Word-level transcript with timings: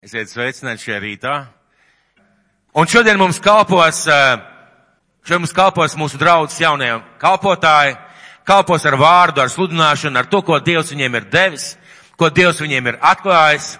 Esiet 0.00 0.30
sveicināti 0.32 0.80
šajā 0.80 0.98
rītā. 1.02 1.30
Un 2.72 2.86
šodien 2.88 3.18
mums 3.20 3.36
kalpos, 3.44 3.98
eh, 4.08 4.38
šodien 5.28 5.42
mums 5.42 5.52
kalpos 5.52 5.92
mūsu 5.92 6.16
draudzes 6.16 6.56
jaunie 6.62 7.02
kalpotāji, 7.20 7.98
kalpos 8.48 8.86
ar 8.86 8.96
vārdu, 8.96 9.42
ar 9.42 9.52
sludināšanu, 9.52 10.16
ar 10.16 10.24
to, 10.24 10.40
ko 10.40 10.56
Dievs 10.58 10.94
viņiem 10.94 11.16
ir 11.16 11.26
devis, 11.28 11.76
ko 12.16 12.30
Dievs 12.30 12.62
viņiem 12.64 12.88
ir 12.88 12.96
atklājis. 12.96 13.76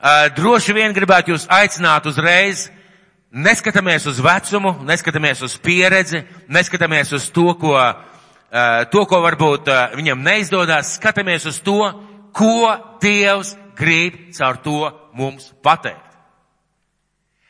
Eh, 0.00 0.30
droši 0.30 0.72
vien 0.72 0.94
gribētu 0.94 1.36
jūs 1.36 1.46
aicināt 1.46 2.06
uzreiz, 2.06 2.70
neskatāmies 3.30 4.06
uz 4.06 4.20
vecumu, 4.20 4.72
neskatāmies 4.88 5.42
uz 5.42 5.58
pieredzi, 5.58 6.24
neskatāmies 6.48 7.12
uz 7.12 7.28
to, 7.28 7.52
ko, 7.60 7.76
eh, 7.76 8.84
to, 8.86 9.04
ko 9.04 9.20
varbūt 9.20 9.68
viņam 9.92 10.22
neizdodas, 10.22 10.98
skatāmies 10.98 11.44
uz 11.44 11.60
to, 11.60 11.92
ko 12.32 12.98
Dievs 13.02 13.54
grib 13.78 14.18
caur 14.36 14.58
to 14.64 14.90
mums 15.14 15.52
pateikt. 15.62 16.04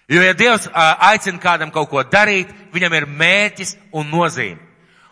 Jo, 0.09 0.23
ja 0.25 0.33
Dievs 0.33 0.69
aicina 0.73 1.41
kādam 1.43 1.73
kaut 1.73 1.91
ko 1.91 2.03
darīt, 2.05 2.49
viņam 2.73 2.95
ir 2.97 3.07
mērķis 3.13 3.75
un 3.93 4.09
nozīme. 4.09 4.63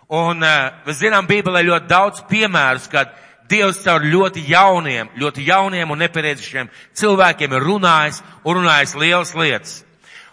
Un 0.09 0.41
mēs 0.41 1.01
zinām 1.03 1.27
Bībelē 1.29 1.65
ļoti 1.67 1.91
daudz 1.91 2.23
piemērus, 2.31 2.87
kad 2.89 3.11
Dievs 3.51 3.83
caur 3.85 4.03
ļoti 4.03 4.43
jauniem, 4.49 5.11
ļoti 5.19 5.45
jauniem 5.47 5.91
un 5.91 6.01
nepieredzējušiem 6.03 6.71
cilvēkiem 6.99 7.53
ir 7.55 7.67
runājis 7.69 8.23
un 8.43 8.59
runājis 8.61 8.97
lielas 8.99 9.35
lietas. 9.39 9.77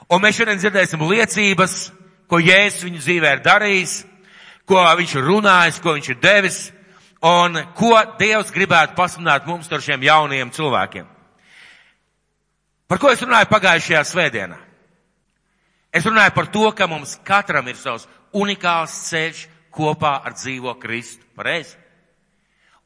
Un 0.10 0.22
mēs 0.24 0.38
šodien 0.38 0.62
dzirdēsim 0.62 1.04
liecības, 1.10 1.76
ko 2.30 2.40
Jēzus 2.41 2.88
viņu 2.88 3.02
dzīvē 3.04 3.36
ir 3.36 3.44
darījis, 3.46 3.94
ko 4.70 4.82
viņš 4.98 5.16
ir 5.18 5.27
runājis, 5.27 5.80
ko 5.84 5.94
viņš 5.98 6.10
ir 6.10 6.20
devis, 6.24 6.60
un 7.23 7.58
ko 7.77 7.95
Dievs 8.20 8.52
gribētu 8.52 8.98
pasludināt 8.98 9.48
mums 9.48 9.72
ar 9.72 9.82
šiem 9.82 10.04
jauniem 10.04 10.52
cilvēkiem. 10.52 11.08
Par 12.88 12.99
ko 12.99 13.12
es 13.13 13.23
runāju 13.23 13.49
pagājušajā 13.49 14.04
svētdienā? 14.05 14.59
Es 15.94 16.05
runāju 16.05 16.34
par 16.36 16.49
to, 16.52 16.66
ka 16.76 16.88
mums 16.90 17.16
katram 17.26 17.68
ir 17.71 17.77
savs 17.79 18.07
unikāls 18.34 18.94
ceļš 19.07 19.46
kopā 19.74 20.18
ar 20.26 20.35
dzīvo 20.35 20.74
Kristu. 20.82 21.24
Pareizi? 21.38 21.77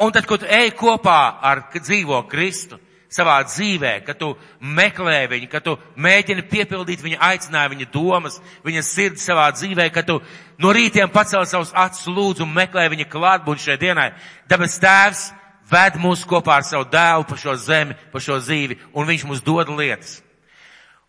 Un 0.04 0.14
tad, 0.14 0.28
kad 0.30 0.44
tu 0.44 0.50
ej 0.50 0.72
kopā 0.78 1.40
ar 1.42 1.64
dzīvo 1.74 2.22
Kristu 2.30 2.78
savā 3.14 3.38
dzīvē, 3.48 3.94
kad 4.06 4.20
tu 4.20 4.34
meklē 4.60 5.26
viņu, 5.32 5.48
kad 5.52 5.64
tu 5.64 5.78
mēģini 5.96 6.44
piepildīt 6.52 7.04
viņa 7.04 7.20
aicinājumu, 7.30 7.78
viņa 7.78 7.90
domas, 7.94 8.40
viņa 8.68 8.84
sirdi 8.84 9.24
savā 9.24 9.48
dzīvē, 9.56 9.88
kad 9.96 10.08
tu 10.10 10.20
no 10.60 10.74
rītiem 10.76 11.12
pacēl 11.14 11.48
savus 11.48 11.72
acis 11.76 12.08
lūdzu 12.12 12.44
un 12.44 12.56
meklē 12.56 12.88
viņa 12.92 13.08
klātbūtni 13.12 13.64
šai 13.64 13.78
dienai, 13.82 14.12
dabas 14.50 14.80
tēvs 14.84 15.26
ved 15.72 16.00
mūs 16.04 16.24
kopā 16.28 16.60
ar 16.60 16.68
savu 16.68 16.88
dēlu 16.92 17.28
pa 17.28 17.40
šo 17.40 17.56
zemi, 17.60 17.96
pa 18.12 18.24
šo 18.24 18.40
dzīvi, 18.44 18.80
un 18.94 19.08
viņš 19.08 19.28
mums 19.28 19.44
dod 19.44 19.72
lietas. 19.72 20.20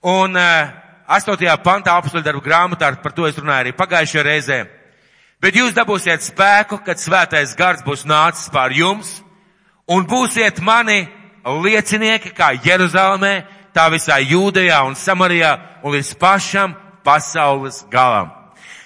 Un 0.07 0.39
uh, 0.39 0.71
8. 1.09 1.39
pantā 1.65 1.95
apstuļu 1.99 2.23
darbu 2.23 2.43
grāmatā, 2.45 2.93
par 3.03 3.15
to 3.17 3.27
es 3.27 3.39
runāju 3.39 3.67
arī 3.67 3.75
pagājušajā 3.75 4.25
reizē. 4.27 4.59
Bet 5.43 5.55
jūs 5.55 5.75
dabūsiet 5.75 6.25
spēku, 6.27 6.81
kad 6.87 6.99
svētais 6.99 7.55
gars 7.59 7.85
būs 7.87 8.03
nācis 8.07 8.51
pār 8.51 8.75
jums, 8.75 9.21
un 9.87 10.07
būsiet 10.07 10.59
mani 10.61 11.07
liecinieki 11.65 12.33
kā 12.37 12.53
Jeruzalemē, 12.65 13.35
tā 13.75 13.89
visā 13.93 14.19
Jūdejā 14.21 14.83
un 14.87 14.97
Samarijā 14.99 15.53
un 15.83 15.95
līdz 15.95 16.15
pašam 16.21 16.75
pasaules 17.05 17.85
galam. 17.91 18.33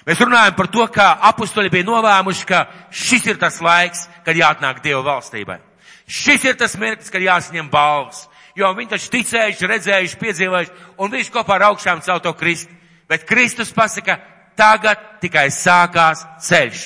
Mēs 0.03 0.19
runājam 0.19 0.55
par 0.57 0.67
to, 0.67 0.83
kā 0.91 1.13
apustuļi 1.31 1.71
bija 1.71 1.87
nolēmuši, 1.87 2.45
ka 2.47 2.65
šis 2.91 3.29
ir 3.31 3.39
tas 3.39 3.61
laiks, 3.63 4.07
kad 4.25 4.35
jāatnāk 4.35 4.81
Dieva 4.83 5.01
valstībai. 5.05 5.61
Šis 6.07 6.43
ir 6.43 6.57
tas 6.59 6.75
mirklis, 6.75 7.11
kad 7.11 7.23
jāsaņem 7.23 7.69
balvas. 7.71 8.25
Jo 8.55 8.73
viņi 8.75 8.91
taču 8.91 9.09
ticējuši, 9.15 9.69
redzējuši, 9.71 10.19
piedzīvojuši, 10.19 10.73
un 11.01 11.13
viņš 11.13 11.31
kopā 11.33 11.55
ar 11.55 11.69
augšām 11.71 12.03
caur 12.05 12.19
to 12.21 12.33
Kristu. 12.37 12.75
Bet 13.09 13.23
Kristus 13.25 13.71
pasaka, 13.73 14.19
tagad 14.59 14.99
tikai 15.23 15.47
sākās 15.51 16.25
ceļš. 16.43 16.83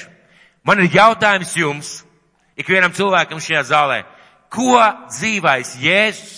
Man 0.64 0.84
ir 0.84 0.94
jautājums 0.94 1.56
jums, 1.57 1.90
ikvienam 2.59 2.94
cilvēkam 2.96 3.41
šajā 3.44 3.66
zālē, 3.68 4.00
ko 4.53 4.78
dzīvais 5.12 5.75
Jēzus 5.81 6.35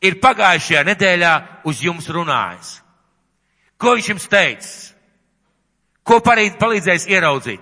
ir 0.00 0.20
pagājušajā 0.22 0.84
nedēļā 0.88 1.32
uz 1.68 1.82
jums 1.84 2.08
runājis? 2.08 2.78
Ko 3.80 3.96
viņš 3.96 4.08
jums 4.12 4.28
teica? 4.28 4.70
Ko 6.04 6.20
palīdzējis 6.24 7.08
ieraudzīt? 7.12 7.60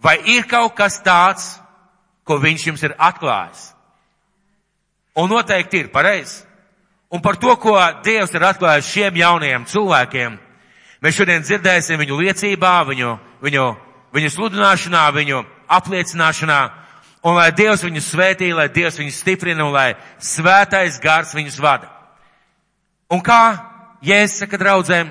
Vai 0.00 0.16
ir 0.32 0.46
kaut 0.48 0.74
kas 0.78 0.96
tāds, 1.04 1.58
ko 2.24 2.38
viņš 2.40 2.66
jums 2.70 2.82
ir 2.86 2.94
atklājis? 2.96 3.66
Un 5.20 5.28
noteikti 5.28 5.82
ir 5.84 5.90
pareizi. 5.92 6.46
Un 7.10 7.20
par 7.20 7.36
to, 7.36 7.52
ko 7.58 7.74
Dievs 8.04 8.32
ir 8.34 8.44
atklājis 8.46 8.86
šiem 8.86 9.16
jaunajiem 9.18 9.64
cilvēkiem, 9.66 10.36
mēs 11.02 11.16
šodien 11.16 11.42
dzirdēsim 11.42 11.98
viņu 11.98 12.20
liecībā, 12.20 12.74
viņu, 12.86 13.16
viņu, 13.42 13.64
viņu 14.14 14.30
sludināšanā, 14.30 15.08
viņu 15.16 15.42
apliecināšanā. 15.66 16.60
Un 17.20 17.36
lai 17.36 17.50
Dievs 17.52 17.82
viņus 17.84 18.12
svētī, 18.14 18.48
lai 18.56 18.70
Dievs 18.72 18.96
viņus 18.96 19.18
stiprina 19.20 19.66
un 19.66 19.74
lai 19.74 19.92
svētais 20.24 20.96
gars 21.02 21.34
viņus 21.36 21.58
vada. 21.60 21.90
Un 23.12 23.20
kā 23.20 23.42
Jēzus 24.00 24.40
saka 24.40 24.56
draudzēm, 24.56 25.10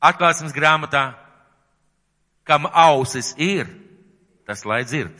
atklāsmes 0.00 0.54
grāmatā, 0.56 1.10
kam 2.48 2.64
ausis 2.72 3.34
ir, 3.36 3.68
tas 4.48 4.64
lai 4.64 4.80
dzird. 4.86 5.12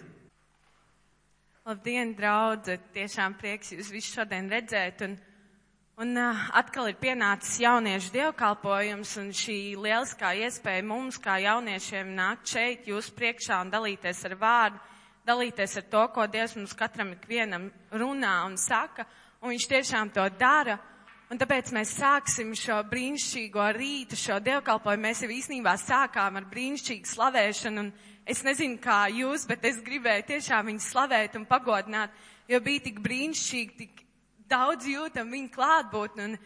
Labdien, 1.68 2.14
draudze! 2.18 2.78
Tiešām 2.90 3.36
prieks 3.38 3.70
jūs 3.70 3.92
visus 3.92 4.16
šodien 4.16 4.48
redzēt. 4.50 5.04
Un, 5.06 5.12
un 6.02 6.16
atkal 6.18 6.88
ir 6.90 6.96
pienācis 6.98 7.60
jauniešu 7.62 8.10
dievkalpojums 8.16 9.12
un 9.20 9.28
šī 9.36 9.58
lieliskā 9.78 10.32
iespēja 10.42 10.82
mums, 10.88 11.20
kā 11.22 11.36
jauniešiem, 11.44 12.10
nākt 12.16 12.50
šeit 12.56 12.88
jūs 12.90 13.12
priekšā 13.14 13.60
un 13.62 13.70
dalīties 13.70 14.24
ar 14.26 14.34
vārdu, 14.40 14.82
dalīties 15.26 15.76
ar 15.78 15.84
to, 15.90 16.06
ko 16.14 16.26
Dievs 16.30 16.56
mums 16.58 16.74
katram 16.78 17.12
ikvienam 17.14 17.68
runā 17.90 18.42
un 18.46 18.56
saka. 18.58 19.06
Un 19.42 19.54
viņš 19.54 19.68
tiešām 19.70 20.10
to 20.14 20.24
dara. 20.38 20.78
Un 21.32 21.40
tāpēc 21.40 21.70
mēs 21.72 21.94
sāksim 21.96 22.50
šo 22.58 22.76
brīnišķīgo 22.90 23.64
rītu, 23.72 24.18
šo 24.20 24.36
dievkalpojumu. 24.44 25.02
Mēs 25.06 25.22
jau 25.24 25.30
īstenībā 25.32 25.72
sākām 25.80 26.36
ar 26.36 26.46
brīnišķīgu 26.50 27.08
slavēšanu. 27.08 27.86
Un 27.86 27.88
es 28.28 28.42
nezinu, 28.44 28.76
kā 28.82 29.06
jūs, 29.08 29.46
bet 29.48 29.64
es 29.64 29.80
gribēju 29.82 30.26
tiešām 30.28 30.68
viņu 30.68 30.84
slavēt 30.84 31.38
un 31.40 31.48
pagodināt, 31.48 32.12
jo 32.52 32.60
bija 32.60 32.84
tik 32.84 33.00
brīnišķīgi, 33.02 33.76
tik 33.78 34.04
daudz 34.52 34.90
jūtam 34.92 35.32
viņa 35.32 35.50
klātbūtni. 35.56 36.28
Un, 36.28 36.36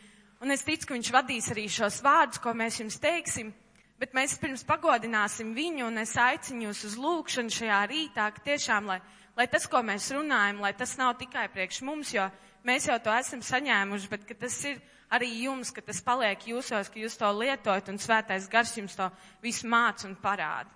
un 0.46 0.54
es 0.54 0.62
ticu, 0.64 0.86
ka 0.86 0.94
viņš 0.94 1.12
vadīs 1.18 1.50
arī 1.50 1.66
šos 1.66 1.98
vārdus, 2.06 2.40
ko 2.44 2.54
mēs 2.54 2.78
jums 2.84 3.00
teiksim. 3.02 3.50
Bet 3.96 4.12
mēs 4.12 4.34
pirms 4.36 4.60
pagodināsim 4.68 5.54
viņu, 5.56 5.86
un 5.88 6.02
es 6.02 6.12
aicinu 6.20 6.66
jūs 6.66 6.82
uz 6.90 6.96
lūgšanu 7.00 7.52
šajā 7.54 7.78
rītā, 7.88 8.26
ka 8.34 8.42
tiešām, 8.44 8.90
lai, 8.90 8.98
lai 9.38 9.46
tas, 9.48 9.64
ko 9.72 9.80
mēs 9.80 10.10
runājam, 10.12 10.60
lai 10.60 10.74
tas 10.76 10.98
nav 11.00 11.14
tikai 11.16 11.46
priekš 11.52 11.80
mums, 11.86 12.12
jo 12.12 12.26
mēs 12.68 12.90
jau 12.90 12.98
to 13.00 13.14
esam 13.16 13.40
saņēmuši, 13.40 14.10
bet 14.12 14.26
ka 14.28 14.36
tas 14.44 14.58
ir 14.68 14.82
arī 15.08 15.30
jums, 15.46 15.72
ka 15.72 15.80
tas 15.80 16.02
paliek 16.04 16.44
jūsos, 16.50 16.90
ka 16.92 17.00
jūs 17.00 17.16
to 17.16 17.30
lietojat 17.38 17.88
un 17.88 18.00
svētais 18.02 18.50
gars 18.52 18.74
jums 18.76 18.98
to 18.98 19.08
visu 19.44 19.70
māc 19.70 20.04
un 20.04 20.12
parāda. 20.20 20.68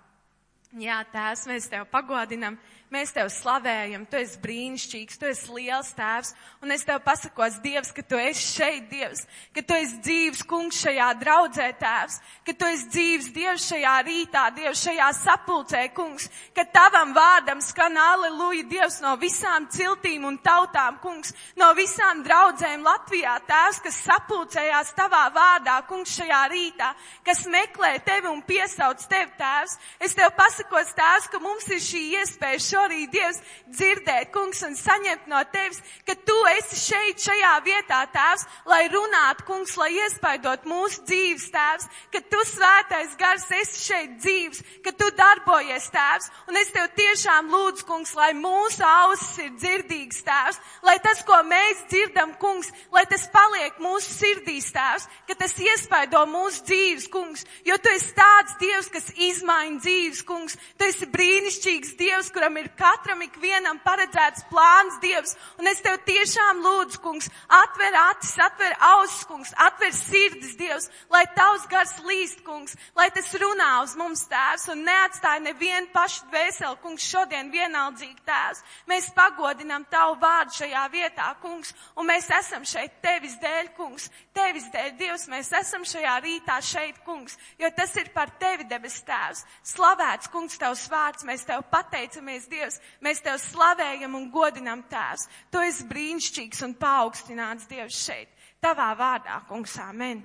Jā, 0.81 1.01
tēvs, 1.11 1.45
mēs 1.51 1.67
tev 1.67 1.83
pagodinam, 1.91 2.55
Mēs 2.91 3.13
tev 3.15 3.29
slavējam, 3.31 4.01
tu 4.11 4.17
esi 4.19 4.35
brīnišķīgs, 4.43 5.15
tu 5.15 5.27
esi 5.29 5.53
liels 5.55 5.93
tēvs, 5.95 6.33
un 6.59 6.73
es 6.75 6.81
tev 6.83 6.97
pasakos, 7.05 7.61
Dievs, 7.63 7.93
ka 7.95 8.03
tu 8.03 8.17
esi 8.19 8.41
šeit, 8.57 8.89
Dievs, 8.91 9.21
ka 9.55 9.61
tu 9.63 9.77
esi 9.79 10.01
dzīves 10.03 10.41
kungs 10.43 10.81
šajā 10.83 11.05
draudzē, 11.21 11.69
tēvs, 11.79 12.17
ka 12.43 12.51
tu 12.51 12.67
esi 12.67 12.89
dzīves 12.91 13.29
Dievs 13.31 13.67
šajā 13.71 13.93
rītā, 14.03 14.41
Dievs 14.57 14.81
šajā 14.83 15.07
sapulcē, 15.21 15.85
kungs, 15.95 16.25
ka 16.51 16.65
tavam 16.67 17.13
vārdam 17.15 17.61
skan 17.63 17.95
aleluja, 17.95 18.65
Dievs, 18.73 18.99
no 19.05 19.15
visām 19.21 19.69
ciltīm 19.71 20.27
un 20.27 20.41
tautām, 20.43 20.99
kungs, 20.99 21.31
no 21.55 21.71
visām 21.79 22.25
draudzēm 22.27 22.83
Latvijā, 22.83 23.37
tēvs, 23.47 23.79
kas 23.87 24.01
sapulcējās 24.09 24.91
tavā 24.99 25.29
vārdā, 25.31 25.77
kungs, 25.87 26.17
šajā 26.19 26.41
rītā, 26.51 26.91
kas 27.23 27.47
meklē 27.47 27.95
tevi 28.03 28.27
un 28.35 28.43
piesauc 28.43 29.07
tevi, 29.07 29.31
tēvs. 29.39 29.79
Es 30.03 30.19
tev 30.19 30.35
pasakos, 30.35 30.91
tēvs, 30.99 31.31
ka 31.31 31.39
mums 31.39 31.71
ir 31.71 31.79
šī 31.87 32.05
iespēja 32.19 32.59
šo 32.67 32.80
šorīt, 32.81 33.11
Dievs, 33.11 33.39
dzirdēt, 33.69 34.31
kungs, 34.33 34.61
un 34.65 34.75
saņemt 34.75 35.27
no 35.29 35.41
tevis, 35.51 35.81
ka 36.07 36.15
tu 36.15 36.35
esi 36.55 36.79
šeit, 36.79 37.21
šajā 37.21 37.53
vietā, 37.65 38.01
tēvs, 38.13 38.45
lai 38.69 38.87
runātu, 38.91 39.45
kungs, 39.47 39.75
lai 39.77 39.91
iespaidot 39.99 40.65
mūsu 40.69 41.03
dzīves, 41.05 41.49
tēvs, 41.53 41.87
ka 42.13 42.21
tu 42.31 42.41
svētais 42.47 43.15
gars 43.19 43.47
esi 43.61 43.83
šeit 43.85 44.17
dzīves, 44.21 44.63
ka 44.85 44.93
tu 44.97 45.09
darbojies, 45.17 45.89
tēvs, 45.93 46.29
un 46.49 46.59
es 46.61 46.71
tev 46.73 46.89
tiešām 46.97 47.51
lūdzu, 47.51 47.85
kungs, 47.89 48.15
lai 48.17 48.31
mūsu 48.37 48.85
ausis 48.87 49.37
ir 49.45 49.51
dzirdīgs, 49.59 50.23
tēvs, 50.27 50.61
lai 50.87 50.97
tas, 51.03 51.23
ko 51.27 51.41
mēs 51.47 51.85
dzirdam, 51.91 52.33
kungs, 52.41 52.71
lai 52.93 53.05
tas 53.09 53.27
paliek 53.33 53.77
mūsu 53.83 54.15
sirdīs, 54.15 54.71
tēvs, 54.73 55.07
ka 55.27 55.37
tas 55.43 55.57
iespaido 55.59 56.23
mūsu 56.29 56.65
dzīves, 56.69 57.09
kungs, 57.11 57.45
jo 57.67 57.77
tu 57.81 57.93
esi 57.93 58.15
tāds 58.17 58.57
Dievs, 58.61 58.91
kas 58.93 59.07
izmaina 59.17 59.79
dzīves, 59.81 60.21
kungs, 60.27 60.57
tu 60.77 60.85
esi 60.87 61.07
brīnišķīgs 61.09 61.95
Dievs, 61.99 62.29
kuram 62.33 62.59
ir 62.61 62.70
katram 62.79 63.21
ikvienam 63.25 63.79
paredzēts 63.83 64.45
plāns, 64.51 64.99
Dievs. 65.03 65.35
Un 65.59 65.69
es 65.71 65.81
tev 65.83 65.99
tiešām 66.07 66.61
lūdzu, 66.63 67.01
kungs, 67.03 67.29
atver 67.47 67.97
acis, 68.07 68.35
atver 68.41 68.75
ausis, 68.91 69.25
kungs, 69.29 69.53
atver 69.57 69.93
sirdis, 69.95 70.55
Dievs, 70.59 70.89
lai 71.11 71.23
tavs 71.35 71.67
gars 71.71 71.93
līst, 72.05 72.43
kungs, 72.47 72.75
lai 72.97 73.09
tas 73.13 73.29
runā 73.41 73.71
uz 73.83 73.95
mums 73.99 74.23
tēvs 74.31 74.67
un 74.73 74.83
neatstāja 74.87 75.43
nevienu 75.43 75.91
pašu 75.93 76.27
dvēseli, 76.31 76.79
kungs, 76.83 77.07
šodien 77.11 77.51
vienaldzīgi 77.53 78.21
tēvs. 78.27 78.63
Mēs 78.89 79.11
pagodinām 79.17 79.85
tavu 79.91 80.17
vārdu 80.21 80.57
šajā 80.61 80.85
vietā, 80.93 81.31
kungs, 81.41 81.73
un 81.95 82.09
mēs 82.09 82.29
esam 82.39 82.65
šeit 82.67 82.99
tevis 83.03 83.37
dēļ, 83.41 83.73
kungs, 83.77 84.09
tevis 84.35 84.69
dēļ, 84.73 84.91
Dievs, 84.99 85.27
mēs 85.31 85.51
esam 85.61 85.85
šajā 85.87 86.17
rītā 86.23 86.57
šeit, 86.63 87.01
kungs, 87.05 87.37
jo 87.59 87.69
tas 87.75 87.95
ir 87.99 88.11
par 88.15 88.31
tevi, 88.39 88.67
debes 88.69 88.99
tēvs. 89.07 89.43
Slavēts, 89.73 90.29
kungs, 90.31 90.57
tavs 90.61 90.87
vārds, 90.91 91.25
mēs 91.27 91.45
tev 91.47 91.63
pateicamies, 91.71 92.47
Dievs, 92.51 92.60
mēs 93.01 93.23
tev 93.25 93.39
slavējam 93.41 94.15
un 94.17 94.29
godinam 94.33 94.83
tēvs. 94.91 95.27
Tu 95.51 95.63
esi 95.67 95.87
brīnišķīgs 95.89 96.63
un 96.67 96.77
paaugstināts, 96.79 97.67
Dievs, 97.69 97.97
šeit. 98.05 98.31
Tavā 98.61 98.91
vārdā, 98.97 99.41
kungs, 99.49 99.77
amen. 99.81 100.21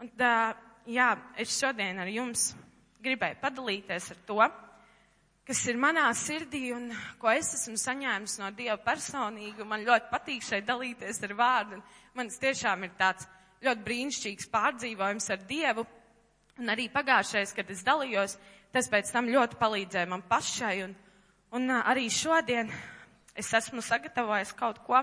Un, 0.00 0.10
tā, 0.16 0.54
jā, 0.88 1.12
es 1.36 1.58
šodien 1.58 1.98
ar 2.00 2.08
jums 2.08 2.52
gribēju 3.02 3.40
padalīties 3.40 4.10
ar 4.14 4.20
to, 4.28 4.40
kas 5.48 5.60
ir 5.66 5.80
manā 5.80 6.06
sirdī 6.14 6.70
un 6.76 6.90
ko 7.18 7.32
es 7.32 7.50
esmu 7.56 7.74
saņēmis 7.80 8.38
no 8.40 8.50
Dieva 8.54 8.78
personīgi. 8.84 9.66
Man 9.66 9.84
ļoti 9.86 10.10
patīk 10.12 10.46
šeit 10.46 10.68
dalīties 10.68 11.22
ar 11.26 11.34
vārdu. 11.36 11.80
Man 12.14 12.30
tiešām 12.30 12.86
ir 12.86 12.94
tāds 13.00 13.26
ļoti 13.64 13.86
brīnišķīgs 13.88 14.50
pārdzīvojums 14.52 15.30
ar 15.34 15.42
Dievu. 15.48 15.86
Un 16.60 16.70
arī 16.72 16.90
pagājušais, 16.92 17.54
kad 17.56 17.70
es 17.72 17.82
dalījos, 17.86 18.36
tas 18.74 18.88
pēc 18.90 19.10
tam 19.12 19.30
ļoti 19.30 19.58
palīdzēja 19.60 20.08
man 20.10 20.24
pašai. 20.28 20.74
Un, 20.86 20.94
un 21.56 21.76
arī 21.80 22.08
šodien 22.12 22.70
es 23.38 23.50
esmu 23.56 23.82
sagatavojis 23.84 24.52
kaut 24.58 24.80
ko, 24.86 25.02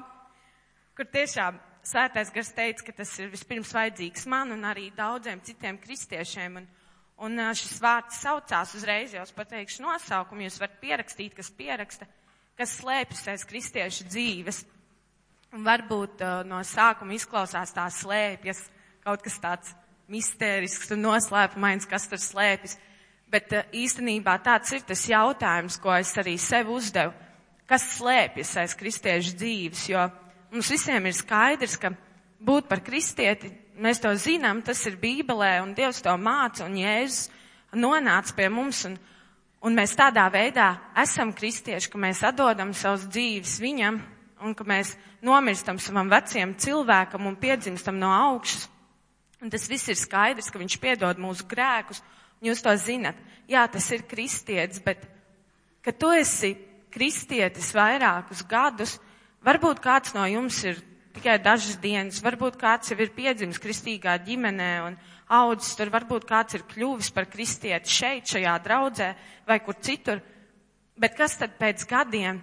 kur 0.98 1.10
tiešām 1.14 1.60
sētais 1.88 2.32
gars 2.36 2.52
teica, 2.56 2.86
ka 2.88 2.96
tas 3.00 3.14
ir 3.22 3.32
vispirms 3.32 3.72
vajadzīgs 3.76 4.28
man 4.32 4.52
un 4.56 4.66
arī 4.68 4.90
daudziem 4.96 5.42
citiem 5.46 5.80
kristiešiem. 5.82 6.60
Un, 6.62 6.68
un 7.28 7.44
šis 7.58 7.80
vārds 7.84 8.22
saucās 8.24 8.76
uzreiz, 8.78 9.16
jau 9.16 9.24
es 9.24 9.36
pateikšu 9.36 9.86
nosaukumu, 9.86 10.46
jūs 10.46 10.60
varat 10.62 10.80
pierakstīt, 10.82 11.36
kas 11.38 11.52
pieraksta, 11.56 12.08
kas 12.60 12.76
slēpjas 12.82 13.28
aiz 13.34 13.46
kristiešu 13.48 14.10
dzīves. 14.12 14.64
Un 15.56 15.64
varbūt 15.64 16.24
uh, 16.26 16.42
no 16.44 16.60
sākuma 16.68 17.16
izklausās 17.16 17.72
tā 17.72 17.86
slēpjas, 17.94 18.66
kaut 19.06 19.24
kas 19.24 19.38
tāds 19.40 19.72
mistērisks 20.12 20.92
un 20.96 21.06
noslēpumains, 21.06 21.88
kas 21.88 22.08
tur 22.12 22.20
slēpjas. 22.20 22.76
Bet 23.32 23.54
uh, 23.54 23.64
īstenībā 23.76 24.38
tāds 24.44 24.72
ir 24.76 24.84
tas 24.88 25.04
jautājums, 25.10 25.80
ko 25.84 25.96
es 25.98 26.14
arī 26.20 26.38
sev 26.40 26.72
uzdevu. 26.72 27.14
Kas 27.68 27.84
slēpjas 27.98 28.54
aiz 28.62 28.76
kristiešu 28.80 29.36
dzīves? 29.36 29.88
Jo 29.92 30.08
mums 30.52 30.70
visiem 30.72 31.10
ir 31.10 31.16
skaidrs, 31.16 31.76
ka 31.82 31.92
būt 32.40 32.70
par 32.70 32.80
kristieti, 32.86 33.52
mēs 33.76 34.00
to 34.00 34.14
zinām, 34.16 34.62
tas 34.64 34.80
ir 34.88 34.96
Bībelē 35.02 35.58
un 35.64 35.74
Dievs 35.76 36.00
to 36.06 36.14
māca 36.18 36.66
un 36.66 36.78
Jēzus 36.80 37.28
nonāca 37.78 38.36
pie 38.36 38.48
mums 38.50 38.84
un, 38.88 38.96
un 39.62 39.76
mēs 39.76 39.96
tādā 39.98 40.28
veidā 40.34 40.70
esam 40.98 41.34
kristieši, 41.36 41.90
ka 41.92 42.00
mēs 42.02 42.24
atdodam 42.26 42.74
savus 42.74 43.08
dzīves 43.12 43.58
viņam 43.62 44.00
un 44.46 44.54
ka 44.56 44.66
mēs 44.68 44.96
nomirstam 45.26 45.80
savam 45.82 46.10
veciem 46.12 46.56
cilvēkam 46.58 47.26
un 47.28 47.38
piedzimstam 47.40 47.98
no 48.00 48.12
augšas. 48.14 48.68
Un 49.42 49.52
tas 49.54 49.68
viss 49.70 49.90
ir 49.90 49.98
skaidrs, 49.98 50.50
ka 50.50 50.58
viņš 50.58 50.80
piedod 50.82 51.20
mūsu 51.22 51.46
grēkus, 51.50 52.02
jūs 52.44 52.64
to 52.64 52.74
zinat. 52.80 53.18
Jā, 53.48 53.64
tas 53.72 53.88
ir 53.96 54.04
kristietis, 54.10 54.82
bet, 54.84 55.06
ka 55.84 55.94
tu 55.96 56.12
esi 56.12 56.56
kristietis 56.92 57.72
vairākus 57.76 58.44
gadus, 58.48 58.98
varbūt 59.46 59.80
kāds 59.84 60.16
no 60.18 60.26
jums 60.28 60.60
ir 60.68 60.82
tikai 61.18 61.38
dažas 61.42 61.78
dienas, 61.82 62.22
varbūt 62.24 62.60
kāds 62.62 62.92
jau 62.92 62.98
ir 63.02 63.14
piedzimis 63.16 63.62
kristīgā 63.62 64.18
ģimenē 64.26 64.72
un 64.86 64.98
audzis 65.34 65.76
tur, 65.78 65.92
varbūt 65.94 66.28
kāds 66.30 66.58
ir 66.58 66.66
kļuvis 66.70 67.10
par 67.16 67.28
kristieti 67.32 67.92
šeit, 67.92 68.28
šajā 68.30 68.58
draudzē 68.64 69.14
vai 69.48 69.60
kur 69.64 69.80
citur. 69.82 70.22
Bet 70.98 71.18
kas 71.18 71.38
tad 71.40 71.58
pēc 71.60 71.86
gadiem 71.90 72.42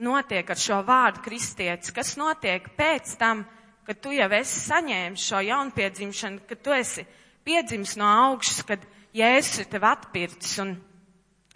notiek 0.00 0.48
ar 0.48 0.60
šo 0.60 0.80
vārdu 0.86 1.22
kristietis, 1.24 1.92
kas 1.92 2.16
notiek 2.20 2.70
pēc 2.76 3.16
tam, 3.20 3.44
kad 3.86 4.00
tu 4.00 4.12
jau 4.14 4.28
esi 4.36 4.60
saņēmis 4.68 5.26
šo 5.30 5.42
jaunpiedzimšanu, 5.44 6.44
kad 6.48 6.62
tu 6.64 6.74
esi 6.76 7.04
piedzimis 7.44 7.96
no 8.00 8.08
augšas, 8.08 8.62
kad 8.68 8.84
Jēzus 9.16 9.64
ir 9.64 9.70
tev 9.70 9.86
atpircis. 9.88 10.58
Un, 10.62 10.74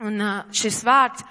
un 0.03 0.23
šis 0.55 0.81
vārds 0.87 1.23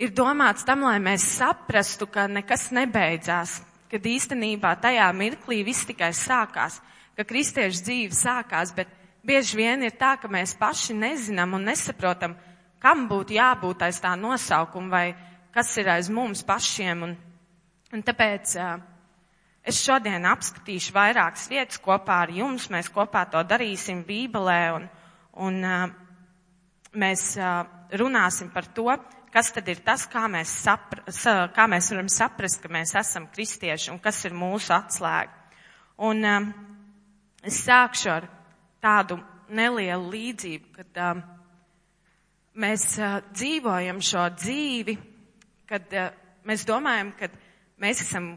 ir 0.00 0.12
domāts 0.16 0.66
tam, 0.66 0.84
lai 0.88 0.98
mēs 1.02 1.26
saprastu, 1.38 2.08
ka 2.10 2.26
nekas 2.28 2.68
nebeidzās, 2.74 3.60
kad 3.90 4.04
īstenībā 4.04 4.74
tajā 4.82 5.06
mirklī 5.16 5.62
viss 5.64 5.86
tikai 5.88 6.12
sākās, 6.16 6.80
ka 7.16 7.24
kristiešu 7.24 7.84
dzīve 7.86 8.18
sākās, 8.18 8.74
bet 8.76 8.90
bieži 9.24 9.56
vien 9.60 9.86
ir 9.86 9.94
tā, 9.98 10.16
ka 10.20 10.28
mēs 10.28 10.56
paši 10.58 10.96
nezinām 10.98 11.56
un 11.56 11.70
nesaprotam, 11.70 12.34
kam 12.82 13.06
būtu 13.08 13.38
jābūt 13.38 13.86
aiz 13.86 14.00
tā 14.02 14.12
nosaukuma 14.18 14.90
vai 14.90 15.06
kas 15.54 15.70
ir 15.80 15.88
aiz 15.88 16.10
mums 16.12 16.42
pašiem. 16.44 17.06
Un, 17.06 17.14
un 17.94 18.02
tāpēc 18.04 18.56
uh, 18.58 18.74
es 19.64 19.80
šodien 19.80 20.26
apskatīšu 20.28 20.94
vairākas 20.94 21.48
vietas 21.50 21.80
kopā 21.82 22.20
ar 22.26 22.32
jums. 22.34 22.68
Mēs 22.72 22.90
kopā 22.92 23.24
to 23.32 23.42
darīsim 23.48 24.04
Bībelē 24.06 24.60
un, 24.76 24.88
un 25.46 25.60
uh, 25.64 25.84
mēs 26.94 27.26
uh, 27.40 27.64
runāsim 27.96 28.52
par 28.54 28.68
to, 28.76 28.90
kas 29.34 29.50
tad 29.54 29.68
ir 29.72 29.80
tas, 29.86 30.04
kā 30.10 30.26
mēs, 30.30 30.52
sapra, 30.64 31.04
kā 31.56 31.68
mēs 31.70 31.90
varam 31.94 32.10
saprast, 32.12 32.60
ka 32.62 32.70
mēs 32.72 32.94
esam 33.00 33.26
kristieši 33.32 33.90
un 33.94 34.02
kas 34.02 34.20
ir 34.28 34.36
mūsu 34.36 34.74
atslēga. 34.76 35.32
Un 36.04 36.26
um, 36.26 36.52
es 37.42 37.62
sākšu 37.64 38.12
ar 38.12 38.28
tādu 38.82 39.18
nelielu 39.54 40.12
līdzību, 40.12 40.70
kad 40.76 41.02
um, 41.08 41.24
mēs 42.62 42.86
uh, 43.00 43.18
dzīvojam 43.34 44.00
šo 44.02 44.28
dzīvi 44.36 44.98
kad 45.68 45.94
uh, 45.96 46.10
mēs 46.48 46.64
domājam, 46.68 47.12
ka 47.18 47.28
mēs 47.82 48.02
esam 48.04 48.34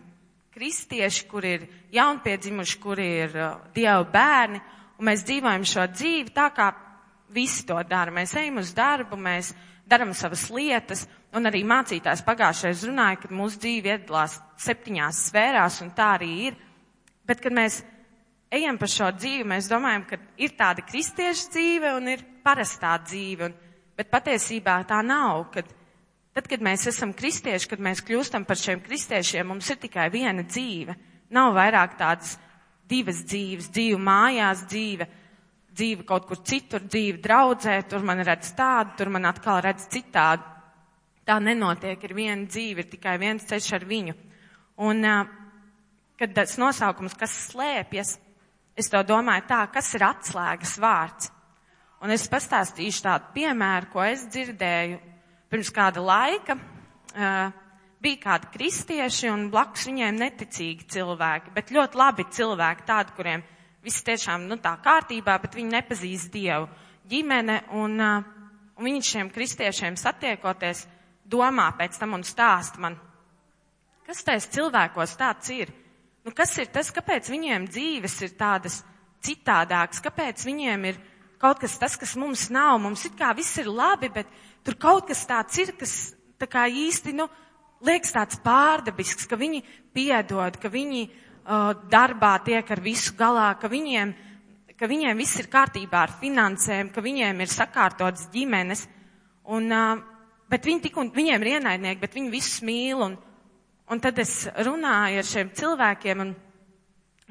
kristieši, 0.58 1.28
kur 1.30 1.46
ir 1.46 1.68
jaunpiedzimuši, 1.94 2.78
kur 2.82 3.00
ir 3.02 3.36
uh, 3.38 3.70
Dieva 3.76 4.02
bērni, 4.10 4.62
un 4.98 5.10
mēs 5.12 5.26
dzīvojam 5.28 5.66
šo 5.70 5.86
dzīvi 5.94 6.34
tā, 6.34 6.50
kā 6.56 6.72
visi 7.34 7.66
to 7.68 7.78
dara. 7.86 8.14
Mēs 8.14 8.34
ejam 8.40 8.58
uz 8.64 8.74
darbu, 8.76 9.20
mēs 9.22 9.52
darām 9.88 10.16
savas 10.18 10.48
lietas, 10.50 11.06
un 11.36 11.46
arī 11.50 11.62
mācītājs 11.68 12.26
pagājušais 12.26 12.88
runāja, 12.90 13.22
ka 13.22 13.30
mūsu 13.36 13.62
dzīve 13.62 13.94
iedalās 13.94 14.40
septiņās 14.64 15.22
sfērās, 15.30 15.82
un 15.86 15.94
tā 15.96 16.10
arī 16.18 16.32
ir. 16.48 16.58
Bet, 17.28 17.44
kad 17.44 17.54
mēs 17.54 17.82
ejam 18.54 18.80
pa 18.80 18.90
šo 18.90 19.12
dzīvi, 19.14 19.46
mēs 19.48 19.70
domājam, 19.70 20.08
ka 20.10 20.20
ir 20.42 20.56
tāda 20.58 20.86
kristieša 20.88 21.54
dzīve 21.54 21.94
un 22.00 22.14
ir 22.16 22.24
parastā 22.44 22.96
dzīve, 23.04 23.52
un, 23.52 23.58
bet 23.98 24.10
patiesībā 24.10 24.80
tā 24.90 25.04
nav, 25.06 25.50
kad 25.54 25.70
Tad, 26.38 26.46
kad 26.46 26.62
mēs 26.62 26.84
esam 26.86 27.16
kristieši, 27.18 27.66
kad 27.72 27.80
mēs 27.82 28.04
kļūstam 28.06 28.44
par 28.46 28.60
šiem 28.62 28.78
kristiešiem, 28.86 29.48
mums 29.50 29.72
ir 29.74 29.80
tikai 29.82 30.04
viena 30.14 30.44
dzīve. 30.46 30.94
Nav 31.34 31.56
vairāk 31.56 31.96
tādas 31.98 32.36
divas 32.86 33.24
dzīves, 33.26 33.72
dzīve 33.74 33.98
mājās, 33.98 34.62
dzīve, 34.70 35.08
dzīve 35.74 36.06
kaut 36.06 36.28
kur 36.30 36.38
citur, 36.46 36.86
dzīve 36.86 37.24
draudzē, 37.26 37.80
tur 37.90 38.06
man 38.06 38.22
redz 38.22 38.54
tādu, 38.54 38.94
tur 39.00 39.10
man 39.16 39.26
atkal 39.32 39.64
redz 39.66 39.88
citādu. 39.90 40.46
Tā 41.26 41.40
nenotiek, 41.42 42.06
ir 42.06 42.14
viena 42.14 42.46
dzīve, 42.46 42.86
ir 42.86 42.92
tikai 42.94 43.18
viens 43.18 43.50
ceļš 43.50 43.74
ar 43.80 43.90
viņu. 43.90 44.16
Un, 44.86 45.10
kad 46.22 46.38
tas 46.38 46.54
nosaukums, 46.62 47.18
kas 47.18 47.34
slēpjas, 47.48 48.14
es 48.78 48.94
to 48.94 49.02
domāju 49.10 49.50
tā, 49.50 49.66
kas 49.74 49.90
ir 49.98 50.06
atslēgas 50.06 50.78
vārds. 50.86 51.34
Un 52.06 52.14
es 52.14 52.30
pastāstīšu 52.30 53.08
tādu 53.10 53.34
piemēru, 53.42 53.96
ko 53.98 54.06
es 54.06 54.30
dzirdēju 54.30 55.17
pirms 55.52 55.72
kāda 55.74 56.04
laika 56.04 56.58
uh, 56.58 57.54
bija 58.04 58.24
kādi 58.24 58.52
kristieši 58.54 59.30
un 59.32 59.48
blakus 59.54 59.88
viņiem 59.90 60.20
neticīgi 60.22 60.88
cilvēki, 60.94 61.54
bet 61.56 61.74
ļoti 61.74 62.00
labi 62.00 62.28
cilvēki, 62.32 62.86
tādi, 62.88 63.16
kuriem 63.18 63.44
viss 63.84 64.06
tiešām 64.06 64.46
nu, 64.50 64.60
tā 64.62 64.76
kārtībā, 64.84 65.38
bet 65.42 65.56
viņi 65.58 65.74
nepazīst 65.74 66.32
Dievu. 66.34 66.68
Ģimene 67.08 67.62
un, 67.80 67.98
un 68.04 68.88
viņi 68.88 69.04
šiem 69.10 69.32
kristiešiem 69.34 69.98
satiekoties 69.98 70.86
domā 71.28 71.70
pēc 71.78 71.98
tam 72.00 72.18
un 72.18 72.26
stāst 72.28 72.80
man, 72.84 72.98
kas 74.08 74.24
tais 74.28 74.48
cilvēkos 74.52 75.16
tāds 75.20 75.52
ir? 75.56 75.72
Nu, 76.28 76.34
kas 76.36 76.52
ir 76.60 76.68
tas, 76.72 76.92
kāpēc 76.92 77.30
viņiem 77.32 77.70
dzīves 77.72 78.18
ir 78.28 78.34
tādas 78.40 78.82
citādākas, 79.24 80.04
kāpēc 80.04 80.44
viņiem 80.44 80.90
ir 80.90 81.00
kaut 81.40 81.62
kas 81.62 81.78
tas, 81.80 81.96
kas 81.96 82.18
mums 82.20 82.50
nav, 82.52 82.76
mums 82.84 83.06
it 83.08 83.16
kā 83.18 83.32
viss 83.38 83.56
ir 83.62 83.70
labi, 83.72 84.10
bet 84.12 84.28
tur 84.68 84.76
kaut 84.76 85.08
kas 85.08 85.24
tāds 85.30 85.58
ir, 85.64 85.72
kas 85.80 85.94
tā 86.38 86.50
kā 86.52 86.66
īsti, 86.68 87.16
nu, 87.16 87.30
liekas 87.88 88.12
tāds 88.16 88.40
pārdabisks, 88.44 89.28
ka 89.30 89.40
viņi 89.40 89.64
piedod, 89.96 90.60
ka 90.60 90.72
viņi 90.74 91.06
uh, 91.08 91.72
darbā 91.88 92.36
tiek 92.44 92.68
ar 92.76 92.84
visu 92.84 93.16
galā, 93.18 93.54
ka 93.62 93.72
viņiem, 93.72 94.12
ka 94.78 94.90
viņiem 94.92 95.24
viss 95.24 95.40
ir 95.40 95.48
kārtībā 95.54 96.04
ar 96.04 96.14
finansēm, 96.20 96.92
ka 96.92 97.02
viņiem 97.06 97.42
ir 97.42 97.54
sakārtotas 97.54 98.28
ģimenes. 98.34 98.84
Un 99.56 99.72
uh, 99.72 100.04
bet 100.52 100.68
viņi 100.68 100.84
tik 100.88 101.00
un 101.00 101.14
viņiem 101.16 101.44
ir 101.44 101.54
ienaidnieki, 101.58 102.02
bet 102.02 102.18
viņi 102.18 102.34
visus 102.34 102.60
mīl. 102.66 103.04
Un, 103.06 103.16
un 103.88 104.04
tad 104.04 104.20
es 104.24 104.42
runāju 104.68 105.24
ar 105.24 105.32
šiem 105.32 105.56
cilvēkiem, 105.56 106.24
un, 106.26 106.36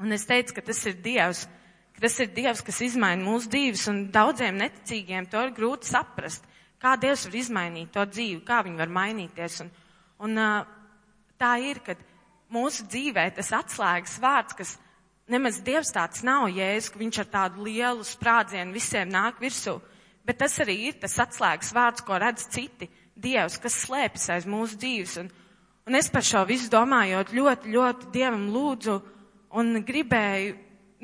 un 0.01 0.17
es 0.17 0.25
teicu, 0.29 0.57
ka 0.57 0.65
tas 0.71 0.83
ir 0.89 0.97
Dievs, 1.05 1.45
ka 1.93 2.05
tas 2.07 2.17
ir 2.23 2.33
Dievs, 2.33 2.65
kas 2.65 2.81
izmaina 2.85 3.25
mūsu 3.25 3.53
dzīves, 3.53 3.87
un 3.93 4.05
daudziem 4.13 4.59
neticīgiem 4.61 5.29
to 5.29 5.45
ir 5.45 5.55
grūti 5.57 5.89
saprast, 5.89 6.45
kā 6.81 6.95
Dievs 6.99 7.25
var 7.27 7.37
izmainīt 7.39 7.93
to 7.93 8.03
dzīvi, 8.05 8.41
kā 8.45 8.61
viņi 8.65 8.81
var 8.81 8.91
mainīties. 8.99 9.61
Un, 9.65 9.71
un 10.27 10.41
tā 11.39 11.53
ir, 11.63 11.81
kad 11.85 12.01
mūsu 12.53 12.87
dzīvē 12.87 13.29
tas 13.37 13.51
atslēgas 13.55 14.17
vārds, 14.23 14.57
kas 14.57 14.75
nemaz 15.31 15.59
Dievs 15.65 15.91
tāds 15.95 16.23
nav 16.25 16.47
jēzus, 16.53 16.91
ka 16.93 17.01
viņš 17.01 17.21
ar 17.23 17.31
tādu 17.33 17.67
lielu 17.67 18.05
sprādzienu 18.07 18.75
visiem 18.75 19.09
nāk 19.11 19.41
virsū, 19.43 19.77
bet 20.27 20.39
tas 20.43 20.55
arī 20.63 20.77
ir 20.89 21.01
tas 21.01 21.17
atslēgas 21.23 21.73
vārds, 21.75 22.05
ko 22.05 22.19
redz 22.21 22.47
citi. 22.53 22.89
Dievs, 23.17 23.57
kas 23.57 23.73
slēpjas 23.87 24.29
aiz 24.35 24.45
mūsu 24.45 24.77
dzīves. 24.77 25.15
Un, 25.23 25.29
un 25.89 25.97
es 25.97 26.09
par 26.13 26.21
šo 26.21 26.43
visu 26.45 26.69
domājot, 26.69 27.33
ļoti, 27.33 27.71
ļoti 27.73 28.11
Dievam 28.13 28.43
lūdzu 28.53 28.97
un 29.57 29.79
gribēju 29.87 30.53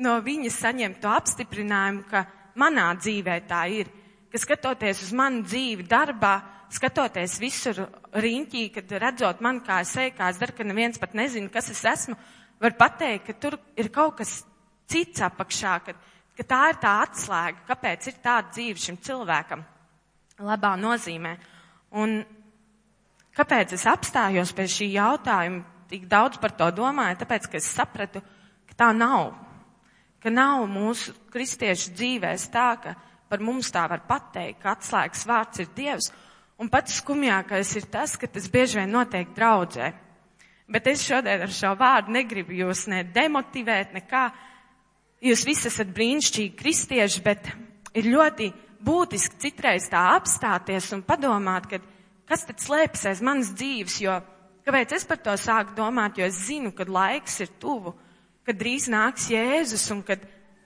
no 0.04 0.14
viņa 0.22 0.52
saņemt 0.54 1.00
to 1.02 1.10
apstiprinājumu, 1.10 2.04
ka 2.10 2.24
manā 2.58 2.92
dzīvē 2.98 3.40
tā 3.50 3.64
ir. 3.80 3.90
Ka 4.34 4.40
skatoties 4.42 5.04
uz 5.04 5.12
manu 5.14 5.44
dzīvi 5.46 5.84
darbā, 5.86 6.32
skatoties 6.74 7.36
visur 7.38 7.84
riņķī, 8.18 8.62
kad 8.74 8.94
redzot 8.98 9.42
man, 9.46 9.60
kā 9.62 9.76
es 9.84 9.92
eju, 9.94 10.16
kā 10.16 10.32
es 10.32 10.40
daru, 10.40 10.56
ka 10.56 10.66
neviens 10.66 10.98
pat 10.98 11.14
nezina, 11.14 11.52
kas 11.54 11.70
es 11.70 11.84
esmu, 11.86 12.16
var 12.58 12.74
pateikt, 12.74 13.28
ka 13.28 13.36
tur 13.38 13.56
ir 13.78 13.92
kaut 13.94 14.16
kas 14.18 14.40
cits 14.90 15.22
apakšā, 15.22 15.76
ka, 15.86 15.94
ka 16.34 16.48
tā 16.50 16.60
ir 16.72 16.80
tā 16.82 16.96
atslēga, 17.04 17.62
kāpēc 17.68 18.10
ir 18.10 18.18
tāda 18.24 18.50
dzīve 18.56 18.82
šim 18.82 18.98
cilvēkam 19.06 19.62
labā 20.42 20.74
nozīmē. 20.82 21.36
Un 22.02 22.18
kāpēc 23.38 23.78
es 23.78 23.86
apstājos 23.86 24.50
pie 24.56 24.66
šī 24.66 24.90
jautājuma, 24.96 25.62
tik 25.90 26.10
daudz 26.10 26.42
par 26.42 26.58
to 26.58 26.72
domāju, 26.74 27.20
tāpēc, 27.22 27.46
ka 27.50 27.62
es 27.62 27.70
sapratu, 27.70 28.22
ka 28.66 28.82
tā 28.82 28.90
nav. 28.96 29.30
Ka 30.18 30.32
nav 30.32 30.64
mūsu 30.66 31.14
kristiešu 31.30 31.94
dzīvēs 31.94 32.48
tā, 32.50 32.68
ka 32.82 32.94
par 33.34 33.42
mums 33.42 33.72
tā 33.74 33.88
var 33.90 34.04
pateikt, 34.06 34.60
ka 34.62 34.76
atslēgas 34.76 35.26
vārds 35.26 35.64
ir 35.64 35.72
Dievs. 35.74 36.12
Un 36.62 36.70
pats 36.70 37.00
skumjākais 37.00 37.72
ir 37.80 37.88
tas, 37.90 38.14
ka 38.14 38.30
tas 38.30 38.46
bieži 38.46 38.78
vien 38.78 38.92
notiek 38.94 39.32
draudzē. 39.34 39.90
Bet 40.70 40.86
es 40.86 41.02
šodien 41.02 41.42
ar 41.42 41.50
šo 41.52 41.72
vārdu 41.76 42.14
negribu 42.14 42.54
jūs 42.54 42.86
ne 42.92 43.02
demotivēt, 43.10 43.90
nekā. 43.98 44.28
Jūs 45.24 45.42
visi 45.48 45.66
esat 45.66 45.90
brīnišķīgi 45.96 46.54
kristieši, 46.54 47.24
bet 47.24 47.50
ir 47.98 48.06
ļoti 48.12 48.52
būtiski 48.84 49.40
citreiz 49.42 49.88
tā 49.90 50.04
apstāties 50.14 50.92
un 50.94 51.02
padomāt, 51.02 51.66
ka 51.66 51.80
kas 52.28 52.46
tad 52.46 52.62
slēpjas 52.62 53.08
aiz 53.10 53.22
manas 53.24 53.50
dzīves, 53.56 53.98
jo 54.04 54.14
kāpēc 54.64 54.94
es 54.94 55.08
par 55.08 55.20
to 55.24 55.34
sāku 55.40 55.74
domāt, 55.76 56.20
jo 56.20 56.28
es 56.28 56.38
zinu, 56.46 56.70
kad 56.76 56.92
laiks 56.92 57.40
ir 57.44 57.50
tuvu, 57.60 57.96
kad 58.46 58.60
drīz 58.60 58.86
nāks 58.92 59.26
Jēzus 59.32 59.88
un 59.90 60.04
kad 60.06 60.22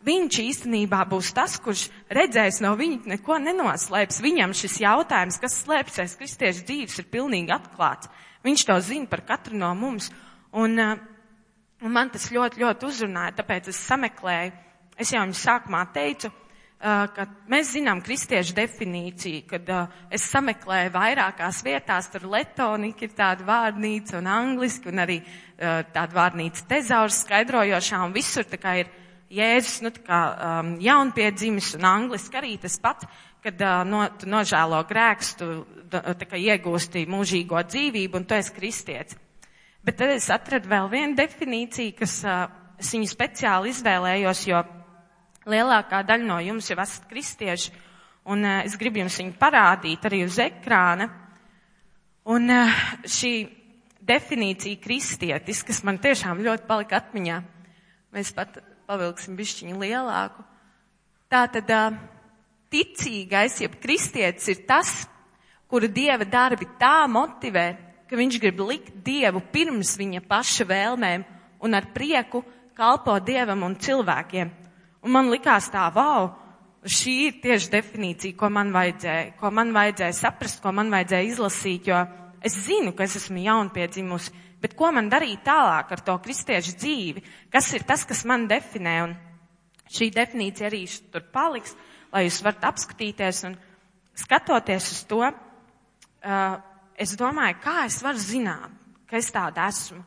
viņš 0.09 0.39
īstenībā 0.43 1.03
būs 1.11 1.35
tas, 1.37 1.59
kurš 1.63 1.89
redzēs 2.13 2.63
no 2.65 2.73
viņa 2.79 3.13
neko 3.13 3.39
nenoslēps. 3.45 4.23
Viņam 4.25 4.57
šis 4.57 4.81
jautājums, 4.85 5.39
kas 5.43 5.61
slēpjas 5.65 6.03
aiz 6.05 6.17
kristiešu 6.21 6.65
dzīves, 6.69 6.99
ir 7.03 7.13
pilnīgi 7.13 7.55
atklāts. 7.55 8.11
Viņš 8.47 8.67
to 8.69 8.81
zina 8.87 9.11
par 9.11 9.25
katru 9.29 9.59
no 9.61 9.71
mums. 9.77 10.11
Un, 10.57 10.79
uh, 10.81 10.99
un 11.85 11.95
man 11.95 12.13
tas 12.15 12.31
ļoti, 12.33 12.63
ļoti 12.65 12.89
uzrunāja, 12.89 13.37
tāpēc 13.43 13.73
es 13.73 13.81
sameklēju, 13.89 14.53
es 14.99 15.15
jau 15.15 15.25
jums 15.25 15.47
sākumā 15.47 15.87
teicu, 15.95 16.33
Uh, 16.79 17.09
ka 17.11 17.25
mēs 17.51 17.73
zinām 17.75 17.99
kristiešu 18.07 18.55
definīciju, 18.55 19.41
kad 19.51 19.71
uh, 19.75 19.97
es 20.15 20.23
sameklēju 20.31 20.93
vairākās 20.95 21.59
vietās, 21.67 22.07
tur 22.13 22.29
letonika 22.31 23.03
ir 23.03 23.17
tāda 23.19 23.43
vārnīca 23.43 24.21
un 24.21 24.29
angliski, 24.31 24.93
un 24.93 25.03
arī 25.03 25.17
tāda 25.59 26.15
vārnīca 26.15 26.69
tezaurs 26.71 27.25
skaidrojošā, 27.25 27.99
un 28.07 28.15
visur 28.15 28.47
tā 28.47 28.61
kā 28.63 28.77
ir 28.79 28.93
Jēzus, 29.29 29.83
nu 29.85 29.91
kā 29.93 30.19
um, 30.33 30.69
jaunpiedzimis, 30.81 31.75
un 31.77 31.85
angliski 31.85 32.39
arī 32.41 32.55
tas 32.63 32.79
pats, 32.81 33.05
kad 33.45 33.61
uh, 33.61 33.83
no, 33.85 34.07
tu 34.17 34.29
nožēlo 34.31 34.81
grēks, 34.89 35.35
tu 35.37 35.49
tā 35.93 36.29
kā 36.29 36.41
iegūsti 36.41 37.05
mūžīgo 37.09 37.61
dzīvību, 37.69 38.17
un 38.17 38.25
tu 38.29 38.37
esi 38.39 38.55
kristietis. 38.57 39.19
Bet 39.85 39.99
tad 40.01 40.15
es 40.15 40.31
atradu 40.33 40.69
vēl 40.69 40.89
vienu 40.93 41.17
definīciju, 41.19 41.93
kas 41.99 42.15
uh, 42.25 42.47
es 42.81 42.93
viņu 42.97 43.11
speciāli 43.11 43.75
izvēlējos, 43.75 44.47
jo 44.49 44.63
Lielākā 45.49 46.03
daļa 46.05 46.29
no 46.29 46.41
jums 46.45 46.67
jau 46.69 46.77
esat 46.83 47.07
kristieši, 47.09 47.71
un 48.33 48.45
uh, 48.45 48.63
es 48.65 48.77
gribu 48.81 49.03
jums 49.03 49.21
viņu 49.21 49.37
parādīt 49.41 50.09
arī 50.09 50.23
uz 50.25 50.41
ekrāna. 50.45 51.11
Un 52.29 52.49
uh, 52.53 52.81
šī 53.05 53.35
definīcija 54.09 54.81
kristietis, 54.81 55.63
kas 55.69 55.85
man 55.85 56.01
tiešām 56.01 56.41
ļoti 56.45 56.69
palika 56.69 57.01
atmiņā, 57.01 57.39
mēs 58.17 58.33
pat 58.37 58.57
pavilksim 58.89 59.37
bišķiņu 59.37 59.77
lielāku. 59.83 60.45
Tātad 61.29 61.69
ticīgais, 62.73 63.61
jeb 63.61 63.77
kristietis 63.83 64.49
ir 64.49 64.63
tas, 64.69 65.03
kuru 65.69 65.91
dieva 65.93 66.25
darbi 66.25 66.69
tā 66.81 67.05
motivē, 67.11 67.67
ka 68.09 68.17
viņš 68.17 68.39
grib 68.41 68.63
likt 68.65 69.03
dievu 69.05 69.43
pirms 69.53 69.93
viņa 70.01 70.25
paša 70.29 70.65
vēlmēm 70.69 71.27
un 71.65 71.77
ar 71.77 71.91
prieku 71.93 72.41
kalpo 72.79 73.19
dievam 73.21 73.67
un 73.67 73.77
cilvēkiem. 73.77 74.51
Un 75.05 75.13
man 75.13 75.29
likās 75.29 75.69
tā, 75.73 75.85
wow, 75.93 76.31
šī 76.89 77.15
ir 77.27 77.39
tieši 77.43 77.73
definīcija, 77.75 78.37
ko 78.39 78.49
man 78.53 78.73
vajadzēja, 78.73 79.35
ko 79.39 79.53
man 79.53 79.75
vajadzēja 79.77 80.17
saprast, 80.17 80.63
ko 80.65 80.73
man 80.73 80.89
vajadzēja 80.95 81.29
izlasīt, 81.29 81.91
jo 81.91 82.01
es 82.41 82.57
zinu, 82.65 82.95
ka 82.97 83.05
es 83.05 83.19
esmu 83.21 83.45
jaunpiedzimusi, 83.45 84.33
bet 84.63 84.75
ko 84.79 84.91
man 84.95 85.11
darīt 85.11 85.45
tālāk 85.47 85.93
ar 85.95 86.03
to 86.05 86.17
kristiešu 86.25 86.77
dzīvi? 86.79 87.25
Kas 87.53 87.71
ir 87.77 87.87
tas, 87.89 88.05
kas 88.09 88.25
man 88.29 88.49
definē? 88.51 88.97
Un 89.07 89.15
šī 89.93 90.11
definīcija 90.15 90.69
arī 90.69 90.83
tur 91.13 91.25
paliks, 91.33 91.77
lai 92.13 92.27
jūs 92.27 92.43
varat 92.45 92.69
apskatīties 92.73 93.45
un 93.49 93.57
skatoties 94.19 94.91
uz 94.93 95.03
to, 95.09 95.23
uh, 95.29 96.59
es 96.99 97.15
domāju, 97.19 97.61
kā 97.63 97.85
es 97.87 98.01
varu 98.03 98.21
zināt, 98.23 98.75
ka 99.09 99.19
es 99.21 99.31
tāda 99.35 99.69
esmu. 99.71 100.03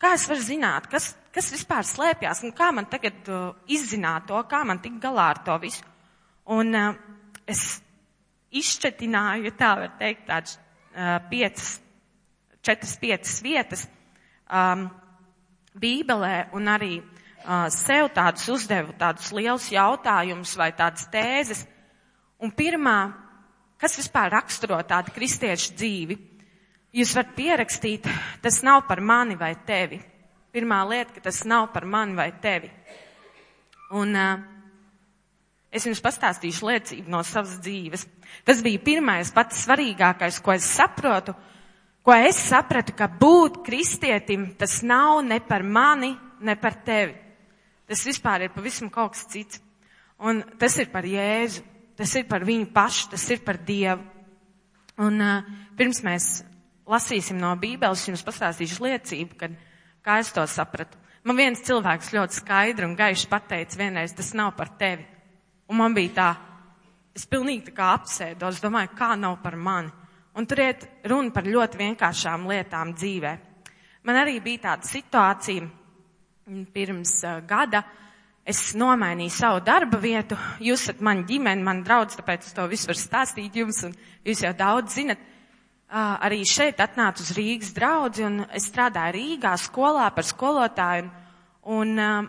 Kā 0.00 0.14
es 0.16 0.24
varu 0.30 0.40
zināt, 0.40 0.86
kas, 0.88 1.10
kas 1.34 1.50
vispār 1.52 1.84
slēpjas 1.84 2.44
un 2.46 2.54
kā 2.56 2.70
man 2.72 2.88
tagad 2.88 3.28
uh, 3.28 3.50
izzināt 3.68 4.30
to, 4.30 4.38
kā 4.48 4.62
man 4.64 4.80
tikt 4.80 5.02
galā 5.02 5.30
ar 5.34 5.42
to 5.44 5.58
visu. 5.60 5.84
Un 6.56 6.72
uh, 6.76 6.94
es 7.50 7.82
izšķetināju, 8.56 9.46
ja 9.50 9.56
tā 9.58 9.74
var 9.82 9.92
teikt, 10.00 10.24
tādas 10.30 10.56
uh, 10.56 11.18
piecas, 11.30 11.76
četras, 12.62 12.96
piecas 13.00 13.40
vietas 13.44 13.86
um, 14.50 14.88
Bībelē 15.80 16.50
un 16.56 16.68
arī 16.70 16.98
uh, 17.00 17.68
sev 17.72 18.10
tādus 18.14 18.48
uzdevu, 18.52 18.94
tādus 18.98 19.30
lielus 19.36 19.70
jautājumus 19.72 20.56
vai 20.58 20.70
tādas 20.76 21.06
tēzes. 21.12 21.64
Un 22.40 22.52
pirmā, 22.56 22.98
kas 23.80 23.96
vispār 24.00 24.32
raksturo 24.34 24.80
tādu 24.88 25.14
kristiešu 25.14 25.76
dzīvi, 25.78 26.16
jūs 26.96 27.14
varat 27.16 27.34
pierakstīt, 27.36 28.08
tas 28.42 28.62
nav 28.66 28.86
par 28.88 29.00
mani 29.00 29.38
vai 29.38 29.54
tevi. 29.66 30.00
Pirmā 30.50 30.80
lieta, 30.88 31.14
ka 31.14 31.28
tas 31.28 31.44
nav 31.46 31.68
par 31.70 31.86
mani 31.86 32.16
vai 32.18 32.32
tevi. 32.42 32.72
Un 33.94 34.16
uh, 34.18 34.40
es 35.70 35.86
jums 35.86 36.02
pastāstīšu 36.02 36.66
liecību 36.66 37.12
no 37.12 37.22
savas 37.26 37.60
dzīves. 37.62 38.06
Tas 38.46 38.62
bija 38.66 38.82
pirmais, 38.82 39.30
pats 39.34 39.62
svarīgākais, 39.64 40.40
ko 40.42 40.56
es 40.56 40.66
saprotu, 40.66 41.36
ko 42.04 42.14
es 42.16 42.38
sapratu, 42.48 42.94
ka 42.96 43.08
būt 43.08 43.60
kristietim 43.66 44.50
tas 44.58 44.80
nav 44.82 45.22
ne 45.26 45.40
par 45.44 45.62
mani, 45.62 46.14
ne 46.40 46.56
par 46.56 46.78
tevi. 46.84 47.16
Tas 47.90 48.04
vispār 48.06 48.46
ir 48.46 48.54
pavisam 48.54 48.90
kaut 48.92 49.16
kas 49.16 49.26
cits. 49.30 49.60
Un 50.20 50.42
tas 50.60 50.76
ir 50.78 50.90
par 50.92 51.06
Jēzu, 51.08 51.64
tas 51.96 52.12
ir 52.16 52.26
par 52.28 52.44
viņu 52.44 52.68
pašu, 52.74 53.08
tas 53.14 53.24
ir 53.32 53.40
par 53.44 53.58
Dievu. 53.64 54.04
Un 55.00 55.16
uh, 55.24 55.46
pirms 55.78 56.02
mēs 56.04 56.26
lasīsim 56.90 57.38
no 57.40 57.54
Bībeles, 57.56 58.04
jums 58.08 58.24
pastāstīšu 58.26 58.84
liecību, 58.84 59.38
kad 59.40 59.56
Kā 60.00 60.20
es 60.20 60.32
to 60.32 60.44
sapratu? 60.48 60.96
Man 61.28 61.36
viens 61.36 61.60
cilvēks 61.64 62.14
ļoti 62.14 62.38
skaidri 62.38 62.86
un 62.88 62.96
gaiši 62.96 63.28
pateica 63.28 63.76
vienreiz, 63.76 64.14
tas 64.16 64.32
nav 64.36 64.54
par 64.56 64.72
tevi. 64.80 65.04
Un 65.68 65.76
man 65.76 65.94
bija 65.94 66.14
tā, 66.16 66.28
es 67.16 67.26
pilnīgi 67.28 67.68
tā 67.68 67.74
kā 67.76 67.90
apsēdos, 67.98 68.62
domāju, 68.64 68.94
kā 68.96 69.12
nav 69.20 69.36
par 69.42 69.58
mani. 69.60 69.92
Un 70.38 70.46
tur 70.46 70.62
iet 70.62 70.86
runa 71.10 71.32
par 71.34 71.48
ļoti 71.48 71.80
vienkāršām 71.80 72.46
lietām 72.50 72.92
dzīvē. 72.94 73.32
Man 74.06 74.18
arī 74.20 74.38
bija 74.44 74.70
tāda 74.70 74.86
situācija 74.86 75.66
pirms 76.74 77.16
uh, 77.24 77.40
gada. 77.46 77.82
Es 78.46 78.70
nomainīju 78.78 79.34
savu 79.34 79.60
darba 79.66 79.98
vietu. 80.00 80.38
Jūs 80.64 80.86
esat 80.86 81.02
mani 81.04 81.26
ģimeni, 81.28 81.62
mani 81.62 81.84
draudz, 81.86 82.16
tāpēc 82.18 82.46
es 82.48 82.56
to 82.56 82.64
visu 82.70 82.88
varu 82.88 83.02
stāstīt 83.02 83.58
jums, 83.60 83.82
un 83.86 83.92
jūs 84.26 84.42
jau 84.46 84.54
daudz 84.56 84.96
zinat 84.96 85.20
arī 85.90 86.44
šeit 86.46 86.78
atnācu 86.80 87.24
uz 87.24 87.32
Rīgas 87.34 87.72
draudzi 87.74 88.22
un 88.22 88.44
es 88.54 88.68
strādāju 88.70 89.16
Rīgā 89.16 89.56
skolā 89.58 90.06
par 90.14 90.24
skolotāju. 90.26 91.10
Un, 91.70 91.98
un 91.98 92.28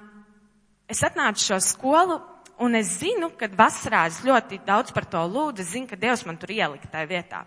es 0.89 1.03
atnācu 1.05 1.45
šo 1.45 1.59
skolu 1.63 2.19
un 2.61 2.75
es 2.75 2.97
zinu, 2.99 3.31
ka 3.37 3.49
vasarā 3.57 4.05
es 4.09 4.21
ļoti 4.25 4.61
daudz 4.65 4.91
par 4.93 5.05
to 5.05 5.21
lūdzu, 5.25 5.61
es 5.63 5.71
zinu, 5.73 5.87
ka 5.89 5.97
Dievs 5.97 6.25
man 6.25 6.37
tur 6.37 6.53
ielika 6.53 6.89
tajā 6.91 7.09
vietā. 7.09 7.45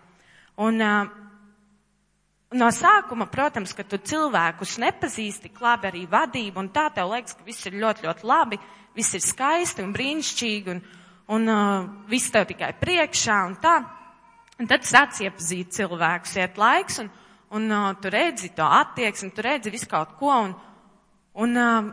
Un 0.61 0.79
no 2.55 2.69
sākuma, 2.71 3.27
protams, 3.31 3.73
ka 3.75 3.83
tu 3.83 3.97
cilvēkus 3.99 4.77
nepazīsti 4.83 5.51
labi 5.59 5.89
arī 5.89 6.05
vadību, 6.09 6.61
un 6.61 6.69
tā 6.73 6.87
tev 6.93 7.11
liekas, 7.11 7.35
ka 7.35 7.43
viss 7.47 7.67
ir 7.67 7.79
ļoti, 7.81 8.05
ļoti 8.07 8.29
labi, 8.29 8.59
viss 8.95 9.17
ir 9.17 9.23
skaisti 9.23 9.83
un 9.83 9.91
brīnišķīgi, 9.95 10.71
un, 10.71 10.81
un 11.35 11.51
uh, 11.51 11.89
viss 12.07 12.31
tev 12.31 12.47
tikai 12.51 12.71
priekšā 12.79 13.41
un 13.49 13.59
tā. 13.61 13.75
Un 14.55 14.69
tad 14.71 14.85
sāc 14.87 15.17
iepazīt 15.19 15.73
cilvēkus, 15.75 16.37
iet 16.39 16.57
laiks, 16.61 17.01
un, 17.03 17.11
un 17.57 17.67
uh, 17.75 17.91
tu 17.99 18.11
redzi 18.13 18.53
to 18.55 18.63
attieksmi, 18.63 19.33
tu 19.35 19.43
redzi 19.43 19.73
visu 19.73 19.89
kaut 19.91 20.15
ko, 20.19 20.31
un, 20.45 20.55
un 21.43 21.59
uh, 21.59 21.89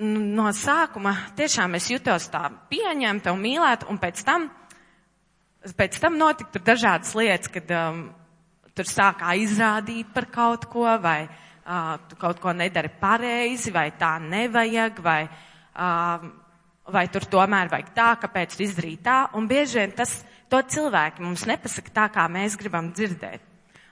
no 0.00 0.50
sākuma 0.56 1.14
tiešām 1.36 1.78
es 1.78 1.88
jutos 1.88 2.28
tā 2.32 2.50
pieņemta 2.68 3.32
un 3.32 3.40
mīlēta, 3.40 3.88
un 3.88 4.00
pēc 4.00 4.24
tam, 4.28 4.50
pēc 5.76 5.98
tam 6.00 6.16
notika 6.20 6.54
tur 6.54 6.64
dažādas 6.64 7.12
lietas, 7.18 7.50
kad 7.52 7.70
um, 7.76 8.02
tur 8.76 8.88
sākā 8.88 9.34
izrādīt 9.40 10.12
par 10.14 10.28
kaut 10.32 10.66
ko, 10.72 10.86
vai 11.02 11.24
uh, 11.26 11.96
tu 12.08 12.18
kaut 12.20 12.40
ko 12.40 12.54
nedari 12.56 12.92
pareizi, 13.00 13.72
vai 13.74 13.90
tā 13.98 14.16
nevajag, 14.24 15.00
vai, 15.04 15.22
uh, 15.76 16.28
vai 16.90 17.06
tur 17.12 17.28
tomēr 17.28 17.72
vajag 17.72 17.94
tā, 17.96 18.10
kāpēc 18.24 18.56
tu 18.56 18.64
izdarīji 18.64 19.02
tā, 19.04 19.22
un 19.36 19.48
bieži 19.50 19.82
vien 19.82 19.96
tas, 19.96 20.20
to 20.50 20.58
cilvēki 20.66 21.22
mums 21.22 21.46
nepasaka 21.46 21.92
tā, 21.94 22.06
kā 22.14 22.26
mēs 22.32 22.56
gribam 22.58 22.90
dzirdēt. 22.96 23.44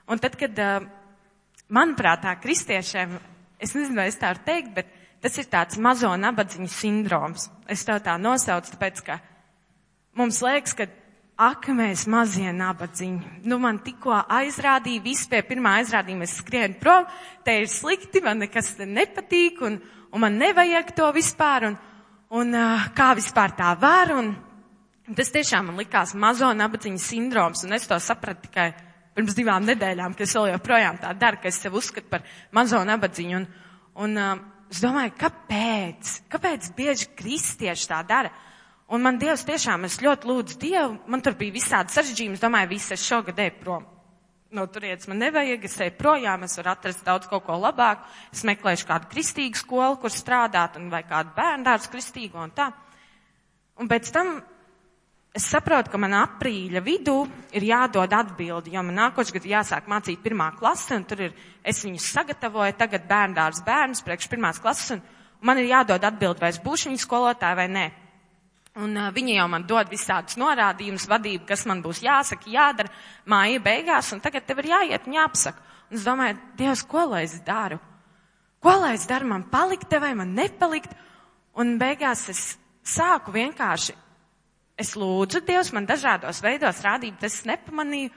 Un 0.09 0.19
tad, 0.19 0.35
kad, 0.39 0.57
uh, 0.57 0.87
manuprāt, 1.69 2.23
tā 2.25 2.33
kristiešiem, 2.41 3.13
es 3.61 3.75
nezinu, 3.77 4.01
vai 4.01 4.09
es 4.09 4.17
tā 4.19 4.33
varu 4.33 4.45
teikt, 4.47 4.73
bet 4.75 4.89
tas 5.21 5.37
ir 5.37 5.49
tāds 5.51 5.77
mazo 5.81 6.11
nabadzīņu 6.17 6.71
sindroms. 6.73 7.49
Es 7.69 7.85
to 7.85 7.95
tā 8.03 8.15
nosaucu, 8.21 8.73
tāpēc, 8.73 9.03
ka 9.05 9.19
mums 10.17 10.41
liekas, 10.43 10.73
ka 10.73 10.87
Ak, 11.39 11.69
mēs 11.71 12.01
mazie 12.11 12.51
nabadzīņi. 12.51 13.45
Nu, 13.47 13.55
man 13.63 13.77
tikko 13.79 14.11
aizrādīja, 14.11 14.99
viss 15.05 15.29
pie 15.31 15.39
pirmā 15.47 15.77
aizrādījuma 15.79 16.25
es 16.25 16.33
skrienu 16.41 16.75
prom, 16.81 17.05
te 17.47 17.53
ir 17.61 17.69
slikti, 17.71 18.19
man 18.25 18.41
nekas 18.43 18.73
te 18.75 18.83
nepatīk, 18.83 19.61
un, 19.63 19.77
un 20.11 20.19
man 20.19 20.35
nevajag 20.35 20.91
to 20.97 21.07
vispār, 21.15 21.69
un, 21.69 21.77
un 22.41 22.51
uh, 22.59 22.89
kā 22.97 23.13
vispār 23.15 23.55
tā 23.55 23.69
var, 23.79 24.11
un, 24.17 24.33
tas 25.15 25.31
tiešām 25.31 25.71
man 25.71 25.79
likās 25.79 26.11
mazo 26.11 26.51
nabadzīņu 26.59 26.99
sindroms, 27.05 27.63
un 27.63 27.77
es 27.79 27.87
to 27.87 28.01
sapratu 28.03 28.49
tikai 28.49 28.67
pirms 29.15 29.39
divām 29.39 29.63
nedēļām, 29.71 30.19
ka 30.19 30.27
es 30.27 30.35
vēl 30.35 30.51
joprojām 30.57 30.99
tā 30.99 31.15
daru, 31.23 31.39
ka 31.39 31.47
es 31.53 31.61
sev 31.63 31.79
uzskatu 31.79 32.11
par 32.11 32.27
mazo 32.51 32.83
nabadzīņu, 32.91 33.39
un, 33.39 33.47
un 34.03 34.19
uh, 34.19 34.35
es 34.67 34.83
domāju, 34.83 35.15
kāpēc? 35.23 36.17
Kāpēc 36.35 36.71
bieži 36.75 37.13
kristieši 37.15 37.91
tā 37.95 38.03
dara? 38.11 38.35
Un 38.89 39.03
man 39.05 39.19
Dievs 39.21 39.45
tiešām, 39.45 39.85
es 39.85 39.99
ļoti 40.01 40.25
lūdzu 40.25 40.55
Dievu, 40.57 40.95
man 41.13 41.21
tur 41.21 41.35
bija 41.37 41.53
visādi 41.53 41.93
sarežģījumi, 41.93 42.39
es 42.39 42.41
domāju, 42.41 42.71
viss 42.71 42.95
es 42.95 43.05
šogad 43.05 43.37
eju 43.37 43.59
prom. 43.61 43.83
No 44.49 44.63
turienes 44.65 45.05
man 45.05 45.19
nevajag, 45.21 45.67
es 45.69 45.75
eju 45.85 45.93
projām, 45.99 46.41
es 46.47 46.57
varu 46.57 46.71
atrast 46.71 47.03
daudz 47.05 47.29
kaut 47.29 47.45
ko 47.45 47.59
labāku, 47.61 48.07
es 48.33 48.41
meklēšu 48.49 48.87
kādu 48.89 49.11
kristīgu 49.11 49.61
skolu, 49.61 49.99
kur 50.01 50.09
strādāt, 50.09 50.79
un 50.81 50.89
vai 50.89 51.03
kādu 51.05 51.35
bērndārs 51.37 51.85
kristīgo 51.93 52.41
un 52.41 52.55
tā. 52.57 52.71
Un 53.77 53.91
pēc 53.91 54.09
tam 54.15 54.39
es 55.37 55.45
saprotu, 55.53 55.93
ka 55.93 56.01
man 56.01 56.17
aprīļa 56.23 56.81
vidū 56.81 57.19
ir 57.53 57.69
jādod 57.69 58.09
atbildi, 58.09 58.73
jo 58.73 58.87
man 58.89 58.97
nākošais 59.03 59.37
gads 59.37 59.53
jāsāk 59.53 59.93
mācīt 59.93 60.25
pirmā 60.25 60.49
klase, 60.57 60.97
un 60.97 61.05
tur 61.05 61.27
ir, 61.29 61.37
es 61.61 61.85
viņus 61.85 62.09
sagatavoju, 62.17 62.73
tagad 62.81 63.05
bērndārs 63.05 63.61
bērnus 63.69 64.01
priekš 64.01 64.33
pirmās 64.33 64.65
klases, 64.65 64.97
un 64.97 65.45
man 65.45 65.61
ir 65.61 65.69
jādod 65.75 66.09
atbildi, 66.09 66.41
vai 66.41 66.55
es 66.57 66.63
būšu 66.65 66.89
viņu 66.89 67.05
skolotāja 67.05 67.61
vai 67.61 67.69
nē. 67.69 67.89
Un 68.79 68.95
uh, 68.95 69.09
viņi 69.15 69.35
jau 69.35 69.47
man 69.51 69.65
dod 69.67 69.89
visādus 69.91 70.37
norādījumus, 70.39 71.07
vadību, 71.09 71.43
kas 71.49 71.65
man 71.67 71.81
būs 71.83 72.03
jāsaka, 72.05 72.47
jādara 72.51 72.91
māja 73.29 73.59
beigās, 73.63 74.13
un 74.15 74.21
tagad 74.23 74.45
tev 74.47 74.61
ir 74.63 74.71
jāiet 74.71 75.07
un 75.07 75.17
jāpasaka. 75.17 75.65
Un 75.89 75.97
es 75.97 76.05
domāju, 76.05 76.37
Dievs, 76.59 76.83
ko 76.87 77.05
lai 77.09 77.23
es 77.25 77.39
daru? 77.45 77.79
Ko 78.61 78.75
lai 78.77 78.93
es 78.95 79.07
daru, 79.09 79.27
man 79.31 79.47
palikt 79.51 79.89
te 79.89 79.99
vai 79.99 80.13
man 80.15 80.35
nepalikt? 80.37 80.93
Un 81.59 81.77
beigās 81.81 82.27
es 82.31 82.43
sāku 82.85 83.33
vienkārši, 83.35 83.95
es 84.79 84.93
lūdzu 84.95 85.41
Dievs, 85.47 85.73
man 85.75 85.87
dažādos 85.89 86.43
veidos 86.45 86.83
rādību, 86.85 87.19
tas 87.19 87.41
nepamanīju, 87.49 88.11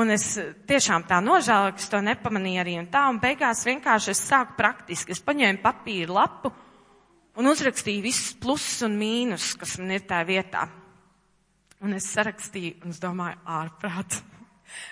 un 0.00 0.14
es 0.14 0.26
tiešām 0.70 1.04
tā 1.10 1.20
nožēloju, 1.22 1.76
ka 1.76 1.84
es 1.84 1.92
to 1.92 2.00
nepamanīju 2.06 2.62
arī 2.62 2.78
un 2.80 2.88
tā, 2.90 3.04
un 3.10 3.20
beigās 3.22 3.62
vienkārši 3.68 4.14
es 4.14 4.24
sāku 4.26 4.56
praktiski, 4.58 5.14
es 5.14 5.22
paņēmu 5.26 5.62
papīru 5.62 6.16
lapu, 6.16 6.52
un 7.40 7.48
uzrakstīju 7.48 8.04
visus 8.04 8.34
plusus 8.36 8.84
un 8.86 8.98
mīnus, 9.00 9.54
kas 9.58 9.78
man 9.80 9.94
ir 9.96 10.04
tā 10.08 10.20
vietā. 10.28 10.66
Un 11.80 11.96
es 11.96 12.10
sarakstīju, 12.12 12.82
un 12.84 12.92
es 12.92 13.00
domāju, 13.00 13.38
ārprāt, 13.48 14.18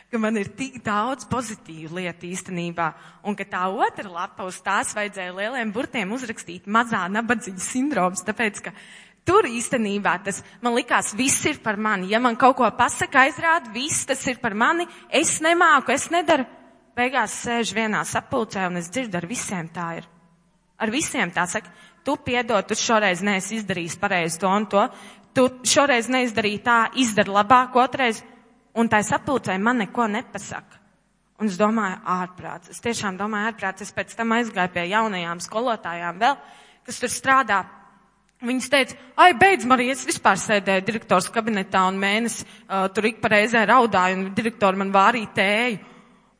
ka 0.09 0.21
man 0.21 0.39
ir 0.41 0.49
tik 0.57 0.79
daudz 0.85 1.27
pozitīvu 1.29 1.99
lietu 1.99 2.31
īstenībā, 2.31 2.87
un 3.29 3.37
ka 3.37 3.45
tā 3.45 3.67
otra 3.69 4.09
lapa 4.09 4.47
uz 4.49 4.63
tās 4.65 4.95
vajadzēja 4.97 5.35
lieliem 5.37 5.75
burtiem 5.75 6.15
uzrakstīt 6.17 6.65
mazā 6.65 7.05
nabadzīņa 7.13 7.65
sindroms, 7.65 8.25
tāpēc, 8.25 8.63
ka 8.65 8.73
tur 9.29 9.45
īstenībā 9.51 10.17
tas 10.25 10.41
man 10.65 10.79
likās, 10.79 11.13
viss 11.19 11.45
ir 11.51 11.61
par 11.65 11.77
mani. 11.77 12.09
Ja 12.09 12.23
man 12.25 12.39
kaut 12.41 12.57
ko 12.57 12.71
pasaka, 12.73 13.27
aizrāda, 13.27 13.69
viss 13.75 14.09
tas 14.09 14.25
ir 14.31 14.41
par 14.41 14.57
mani, 14.57 14.89
es 15.13 15.37
nemāku, 15.45 15.93
es 15.93 16.09
nedaru. 16.15 16.49
Beigās 16.99 17.37
sēž 17.45 17.77
vienā 17.77 18.01
sapulcē 18.09 18.65
un 18.67 18.81
es 18.81 18.89
dzirdu, 18.91 19.21
ar 19.21 19.29
visiem 19.29 19.69
tā 19.71 19.91
ir. 20.01 20.09
Ar 20.79 20.91
visiem 20.91 21.31
tā 21.35 21.45
saka, 21.51 21.71
tu 22.09 22.17
piedod, 22.25 22.65
tu 22.65 22.73
šoreiz 22.73 23.21
neesi 23.21 23.59
izdarījis 23.59 23.99
pareizi 24.01 24.41
to 24.41 24.49
un 24.49 24.65
to, 24.73 24.87
tu 25.37 25.45
šoreiz 25.69 26.09
neizdarīji 26.09 26.63
tā, 26.65 26.79
izdari 26.97 27.35
labāk 27.35 27.77
otrais, 27.77 28.23
un 28.81 28.89
tā 28.89 29.03
sapulcē 29.05 29.59
man 29.61 29.83
neko 29.85 30.07
nepasaka. 30.09 30.79
Un 31.39 31.53
es 31.53 31.59
domāju, 31.61 32.01
ārprāts. 32.09 32.73
Es 32.73 32.81
tiešām 32.83 33.19
domāju, 33.21 33.53
ārprāts. 33.53 33.85
Es 33.85 33.93
pēc 33.95 34.17
tam 34.19 34.33
aizgāju 34.35 34.73
pie 34.75 34.89
jaunajām 34.91 35.43
skolotājām 35.45 36.17
vēl, 36.19 36.35
kas 36.89 36.99
tur 36.99 37.13
strādā. 37.13 37.61
Viņas 38.43 38.73
teica, 38.73 38.97
ai, 39.19 39.29
beidz, 39.39 39.69
Marija, 39.69 39.95
es 39.95 40.07
vispār 40.09 40.41
sēdēju 40.41 40.87
direktors 40.89 41.29
kabinetā 41.35 41.85
un 41.91 42.01
mēnesi 42.01 42.47
uh, 42.47 42.89
tur 42.95 43.07
ik 43.11 43.21
pareizē 43.23 43.67
raudāju 43.69 44.19
un 44.19 44.27
direktori 44.35 44.81
man 44.81 44.95
vārīja 44.95 45.33
tēju. 45.37 45.79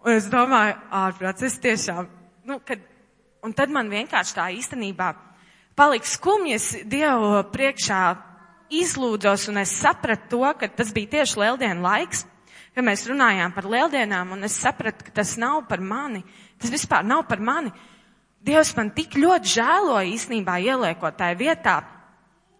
Un 0.07 0.17
es 0.17 0.27
domāju, 0.33 0.81
ārprāts, 1.05 1.45
es 1.47 1.61
tiešām, 1.63 2.09
nu, 2.49 2.61
kad, 2.67 2.83
un 3.45 3.55
tad 3.55 3.75
man 3.75 3.91
vienkārši 3.93 4.39
tā 4.39 4.47
īstenībā 4.57 5.13
palika 5.79 6.09
skumji, 6.11 6.57
es 6.59 6.73
Dievu 6.91 7.45
priekšā 7.53 8.03
izlūdzos 8.75 9.47
un 9.53 9.63
es 9.63 9.73
sapratu 9.79 10.35
to, 10.35 10.49
ka 10.59 10.69
tas 10.81 10.91
bija 10.95 11.19
tieši 11.19 11.41
lieldienu 11.41 11.85
laiks, 11.85 12.25
kad 12.75 12.87
mēs 12.87 13.07
runājām 13.09 13.55
par 13.55 13.69
lieldienām 13.71 14.35
un 14.37 14.47
es 14.49 14.59
sapratu, 14.59 15.07
ka 15.07 15.15
tas 15.21 15.37
nav 15.41 15.65
par 15.71 15.81
mani. 15.81 16.25
Tas 16.59 16.73
vispār 16.75 17.07
nav 17.07 17.25
par 17.31 17.41
mani. 17.41 17.73
Dievs 18.45 18.75
man 18.77 18.91
tik 18.95 19.17
ļoti 19.19 19.55
žēloja 19.55 20.11
īstenībā 20.13 20.59
ieliekot 20.63 21.17
tajā 21.19 21.39
vietā. 21.39 21.77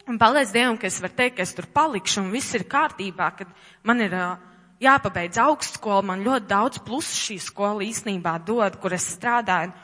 Un 0.09 0.19
paldies 0.19 0.55
Dievam, 0.55 0.79
ka 0.81 0.89
es 0.89 0.99
varu 1.03 1.15
teikt, 1.19 1.37
ka 1.37 1.45
es 1.45 1.53
tur 1.55 1.69
palikšu 1.75 2.23
un 2.23 2.31
viss 2.33 2.55
ir 2.57 2.65
kārtībā, 2.71 3.29
kad 3.37 3.51
man 3.87 4.01
ir 4.01 4.15
uh, 4.17 4.39
jāpabeidz 4.83 5.39
augstskola, 5.43 6.07
man 6.07 6.25
ļoti 6.25 6.49
daudz 6.49 6.81
plusu 6.87 7.13
šī 7.27 7.37
skola 7.43 7.85
īstenībā 7.85 8.39
dod, 8.47 8.79
kur 8.81 8.95
es 8.97 9.07
strādāju. 9.19 9.75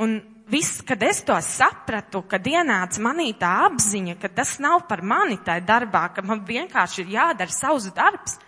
Un 0.00 0.16
viss, 0.46 0.80
kad 0.86 1.02
es 1.02 1.22
to 1.26 1.36
sapratu, 1.42 2.22
kad 2.28 2.46
ienāca 2.46 3.02
manī 3.02 3.32
tā 3.38 3.50
apziņa, 3.66 4.16
ka 4.20 4.30
tas 4.30 4.56
nav 4.62 4.86
par 4.88 5.02
mani 5.02 5.38
tajā 5.42 5.64
darbā, 5.66 6.06
ka 6.14 6.22
man 6.22 6.44
vienkārši 6.46 7.02
ir 7.02 7.14
jādara 7.16 7.52
savs 7.52 7.90
darbs, 7.94 8.38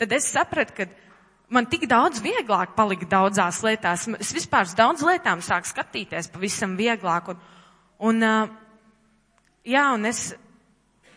tad 0.00 0.12
es 0.16 0.30
sapratu, 0.32 0.76
ka 0.76 0.88
man 1.52 1.68
tik 1.68 1.84
daudz 1.90 2.22
vieglāk 2.24 2.74
palika 2.76 3.08
daudzās 3.08 3.60
lietās. 3.64 4.08
Es 4.20 4.32
vispār 4.32 4.66
uz 4.68 4.74
daudz 4.78 5.04
lietām 5.04 5.44
sāku 5.44 5.68
skatīties 5.68 6.32
pavisam 6.32 6.76
vieglāk. 6.78 7.34
Un, 7.34 7.44
un, 8.08 8.26
jā, 9.68 9.86
un 9.92 10.08
es 10.08 10.30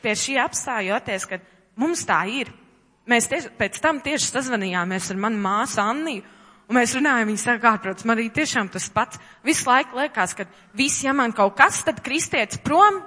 pie 0.03 0.13
šī 0.19 0.37
apstājoties, 0.43 1.29
ka 1.31 1.39
mums 1.79 2.03
tā 2.07 2.25
ir. 2.29 2.51
Mēs 3.09 3.29
tieši, 3.29 3.53
pēc 3.55 3.79
tam 3.81 4.01
tieši 4.03 4.33
sazvanījāmies 4.33 5.11
ar 5.13 5.19
manu 5.21 5.39
māsu 5.39 5.79
Anniju 5.83 6.34
Un 6.65 6.79
mēs 6.79 6.95
runājam, 6.97 7.29
viņi 7.29 7.41
saka, 7.43 7.75
ārprāts, 7.75 8.05
man 8.09 8.17
arī 8.17 8.31
tiešām 8.33 8.71
tas 8.73 8.87
pats. 8.89 9.19
Visu 9.45 9.67
laiku 9.69 9.99
liekas, 9.99 10.33
ka 10.33 10.47
viss, 10.73 11.03
ja 11.05 11.13
man 11.13 11.33
kaut 11.35 11.53
kas, 11.59 11.83
tad 11.85 12.01
kristietis 12.05 12.57
prom, 12.63 13.03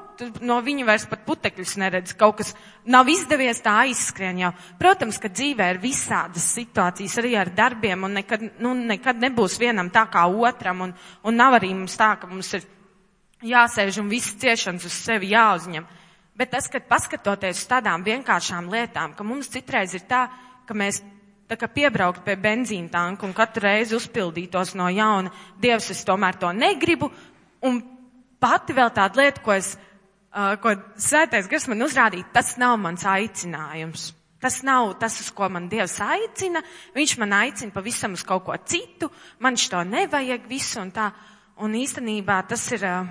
no 0.46 0.60
viņa 0.62 0.86
vairs 0.86 1.06
pat 1.10 1.24
putekļus 1.26 1.74
neredz, 1.82 2.14
kaut 2.18 2.38
kas 2.38 2.54
nav 2.86 3.10
izdevies, 3.10 3.58
tā 3.64 3.74
aizskrien 3.82 4.38
jau. 4.44 4.52
Protams, 4.78 5.18
ka 5.18 5.30
dzīvē 5.32 5.72
ir 5.72 5.82
visādas 5.82 6.46
situācijas 6.54 7.18
arī 7.18 7.34
ar 7.38 7.50
darbiem, 7.54 8.06
un 8.06 8.14
nekad, 8.20 8.46
nu, 8.62 8.76
nekad 8.78 9.18
nebūs 9.26 9.58
vienam 9.58 9.90
tā 9.94 10.06
kā 10.12 10.22
otram, 10.30 10.86
un, 10.86 10.94
un 11.26 11.38
nav 11.38 11.58
arī 11.58 11.74
mums 11.74 11.98
tā, 11.98 12.14
ka 12.20 12.30
mums 12.30 12.54
ir 12.54 12.66
jāsēž 13.42 13.98
un 14.02 14.10
viss 14.10 14.38
ciešanas 14.38 14.86
uz 14.86 15.02
sevi 15.02 15.34
jāuzņem. 15.34 15.86
Bet 16.38 16.54
tas, 16.54 16.70
kad 16.70 16.86
paskatoties 16.86 17.58
uz 17.58 17.68
tādām 17.70 18.06
vienkāršām 18.06 18.70
lietām, 18.70 19.18
ka 19.18 19.26
mums 19.26 19.50
citreiz 19.50 19.98
ir 19.98 20.06
tā, 20.06 20.28
ka 20.66 20.74
mēs 20.78 21.02
tā 21.48 21.56
kā 21.56 21.68
piebraukt 21.72 22.24
pie 22.26 22.36
benzīna 22.40 22.90
tanka 22.92 23.26
un 23.26 23.34
katru 23.36 23.64
reizi 23.64 23.96
uzpildītos 23.96 24.74
no 24.78 24.88
jauna. 24.92 25.32
Dievs, 25.60 25.90
es 25.94 26.04
tomēr 26.06 26.38
to 26.40 26.52
negribu. 26.52 27.08
Un 27.64 27.80
pati 28.40 28.76
vēl 28.76 28.92
tāda 28.94 29.22
lieta, 29.22 29.42
ko 29.44 29.54
es, 29.56 29.72
uh, 30.34 30.54
ko 30.62 30.76
svētais 31.00 31.48
gars 31.50 31.68
man 31.70 31.86
uzrādīja, 31.88 32.28
tas 32.34 32.56
nav 32.60 32.76
mans 32.82 33.06
aicinājums. 33.08 34.12
Tas 34.38 34.60
nav 34.62 34.92
tas, 35.00 35.16
uz 35.18 35.32
ko 35.34 35.48
man 35.50 35.66
Dievs 35.70 35.96
aicina. 36.04 36.62
Viņš 36.94 37.16
man 37.18 37.34
aicina 37.40 37.74
pavisam 37.74 38.14
uz 38.14 38.22
kaut 38.26 38.44
ko 38.46 38.54
citu. 38.62 39.08
Man 39.42 39.58
šo 39.58 39.82
nevajag 39.88 40.46
visu 40.46 40.78
un 40.84 40.92
tā. 40.94 41.10
Un 41.58 41.72
īstenībā 41.74 42.36
tas 42.46 42.62
ir 42.76 42.84
uh, 42.86 43.08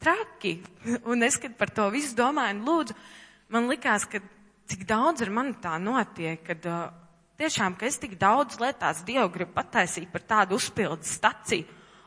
traki. 0.00 0.54
Un 1.10 1.26
es, 1.26 1.36
kad 1.36 1.58
par 1.58 1.74
to 1.76 1.90
visu 1.92 2.16
domāju, 2.16 2.62
lūdzu, 2.64 2.96
man 3.52 3.68
likās, 3.68 4.06
ka 4.08 4.22
cik 4.70 4.86
daudz 4.88 5.26
ar 5.26 5.32
mani 5.34 5.58
tā 5.60 5.76
notiek, 5.82 6.40
kad 6.46 6.64
uh, 6.70 6.86
tiešām, 7.42 7.76
ka 7.76 7.88
es 7.90 7.98
tik 8.00 8.14
daudz 8.20 8.60
lietās 8.62 9.02
Dievu 9.06 9.28
gribu 9.34 9.56
pataisīt 9.58 10.08
par 10.14 10.22
tādu 10.22 10.56
uzpildes 10.56 11.18
staciju. 11.18 11.66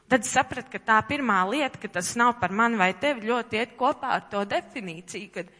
Tad 0.09 0.25
sapratu, 0.27 0.69
ka 0.71 0.79
tā 0.79 0.97
pirmā 1.07 1.41
lieta, 1.49 1.79
ka 1.81 1.89
tas 1.97 2.13
nav 2.15 2.35
par 2.39 2.53
mani 2.53 2.77
vai 2.77 2.91
tevi, 2.93 3.27
ļoti 3.27 3.59
iet 3.59 3.77
kopā 3.77 4.15
ar 4.17 4.27
to 4.29 4.43
definīciju, 4.47 5.29
kad 5.33 5.53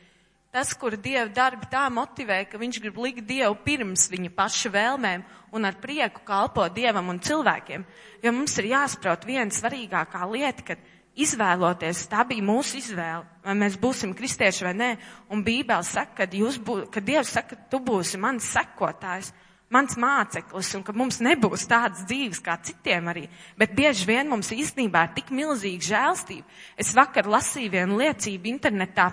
Tas, 0.56 0.70
kur 0.72 0.94
Dieva 0.96 1.28
darbi 1.36 1.68
tā 1.68 1.82
motivē, 1.92 2.38
ka 2.48 2.56
viņš 2.56 2.78
grib 2.80 2.96
likt 3.04 3.26
Dievu 3.28 3.58
pirms 3.66 4.06
viņa 4.08 4.30
paša 4.38 4.70
vēlmēm 4.72 5.26
un 5.52 5.68
ar 5.68 5.76
prieku 5.84 6.22
kalpo 6.24 6.64
Dievam 6.72 7.10
un 7.12 7.20
cilvēkiem. 7.20 7.84
Jo 8.24 8.32
mums 8.32 8.56
ir 8.62 8.70
jāsaprot 8.70 9.28
viena 9.28 9.52
svarīgākā 9.52 10.22
lieta, 10.32 10.64
ka 10.70 10.78
izvēloties, 11.20 12.06
tā 12.08 12.24
bija 12.30 12.46
mūsu 12.48 12.80
izvēle, 12.80 13.28
vai 13.44 13.58
mēs 13.66 13.76
būsim 13.84 14.16
kristieši 14.16 14.64
vai 14.70 14.72
nē, 14.80 14.90
un 15.36 15.44
Bībele 15.44 15.84
saka, 15.84 16.24
ka, 16.24 16.56
bū, 16.64 16.78
ka 16.88 17.04
Dievs 17.04 17.36
saka, 17.36 17.58
ka 17.60 17.70
tu 17.76 17.84
būsi 17.84 18.16
mans 18.24 18.48
sekotājs, 18.56 19.34
mans 19.74 19.98
māceklis, 20.00 20.72
un 20.78 20.84
ka 20.86 20.94
mums 20.96 21.22
nebūs 21.24 21.68
tādas 21.70 22.06
dzīves 22.10 22.42
kā 22.46 22.58
citiem 22.64 23.10
arī. 23.12 23.26
Bet 23.58 23.76
bieži 23.78 24.08
vien 24.10 24.30
mums 24.30 24.54
īstenībā 24.54 25.08
ir 25.08 25.16
tik 25.18 25.32
milzīga 25.36 25.90
žēlstība. 25.92 26.46
Es 26.78 26.94
vakar 26.96 27.30
lasīju 27.30 27.74
vienu 27.78 28.02
liecību 28.02 28.52
internetā 28.54 29.12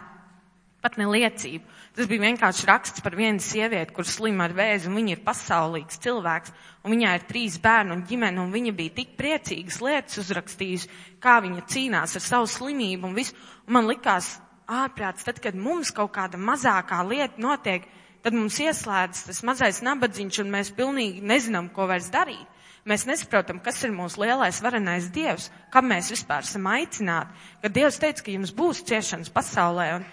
pat 0.82 0.98
ne 0.98 1.06
liecību. 1.06 1.64
Tas 1.94 2.08
bija 2.10 2.24
vienkārši 2.24 2.66
raksts 2.66 3.02
par 3.04 3.14
vienu 3.16 3.42
sievieti, 3.42 3.94
kur 3.94 4.06
slima 4.08 4.48
ar 4.48 4.54
vēzi, 4.56 4.88
un 4.90 4.96
viņa 4.98 5.14
ir 5.14 5.24
pasaulīgs 5.24 6.00
cilvēks, 6.02 6.54
un 6.82 6.94
viņai 6.96 7.12
ir 7.18 7.26
trīs 7.28 7.58
bērni 7.62 7.94
un 7.94 8.04
ģimene, 8.08 8.40
un 8.42 8.54
viņa 8.54 8.72
bija 8.76 8.96
tik 8.96 9.12
priecīgas 9.18 9.78
lietas 9.84 10.18
uzrakstījusi, 10.24 10.90
kā 11.22 11.38
viņa 11.44 11.66
cīnās 11.70 12.16
ar 12.18 12.24
savu 12.24 12.50
slimību 12.50 13.10
un 13.10 13.18
visu. 13.20 13.36
Un 13.68 13.76
man 13.78 13.90
likās 13.90 14.34
ārprāts, 14.66 15.26
tad, 15.28 15.38
kad 15.44 15.58
mums 15.58 15.92
kaut 15.94 16.14
kāda 16.16 16.40
mazākā 16.40 17.02
lieta 17.06 17.42
notiek, 17.42 17.86
tad 18.22 18.38
mums 18.38 18.58
ieslēdz 18.62 19.26
tas 19.28 19.42
mazais 19.46 19.82
nabadzīņš, 19.84 20.40
un 20.44 20.50
mēs 20.54 20.72
pilnīgi 20.76 21.22
nezinām, 21.26 21.68
ko 21.74 21.86
vairs 21.90 22.10
darīt. 22.12 22.48
Mēs 22.88 23.04
nesaprotam, 23.06 23.60
kas 23.62 23.78
ir 23.86 23.92
mūsu 23.94 24.24
lielais 24.24 24.58
varenais 24.62 25.06
Dievs, 25.14 25.52
kam 25.70 25.86
mēs 25.92 26.08
vispār 26.10 26.42
esam 26.42 26.66
aicināti. 26.66 27.30
Kad 27.62 27.76
Dievs 27.76 28.00
teica, 28.02 28.24
ka 28.26 28.34
jums 28.34 28.50
būs 28.56 28.80
ciešanas 28.88 29.30
pasaulē, 29.30 29.86
un, 30.00 30.06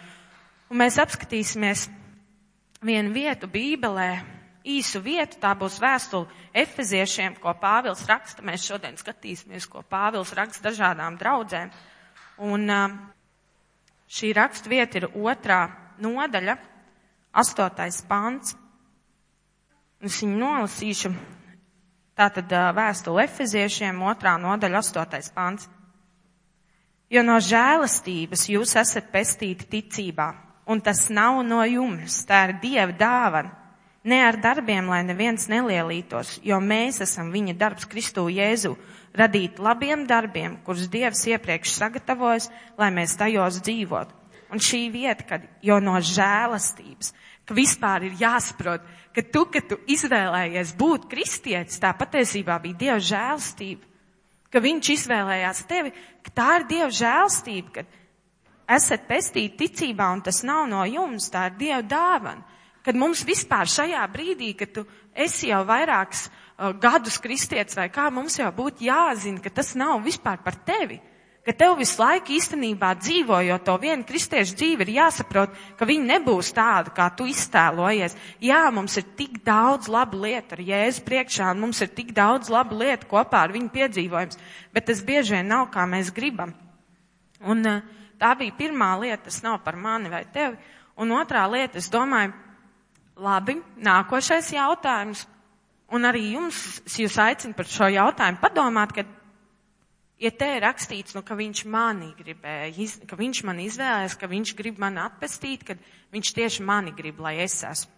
Un 0.69 0.77
mēs 0.77 0.99
apskatīsimies 1.01 1.87
vienu 2.85 3.09
vietu 3.09 3.47
Bībelē, 3.49 4.19
īsu 4.69 4.99
vietu, 5.01 5.39
tā 5.41 5.55
būs 5.57 5.79
vēstule 5.81 6.29
Efeziešiem, 6.53 7.39
ko 7.41 7.55
Pāvils 7.57 8.03
raksta. 8.05 8.45
Mēs 8.45 8.67
šodien 8.69 8.99
skatīsimies, 8.99 9.65
ko 9.65 9.81
Pāvils 9.81 10.35
raksta 10.37 10.67
dažādām 10.67 11.17
draudzēm. 11.17 11.71
Un 12.45 12.69
šī 14.13 14.29
rakstu 14.37 14.69
vieta 14.69 15.01
ir 15.01 15.07
otrā 15.09 15.63
nodaļa, 16.05 16.55
astotais 17.31 18.01
pants. 18.07 18.55
Es 20.01 20.19
viņu 20.23 20.39
nolasīšu. 20.39 21.13
Tātad 22.19 22.51
vēstule 22.75 23.23
Efeziešiem, 23.23 24.01
otrā 24.03 24.35
nodaļa, 24.39 24.81
astotais 24.83 25.31
pants. 25.31 25.69
Jo 27.09 27.23
no 27.25 27.39
žēlastības 27.41 28.49
jūs 28.51 28.75
esat 28.77 29.07
pestīti 29.13 29.67
ticībā 29.71 30.29
un 30.69 30.81
tas 30.81 31.07
nav 31.09 31.41
no 31.41 31.63
jums, 31.65 32.21
tā 32.29 32.43
ir 32.47 32.59
Dieva 32.61 32.93
dāvana. 32.93 33.55
Ne 34.05 34.21
ar 34.23 34.37
darbiem, 34.39 34.85
lai 34.87 35.01
neviens 35.03 35.49
nelielītos, 35.51 36.37
jo 36.45 36.59
mēs 36.63 37.01
esam 37.03 37.33
viņa 37.33 37.55
darbs 37.59 37.87
Kristū 37.89 38.27
Jēzu, 38.31 38.75
radīt 39.17 39.59
labiem 39.59 40.05
darbiem, 40.07 40.55
kurus 40.63 40.87
Dievs 40.93 41.25
iepriekš 41.27 41.73
sagatavojas, 41.81 42.47
lai 42.79 42.93
mēs 42.95 43.17
tajos 43.19 43.59
dzīvot. 43.65 44.13
Un 44.49 44.61
šī 44.63 44.87
vieta, 44.89 45.25
kad 45.29 45.43
jo 45.61 45.77
no 45.83 45.99
žēlastības, 46.01 47.13
ka 47.45 47.53
vispār 47.57 48.07
ir 48.07 48.17
jāsaprot, 48.17 48.85
ka 49.13 49.23
tu, 49.25 49.43
ka 49.49 49.61
tu 49.61 49.77
izvēlējies 49.89 50.73
būt 50.77 51.05
kristietis, 51.11 51.81
tā 51.81 51.93
patiesībā 51.97 52.57
bija 52.63 52.79
Dieva 52.79 52.99
žēlastība. 53.03 53.85
Ka 54.49 54.61
viņš 54.63 54.89
izvēlējās 54.95 55.63
tevi, 55.69 55.93
ka 56.25 56.33
tā 56.33 56.47
ir 56.59 56.67
Dieva 56.69 56.89
žēlastība, 56.89 57.73
ka 57.75 57.85
esat 58.77 59.05
pestīti 59.09 59.65
ticībā 59.65 60.09
un 60.13 60.23
tas 60.25 60.41
nav 60.45 60.65
no 60.69 60.81
jums, 60.89 61.29
tā 61.33 61.49
ir 61.49 61.59
Dieva 61.59 61.83
dāvana. 61.85 62.45
Kad 62.85 62.97
mums 62.97 63.21
vispār 63.27 63.69
šajā 63.69 64.01
brīdī, 64.09 64.53
kad 64.57 64.71
tu 64.73 64.85
esi 65.13 65.51
jau 65.51 65.61
vairākus 65.67 66.25
uh, 66.29 66.71
gadus 66.79 67.19
kristietis 67.21 67.77
vai 67.77 67.89
kā, 67.93 68.07
mums 68.13 68.39
jau 68.39 68.49
būtu 68.55 68.87
jāzina, 68.87 69.41
ka 69.43 69.51
tas 69.53 69.75
nav 69.77 69.99
vispār 70.05 70.39
par 70.41 70.57
tevi. 70.65 70.97
Ka 71.49 71.55
tev 71.57 71.79
visu 71.79 71.97
laiku 71.97 72.35
īstenībā 72.37 72.93
dzīvojot 73.01 73.65
to 73.65 73.77
vienu 73.81 74.05
kristiešu 74.05 74.53
dzīvi 74.59 74.85
ir 74.85 74.93
jāsaprot, 74.99 75.55
ka 75.79 75.87
viņi 75.89 76.09
nebūs 76.13 76.53
tādi, 76.53 76.93
kā 76.93 77.09
tu 77.17 77.25
iztēlojies. 77.25 78.13
Jā, 78.45 78.61
mums 78.69 78.99
ir 79.01 79.07
tik 79.17 79.39
daudz 79.41 79.89
labu 79.89 80.21
lietu 80.27 80.59
ar 80.59 80.65
Jēzu 80.69 81.01
priekšā, 81.09 81.49
un 81.55 81.65
mums 81.65 81.81
ir 81.81 81.89
tik 81.89 82.13
daudz 82.13 82.53
labu 82.53 82.77
lietu 82.83 83.09
kopā 83.09 83.47
ar 83.47 83.55
viņu 83.55 83.73
piedzīvojums, 83.73 84.37
bet 84.75 84.91
tas 84.91 85.01
bieži 85.01 85.39
vien 85.39 85.49
nav, 85.49 85.71
kā 85.73 85.89
mēs 85.89 86.13
gribam. 86.13 86.53
Un 87.39 87.65
uh, 87.65 87.81
Tā 88.19 88.33
bija 88.35 88.51
pirmā 88.57 88.91
lieta, 88.99 89.29
tas 89.29 89.39
nav 89.45 89.61
par 89.63 89.77
mani 89.79 90.11
vai 90.11 90.25
tevi. 90.27 90.57
Un 90.99 91.13
otrā 91.15 91.45
lieta, 91.47 91.79
es 91.79 91.87
domāju, 91.91 92.33
labi, 93.15 93.55
nākošais 93.79 94.51
jautājums. 94.57 95.23
Un 95.95 96.05
arī 96.05 96.33
jums, 96.35 96.81
jūs 96.99 97.15
aicinu 97.23 97.55
par 97.57 97.69
šo 97.71 97.87
jautājumu 97.89 98.41
padomāt, 98.43 98.91
ka, 98.93 99.05
ja 100.19 100.31
te 100.35 100.49
ir 100.55 100.63
rakstīts, 100.65 101.15
nu, 101.17 101.23
ka 101.25 101.37
viņš 101.39 101.63
mani 101.71 102.11
gribēja, 102.17 102.87
ka 103.07 103.19
viņš 103.19 103.43
man 103.47 103.61
izvēlēs, 103.63 104.17
ka 104.19 104.29
viņš 104.31 104.53
grib 104.59 104.79
mani 104.81 105.01
atpestīt, 105.03 105.65
ka 105.67 105.77
viņš 106.13 106.33
tieši 106.37 106.65
mani 106.67 106.95
grib, 106.95 107.21
lai 107.23 107.37
es 107.45 107.59
esmu. 107.63 107.95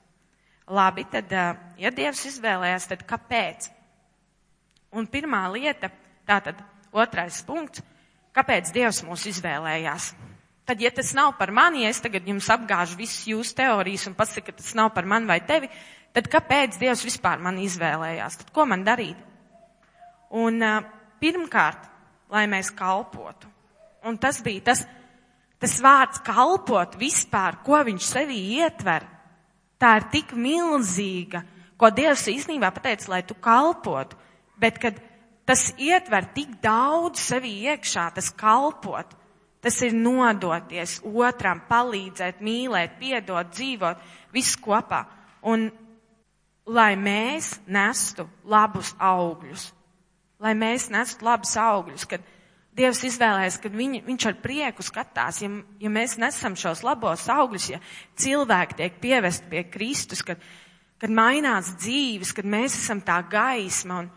Labi, 0.71 1.03
tad, 1.11 1.31
ja 1.81 1.89
Dievs 1.91 2.21
izvēlējās, 2.29 2.85
tad 2.87 3.01
kāpēc? 3.09 3.67
Un 4.95 5.07
pirmā 5.09 5.41
lieta, 5.51 5.89
tātad 6.27 6.61
otrais 6.95 7.41
punkts, 7.43 7.81
Kāpēc 8.31 8.69
Dievs 8.71 9.01
mūs 9.03 9.25
izvēlējās? 9.27 10.13
Tad, 10.67 10.79
ja 10.79 10.91
tas 10.95 11.09
nav 11.17 11.33
par 11.35 11.51
mani, 11.51 11.83
ja 11.83 11.89
es 11.91 11.99
tagad 11.99 12.27
jums 12.27 12.47
apgāžu 12.53 12.95
visas 12.99 13.25
jūsu 13.27 13.57
teorijas 13.57 14.07
un 14.07 14.15
pasaku, 14.15 14.47
ka 14.47 14.61
tas 14.61 14.71
nav 14.77 14.93
par 14.95 15.07
mani 15.09 15.27
vai 15.27 15.41
tevi, 15.43 15.67
tad 16.15 16.29
kāpēc 16.31 16.77
Dievs 16.79 17.03
vispār 17.03 17.41
mani 17.43 17.65
izvēlējās? 17.67 18.39
Tad 18.39 18.53
ko 18.55 18.63
man 18.71 18.85
darīt? 18.87 19.19
Un 20.39 20.63
uh, 20.63 20.77
pirmkārt, 21.19 21.89
lai 22.31 22.47
mēs 22.49 22.71
kalpotu. 22.75 23.49
Un 24.07 24.17
tas 24.17 24.39
bija 24.43 24.71
tas, 24.71 24.85
tas 25.61 25.77
vārds 25.83 26.21
kalpot 26.25 26.97
vispār, 26.99 27.59
ko 27.65 27.81
viņš 27.85 28.07
sevī 28.07 28.39
ietver. 28.57 29.05
Tā 29.81 29.95
ir 29.99 30.07
tik 30.13 30.33
milzīga, 30.37 31.43
ko 31.77 31.89
Dievs 31.93 32.27
īstenībā 32.29 32.69
pateica, 32.73 33.09
lai 33.13 33.21
tu 33.25 33.37
kalpotu. 33.41 34.17
Bet, 34.61 34.77
kad 34.81 34.99
tas 35.49 35.71
ietver 35.81 36.27
tik 36.35 36.59
daudz 36.61 37.21
sevī 37.31 37.55
iekšā, 37.71 38.11
tas 38.15 38.29
kalpot. 38.37 39.17
Tas 39.61 39.77
ir 39.85 39.93
nodoties 39.93 40.99
otram, 41.05 41.61
palīdzēt, 41.69 42.39
mīlēt, 42.41 42.97
piedot, 42.97 43.51
dzīvot, 43.53 43.99
viss 44.33 44.57
kopā. 44.57 45.03
Un 45.45 45.67
lai 46.65 46.95
mēs 46.97 47.55
nestu 47.69 48.25
labus 48.49 48.93
augļus, 48.97 49.67
lai 50.41 50.53
mēs 50.57 50.89
nestu 50.93 51.27
labus 51.27 51.55
augļus, 51.59 52.07
kad 52.09 52.29
Dievs 52.71 53.01
izvēlēs, 53.03 53.57
kad 53.59 53.73
viņ, 53.75 53.97
viņš 54.05 54.25
ar 54.29 54.37
prieku 54.39 54.83
skatās, 54.87 55.41
ja, 55.43 55.49
ja 55.81 55.89
mēs 55.91 56.13
nesam 56.21 56.53
šos 56.55 56.85
labos 56.87 57.25
augļus, 57.27 57.65
ja 57.73 57.81
cilvēki 58.15 58.77
tiek 58.79 58.95
pievest 59.03 59.43
pie 59.51 59.65
Kristus, 59.67 60.21
kad, 60.23 60.39
kad 61.01 61.11
mainās 61.11 61.73
dzīves, 61.81 62.31
kad 62.37 62.47
mēs 62.47 62.77
esam 62.79 63.03
tā 63.03 63.17
gaisma 63.27 63.99
un, 64.05 64.07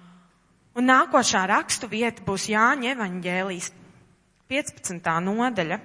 Un 0.75 0.89
nākošā 0.91 1.45
rakstu 1.47 1.87
vieta 1.87 2.25
būs 2.27 2.49
Jāņa 2.51 2.97
evaņģēlijas 2.97 3.69
15. 4.51 5.11
nodaļa. 5.23 5.79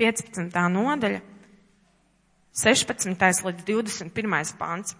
15. 0.00 0.62
nodaļa, 0.72 1.20
16. 2.56 3.44
līdz 3.44 3.66
21. 3.68 4.56
pāns. 4.60 4.96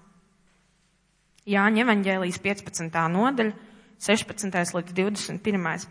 Jāņa 1.48 1.82
evaņģēlijas 1.84 2.40
15. 2.44 3.00
nodaļa, 3.16 3.56
16. 3.98 4.74
līdz 4.76 4.92
21. 4.92 5.86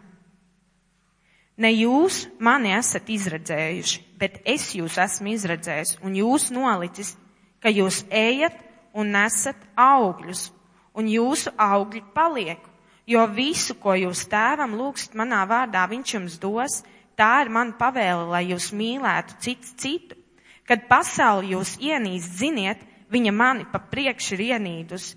Ne 1.58 1.72
jūs 1.72 2.26
mani 2.44 2.74
esat 2.76 3.08
izredzējuši, 3.10 4.02
bet 4.20 4.42
es 4.46 4.74
jūs 4.76 4.98
esmu 5.00 5.32
izredzējis 5.34 5.96
un 6.04 6.18
jūs 6.20 6.50
nolicis, 6.52 7.14
ka 7.64 7.72
jūs 7.72 8.04
ejat 8.12 8.58
un 8.94 9.14
nesat 9.16 9.60
augļus 9.80 10.50
un 10.96 11.08
jūsu 11.12 11.54
augļi 11.58 12.04
paliek. 12.16 12.60
Jo 13.06 13.28
visu, 13.30 13.76
ko 13.78 13.94
jūs 13.94 14.26
tēvam 14.32 14.74
lūgst 14.80 15.14
manā 15.18 15.44
vārdā, 15.46 15.84
viņš 15.90 16.14
jums 16.16 16.38
dos, 16.42 16.80
tā 17.16 17.46
ir 17.46 17.52
man 17.54 17.76
pavēle, 17.78 18.26
lai 18.32 18.48
jūs 18.50 18.72
mīlētu 18.74 19.38
cits 19.46 19.76
citu. 19.82 20.18
Kad 20.66 20.88
pasauli 20.90 21.54
jūs 21.54 21.76
ienīst, 21.78 22.40
ziniet, 22.40 22.82
viņa 23.14 23.32
mani 23.32 23.68
pa 23.70 23.78
priekš 23.78 24.32
ir 24.34 24.48
ienīdus. 24.48 25.14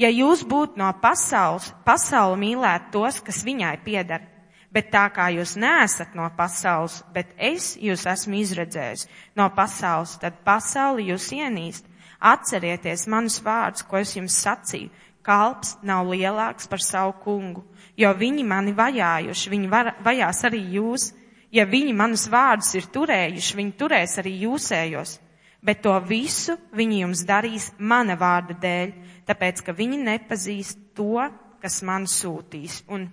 Ja 0.00 0.08
jūs 0.08 0.42
būtu 0.48 0.80
no 0.80 0.88
pasaules, 1.02 1.68
pasauli 1.84 2.38
mīlēt 2.40 2.88
tos, 2.94 3.20
kas 3.20 3.42
viņai 3.44 3.74
piedara, 3.84 4.24
bet 4.72 4.88
tā 4.92 5.04
kā 5.12 5.28
jūs 5.34 5.54
neesat 5.60 6.14
no 6.16 6.30
pasaules, 6.36 7.02
bet 7.12 7.34
es 7.36 7.74
jūs 7.76 8.06
esmu 8.08 8.40
izredzējis 8.40 9.06
no 9.36 9.50
pasaules, 9.52 10.16
tad 10.22 10.40
pasauli 10.46 11.10
jūs 11.12 11.28
ienīst. 11.36 11.88
Atcerieties 12.22 13.08
manus 13.10 13.40
vārdus, 13.42 13.82
ko 13.82 13.98
es 13.98 14.14
jums 14.14 14.36
sacīju. 14.44 14.92
Kalps 15.26 15.76
nav 15.86 16.06
lielāks 16.10 16.68
par 16.70 16.82
savu 16.82 17.12
kungu, 17.22 17.64
jo 17.98 18.08
viņi 18.18 18.44
mani 18.46 18.72
vajājuši, 18.74 19.50
viņi 19.50 19.68
var, 19.70 19.92
vajās 20.02 20.44
arī 20.48 20.62
jūs. 20.78 21.10
Ja 21.52 21.66
viņi 21.68 21.92
manus 21.94 22.24
vārdus 22.32 22.72
ir 22.78 22.88
turējuši, 22.94 23.58
viņi 23.58 23.76
turēs 23.78 24.16
arī 24.22 24.32
jūsējos 24.46 25.18
bet 25.62 25.82
to 25.82 25.94
visu 26.02 26.56
viņi 26.74 27.02
jums 27.04 27.22
darīs 27.26 27.70
mana 27.78 28.16
vārda 28.18 28.56
dēļ, 28.58 28.92
tāpēc, 29.28 29.62
ka 29.66 29.74
viņi 29.76 29.98
nepazīst 30.02 30.86
to, 30.98 31.26
kas 31.62 31.80
man 31.86 32.08
sūtīs. 32.10 32.82
Un 32.90 33.06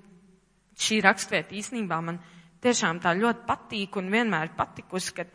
šī 0.80 1.02
rakstvieta 1.06 1.56
īstenībā 1.60 2.00
man 2.06 2.20
tiešām 2.64 3.02
tā 3.04 3.14
ļoti 3.18 3.46
patīk 3.48 4.00
un 4.00 4.10
vienmēr 4.14 4.54
patikusi, 4.58 5.14
kad, 5.16 5.32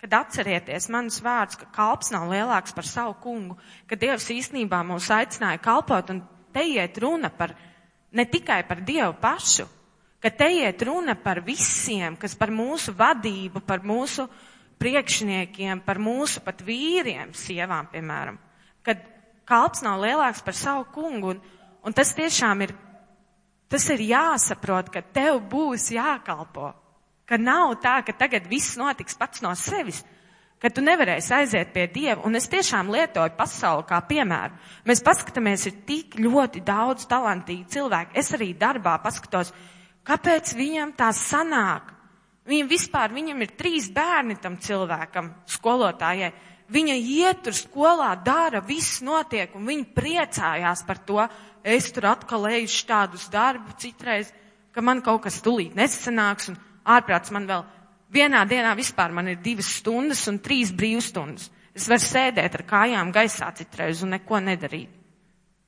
kad 0.00 0.16
atcerieties 0.22 0.88
manus 0.92 1.20
vārdus, 1.24 1.58
ka 1.60 1.68
kalps 1.74 2.12
nav 2.14 2.30
lielāks 2.30 2.74
par 2.76 2.88
savu 2.88 3.16
kungu, 3.22 3.58
ka 3.86 3.98
Dievs 4.00 4.30
īstenībā 4.32 4.82
mūs 4.86 5.10
aicināja 5.14 5.60
kalpot 5.62 6.14
un 6.14 6.22
te 6.54 6.64
iet 6.66 6.98
runa 7.02 7.30
par 7.30 7.54
ne 8.12 8.26
tikai 8.26 8.62
par 8.68 8.82
Dievu 8.86 9.14
pašu, 9.22 9.68
ka 10.20 10.30
te 10.30 10.50
iet 10.52 10.82
runa 10.82 11.14
par 11.16 11.42
visiem, 11.46 12.16
kas 12.16 12.34
par 12.36 12.50
mūsu 12.52 12.94
vadību, 12.96 13.62
par 13.66 13.84
mūsu 13.86 14.26
priekšniekiem, 14.80 15.82
par 15.84 16.00
mūsu 16.00 16.42
pat 16.44 16.62
vīriem, 16.64 17.34
sievām, 17.36 17.88
piemēram, 17.92 18.38
kad 18.84 19.02
kalps 19.50 19.82
nav 19.84 19.98
lielāks 20.02 20.44
par 20.46 20.56
savu 20.56 20.86
kungu, 20.94 21.34
un, 21.34 21.42
un 21.82 21.96
tas 21.96 22.14
tiešām 22.16 22.62
ir, 22.66 22.74
tas 23.70 23.88
ir 23.90 24.04
jāsaprot, 24.06 24.92
ka 24.94 25.02
tev 25.02 25.42
būs 25.50 25.90
jākalpo, 25.96 26.70
ka 27.26 27.38
nav 27.38 27.76
tā, 27.82 27.98
ka 28.06 28.14
tagad 28.16 28.48
viss 28.50 28.78
notiks 28.78 29.18
pats 29.18 29.42
no 29.42 29.52
sevis, 29.58 30.00
ka 30.60 30.70
tu 30.70 30.84
nevarēsi 30.84 31.34
aiziet 31.34 31.70
pie 31.74 31.86
Dieva, 31.90 32.20
un 32.28 32.36
es 32.36 32.48
tiešām 32.52 32.90
lietoju 32.92 33.36
pasauli 33.36 33.86
kā 33.88 34.00
piemēru. 34.06 34.58
Mēs 34.86 35.00
paskatāmies, 35.02 35.66
ir 35.70 35.78
tik 35.88 36.18
ļoti 36.20 36.60
daudz 36.66 37.06
talantīgi 37.08 37.70
cilvēki. 37.76 38.18
Es 38.20 38.34
arī 38.36 38.52
darbā 38.60 38.98
paskatos, 39.00 39.54
kāpēc 40.04 40.52
viņam 40.58 40.92
tā 40.98 41.08
sanāk, 41.16 41.96
Viņam 42.50 42.70
vispār, 42.70 43.12
viņam 43.14 43.44
ir 43.44 43.52
trīs 43.58 43.90
bērni 43.94 44.38
tam 44.40 44.56
cilvēkam, 44.58 45.28
skolotājai. 45.50 46.32
Viņa 46.70 46.94
iet 46.94 47.42
tur 47.42 47.56
skolā, 47.56 48.12
dara, 48.24 48.60
viss 48.62 49.00
notiek, 49.02 49.54
un 49.58 49.66
viņa 49.66 49.88
priecājās 49.96 50.84
par 50.86 51.00
to. 51.06 51.24
Es 51.66 51.90
tur 51.92 52.06
atkal 52.12 52.46
eju 52.52 52.70
tādus 52.86 53.26
darbus 53.28 53.80
citreiz, 53.82 54.30
ka 54.72 54.80
man 54.80 55.02
kaut 55.02 55.24
kas 55.26 55.40
tulīt 55.42 55.74
nesanāks, 55.76 56.52
un 56.52 56.60
ārprāts 56.86 57.34
man 57.34 57.48
vēl 57.50 57.66
vienā 58.14 58.44
dienā 58.48 58.76
vispār 58.78 59.12
man 59.12 59.28
ir 59.32 59.42
divas 59.42 59.68
stundas 59.80 60.22
un 60.30 60.38
trīs 60.38 60.70
brīvstundas. 60.72 61.50
Es 61.74 61.88
varu 61.90 62.06
sēdēt 62.06 62.56
ar 62.58 62.64
kājām 62.66 63.12
gaisā 63.14 63.50
citreiz 63.56 64.02
un 64.02 64.16
neko 64.16 64.40
nedarīt. 64.42 64.99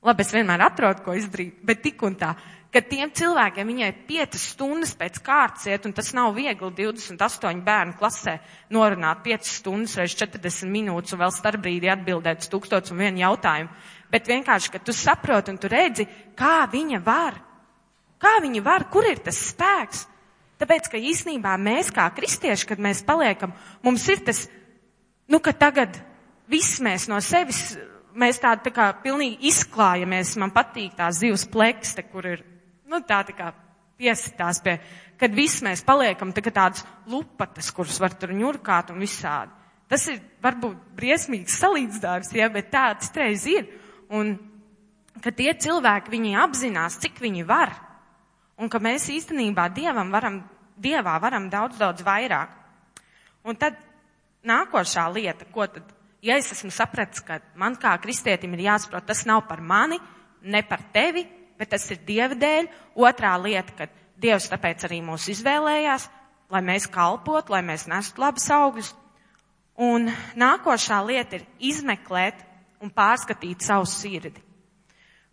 Labi, 0.03 0.25
es 0.25 0.33
vienmēr 0.35 0.65
atrodu, 0.65 1.03
ko 1.05 1.15
izdarīt, 1.15 1.61
bet 1.63 1.81
tik 1.85 2.01
un 2.03 2.17
tā 2.19 2.33
ka 2.73 2.81
tiem 2.81 3.11
cilvēkiem 3.13 3.69
viņai 3.69 3.89
piecas 4.07 4.47
stundas 4.55 4.95
pēc 4.97 5.19
kārtas 5.23 5.67
iet, 5.69 5.83
un 5.85 5.93
tas 5.93 6.09
nav 6.17 6.33
viegli 6.33 6.69
28 6.79 7.61
bērnu 7.65 7.97
klasē 7.99 8.39
norunāt 8.73 9.21
piecas 9.25 9.59
stundas 9.59 9.93
reiz 9.99 10.15
40 10.17 10.71
minūtes 10.73 11.13
un 11.13 11.21
vēl 11.21 11.35
starpbrīdī 11.35 11.91
atbildēt 11.93 12.41
uz 12.41 12.49
tūkstots 12.49 12.93
un 12.93 13.03
vienu 13.03 13.21
jautājumu. 13.21 13.69
Bet 14.13 14.29
vienkārši, 14.29 14.73
ka 14.73 14.81
tu 14.81 14.95
saproti 14.95 15.53
un 15.53 15.59
tu 15.61 15.69
redzi, 15.69 16.07
kā 16.37 16.65
viņa 16.71 17.01
var. 17.05 17.37
Kā 18.21 18.39
viņa 18.41 18.65
var, 18.65 18.87
kur 18.89 19.05
ir 19.05 19.21
tas 19.21 19.37
spēks? 19.51 20.07
Tāpēc, 20.61 20.89
ka 20.89 21.01
īsnībā 21.01 21.53
mēs 21.61 21.91
kā 21.93 22.07
kristieši, 22.15 22.67
kad 22.69 22.81
mēs 22.81 23.03
paliekam, 23.05 23.53
mums 23.85 24.05
ir 24.09 24.21
tas, 24.25 24.45
nu, 25.29 25.41
ka 25.43 25.53
tagad 25.53 25.97
viss 26.49 26.79
mēs 26.81 27.09
no 27.11 27.19
sevis, 27.21 27.73
mēs 28.19 28.39
tādi 28.41 28.67
tā 28.67 28.73
kā 28.75 28.87
pilnīgi 29.03 29.49
izklājamies, 29.49 30.35
man 30.41 30.53
patīk 30.53 30.95
tās 30.97 31.19
zivs 31.21 31.45
plekste, 31.51 32.05
kur 32.09 32.27
ir 32.29 32.43
nu, 32.89 33.01
tā, 33.01 33.23
tā 33.27 33.35
kā 33.37 33.51
piesitās 33.99 34.61
pie, 34.63 34.77
kad 35.19 35.33
viss 35.35 35.63
mēs 35.65 35.83
paliekam 35.85 36.33
tā 36.33 36.43
tādas 36.49 36.85
lupatas, 37.09 37.71
kuras 37.71 37.99
var 38.01 38.15
tur 38.17 38.33
ņurkāt 38.35 38.91
un 38.93 39.01
visādi. 39.03 39.53
Tas 39.89 40.07
ir 40.09 40.21
varbūt 40.41 40.95
briesmīgs 40.97 41.59
salīdzinājums, 41.61 42.31
ja, 42.33 42.49
bet 42.49 42.71
tā 42.73 42.87
citreiz 43.03 43.45
ir. 43.49 43.67
Un, 44.13 44.35
ka 45.21 45.31
tie 45.35 45.51
cilvēki, 45.53 46.11
viņi 46.13 46.37
apzinās, 46.41 46.97
cik 47.03 47.21
viņi 47.21 47.45
var. 47.45 47.73
Un 48.57 48.69
ka 48.71 48.81
mēs 48.81 49.09
īstenībā 49.13 49.67
Dievam 49.75 50.11
varam, 50.13 50.41
Dievā 50.81 51.17
varam 51.21 51.49
daudz, 51.51 51.77
daudz 51.77 52.05
vairāk. 52.05 52.53
Un 53.45 53.57
tad 53.59 53.77
nākošā 54.47 55.05
lieta, 55.13 55.45
ko 55.53 55.67
tad, 55.69 55.85
ja 56.23 56.37
es 56.39 56.51
esmu 56.55 56.71
sapratis, 56.71 57.21
ka 57.25 57.39
man 57.59 57.75
kā 57.79 57.93
kristietim 58.01 58.55
ir 58.55 58.67
jāsaprot, 58.69 59.05
tas 59.07 59.25
nav 59.29 59.43
par 59.49 59.61
mani, 59.61 59.99
ne 60.41 60.63
par 60.67 60.81
tevi, 60.93 61.25
bet 61.59 61.73
tas 61.75 61.85
ir 61.91 62.01
Dieva 62.07 62.35
dēļ. 62.39 62.69
Otrā 62.95 63.35
lieta, 63.41 63.75
ka 63.77 63.89
Dievs 64.23 64.49
tāpēc 64.51 64.87
arī 64.87 65.01
mūs 65.03 65.27
izvēlējās, 65.33 66.07
lai 66.53 66.61
mēs 66.63 66.87
kalpot, 66.91 67.49
lai 67.51 67.63
mēs 67.65 67.87
nestu 67.91 68.23
labus 68.23 68.49
augļus. 68.53 68.93
Un 69.83 70.11
nākošā 70.37 70.99
lieta 71.05 71.39
ir 71.39 71.47
izmeklēt 71.71 72.43
un 72.83 72.91
pārskatīt 72.93 73.63
savu 73.65 73.87
sirdi. 73.89 74.41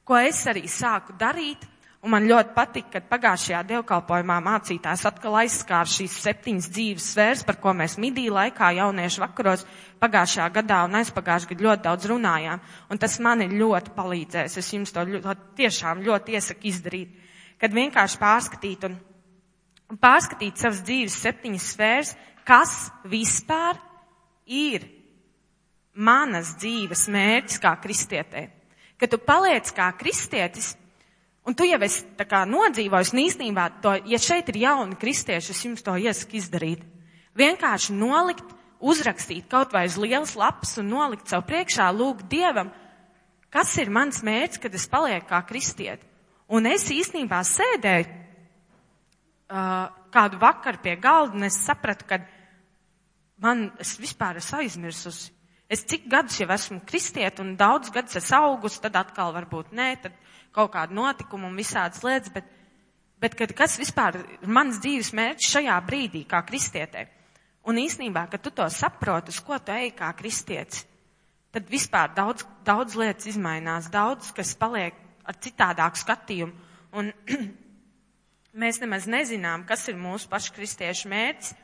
Ko 0.05 0.17
es 0.19 0.41
arī 0.49 0.65
sāku 0.71 1.15
darīt, 1.19 1.67
Un 2.01 2.15
man 2.15 2.25
ļoti 2.25 2.55
patika, 2.57 2.95
kad 2.95 3.09
pagājušajā 3.11 3.59
dievkalpojumā 3.69 4.39
mācītājs 4.41 5.03
atkal 5.05 5.35
aizskāra 5.43 5.89
šīs 5.91 6.15
septiņas 6.25 6.69
dzīves 6.73 7.09
sfēras, 7.13 7.43
par 7.45 7.59
ko 7.61 7.75
mēs 7.77 7.99
midī 8.01 8.25
laikā 8.33 8.71
jauniešu 8.79 9.21
vakaros 9.21 9.67
pagājušajā 10.01 10.47
gadā 10.55 10.79
un 10.87 10.97
aizpagājušajā 11.03 11.51
gadā 11.53 11.67
ļoti 11.67 11.85
daudz 11.85 12.09
runājām. 12.09 12.65
Un 12.89 13.03
tas 13.03 13.19
man 13.21 13.45
ir 13.45 13.53
ļoti 13.53 13.93
palīdzējis. 13.99 14.57
Es 14.63 14.73
jums 14.73 14.97
to 14.97 15.05
ļoti, 15.11 15.37
tiešām 15.61 16.01
ļoti 16.07 16.39
iesaku 16.41 16.71
izdarīt. 16.73 17.13
Kad 17.61 17.77
vienkārši 17.77 18.21
pārskatīt 18.25 18.89
un, 18.89 18.97
un 19.93 20.01
pārskatīt 20.01 20.57
savas 20.57 20.81
dzīves 20.89 21.21
septiņas 21.21 21.71
sfēras, 21.75 22.17
kas 22.49 22.77
vispār 23.13 23.77
ir 24.49 24.89
manas 25.93 26.57
dzīves 26.57 27.11
mērķis 27.13 27.61
kā 27.61 27.77
kristietē. 27.85 28.49
Kad 28.97 29.13
tu 29.13 29.21
paliec 29.21 29.69
kā 29.77 29.93
kristietis, 30.01 30.79
Un 31.51 31.57
tu 31.59 31.67
jau 31.67 31.81
esi 31.83 32.05
tā 32.15 32.23
kā 32.31 32.45
nodzīvojis, 32.47 33.11
un 33.11 33.21
īstenībā, 33.25 33.65
to, 33.83 33.97
ja 34.07 34.21
šeit 34.23 34.53
ir 34.53 34.61
jauni 34.63 34.95
kristieši, 34.95 35.51
es 35.51 35.63
jums 35.65 35.83
to 35.83 35.97
iesaku 35.99 36.39
izdarīt. 36.39 36.85
Vienkārši 37.35 37.97
nolikt, 37.99 38.53
uzrakstīt 38.79 39.49
kaut 39.51 39.75
vai 39.75 39.89
uz 39.89 39.97
lielas 39.99 40.37
lapas 40.39 40.77
un 40.79 40.87
nolikt 40.93 41.27
savu 41.27 41.49
priekšā, 41.49 41.89
lūgt 41.91 42.29
Dievam, 42.31 42.71
kas 43.51 43.73
ir 43.83 43.91
mans 43.91 44.23
mērķis, 44.23 44.63
kad 44.63 44.79
es 44.79 44.87
palieku 44.93 45.27
kā 45.33 45.41
kristieti. 45.49 46.07
Un 46.55 46.71
es 46.71 46.87
īstenībā 46.95 47.43
sēdēju 47.43 48.07
uh, 48.07 49.91
kādu 50.15 50.39
vakaru 50.39 50.85
pie 50.87 50.95
galda, 51.03 51.35
un 51.35 51.51
es 51.51 51.59
sapratu, 51.67 52.07
ka 52.07 52.23
man, 53.43 53.73
es 53.83 53.97
vispār 53.99 54.39
esmu 54.39 54.63
aizmirsusi. 54.63 55.35
Es 55.71 55.85
cik 55.87 56.09
gadus 56.11 56.41
jau 56.41 56.49
esmu 56.51 56.81
kristieti, 56.87 57.45
un 57.45 57.55
daudz 57.59 57.93
gadus 57.95 58.19
esmu 58.19 58.41
augus, 58.41 58.81
tad 58.83 58.97
atkal 58.99 59.31
varbūt 59.37 59.71
nē, 59.77 59.91
tad 60.03 60.17
kaut 60.51 60.73
kādu 60.75 60.97
notikumu 60.99 61.47
un 61.47 61.59
visādas 61.59 62.03
lietas, 62.03 62.33
bet, 62.35 62.49
bet 63.23 63.37
kad, 63.39 63.55
kas 63.55 63.79
vispār 63.79 64.19
ir 64.19 64.51
mans 64.51 64.81
dzīves 64.83 65.13
mērķis 65.15 65.53
šajā 65.55 65.77
brīdī, 65.87 66.25
kā 66.27 66.43
kristietē. 66.49 67.07
Un 67.71 67.79
īsnībā, 67.79 68.25
kad 68.33 68.43
tu 68.43 68.51
to 68.57 68.67
saproti, 68.73 69.31
uz 69.31 69.39
ko 69.47 69.61
tu 69.63 69.71
ej 69.77 69.93
kā 69.95 70.11
kristietis, 70.19 70.83
tad 71.55 71.71
vispār 71.71 72.11
daudz, 72.17 72.47
daudz 72.67 72.97
lietas 72.99 73.31
izmainās, 73.31 73.91
daudz, 73.93 74.33
kas 74.35 74.57
paliek 74.59 74.97
ar 75.23 75.39
citādāku 75.39 76.01
skatījumu. 76.03 76.69
Un 76.99 77.13
mēs 78.65 78.83
nemaz 78.83 79.07
nezinām, 79.07 79.67
kas 79.69 79.87
ir 79.87 79.99
mūsu 80.01 80.31
pašu 80.31 80.57
kristiešu 80.57 81.11
mērķis 81.13 81.55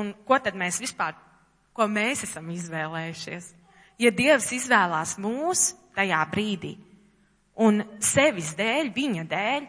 un 0.00 0.14
ko 0.24 0.38
tad 0.40 0.56
mēs 0.56 0.78
vispār, 0.80 1.16
ko 1.76 1.88
mēs 1.88 2.24
esam 2.26 2.50
izvēlējušies. 2.52 3.50
Ja 4.00 4.10
Dievs 4.14 4.52
izvēlās 4.56 5.16
mūs 5.20 5.70
tajā 5.96 6.20
brīdī, 6.32 6.76
Un 7.60 7.82
sevis 8.00 8.54
dēļ, 8.56 8.88
viņa 8.94 9.26
dēļ, 9.28 9.64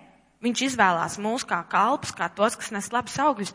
viņš 0.45 0.61
izvēlās 0.69 1.17
mūs 1.19 1.43
kā 1.47 1.59
kalpus, 1.69 2.13
kā 2.15 2.29
tos, 2.31 2.55
kas 2.55 2.71
nes 2.71 2.87
labus 2.93 3.17
augļus. 3.19 3.51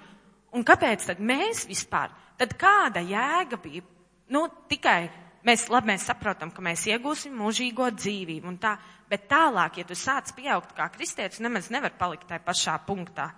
Un 0.52 0.64
kāpēc 0.66 1.06
tad 1.08 1.22
mēs 1.24 1.64
vispār? 1.68 2.12
Tad 2.36 2.52
kāda 2.60 3.00
jēga 3.00 3.56
bija? 3.62 3.84
Nu, 4.32 4.44
tikai 4.68 5.06
mēs, 5.46 5.68
labi, 5.72 5.94
mēs 5.94 6.04
saprotam, 6.10 6.52
ka 6.52 6.64
mēs 6.64 6.84
iegūsim 6.90 7.32
mūžīgo 7.38 7.88
dzīvību 7.96 8.50
un 8.50 8.60
tā, 8.60 8.74
bet 9.08 9.24
tālāk, 9.30 9.80
ja 9.80 9.88
tu 9.88 9.96
sāc 9.96 10.34
pieaugt 10.36 10.74
kā 10.76 10.90
kristietis, 10.92 11.40
nemaz 11.40 11.70
nevar 11.72 11.94
palikt 11.96 12.28
tajā 12.28 12.44
pašā 12.44 12.76
punktā. 12.84 13.30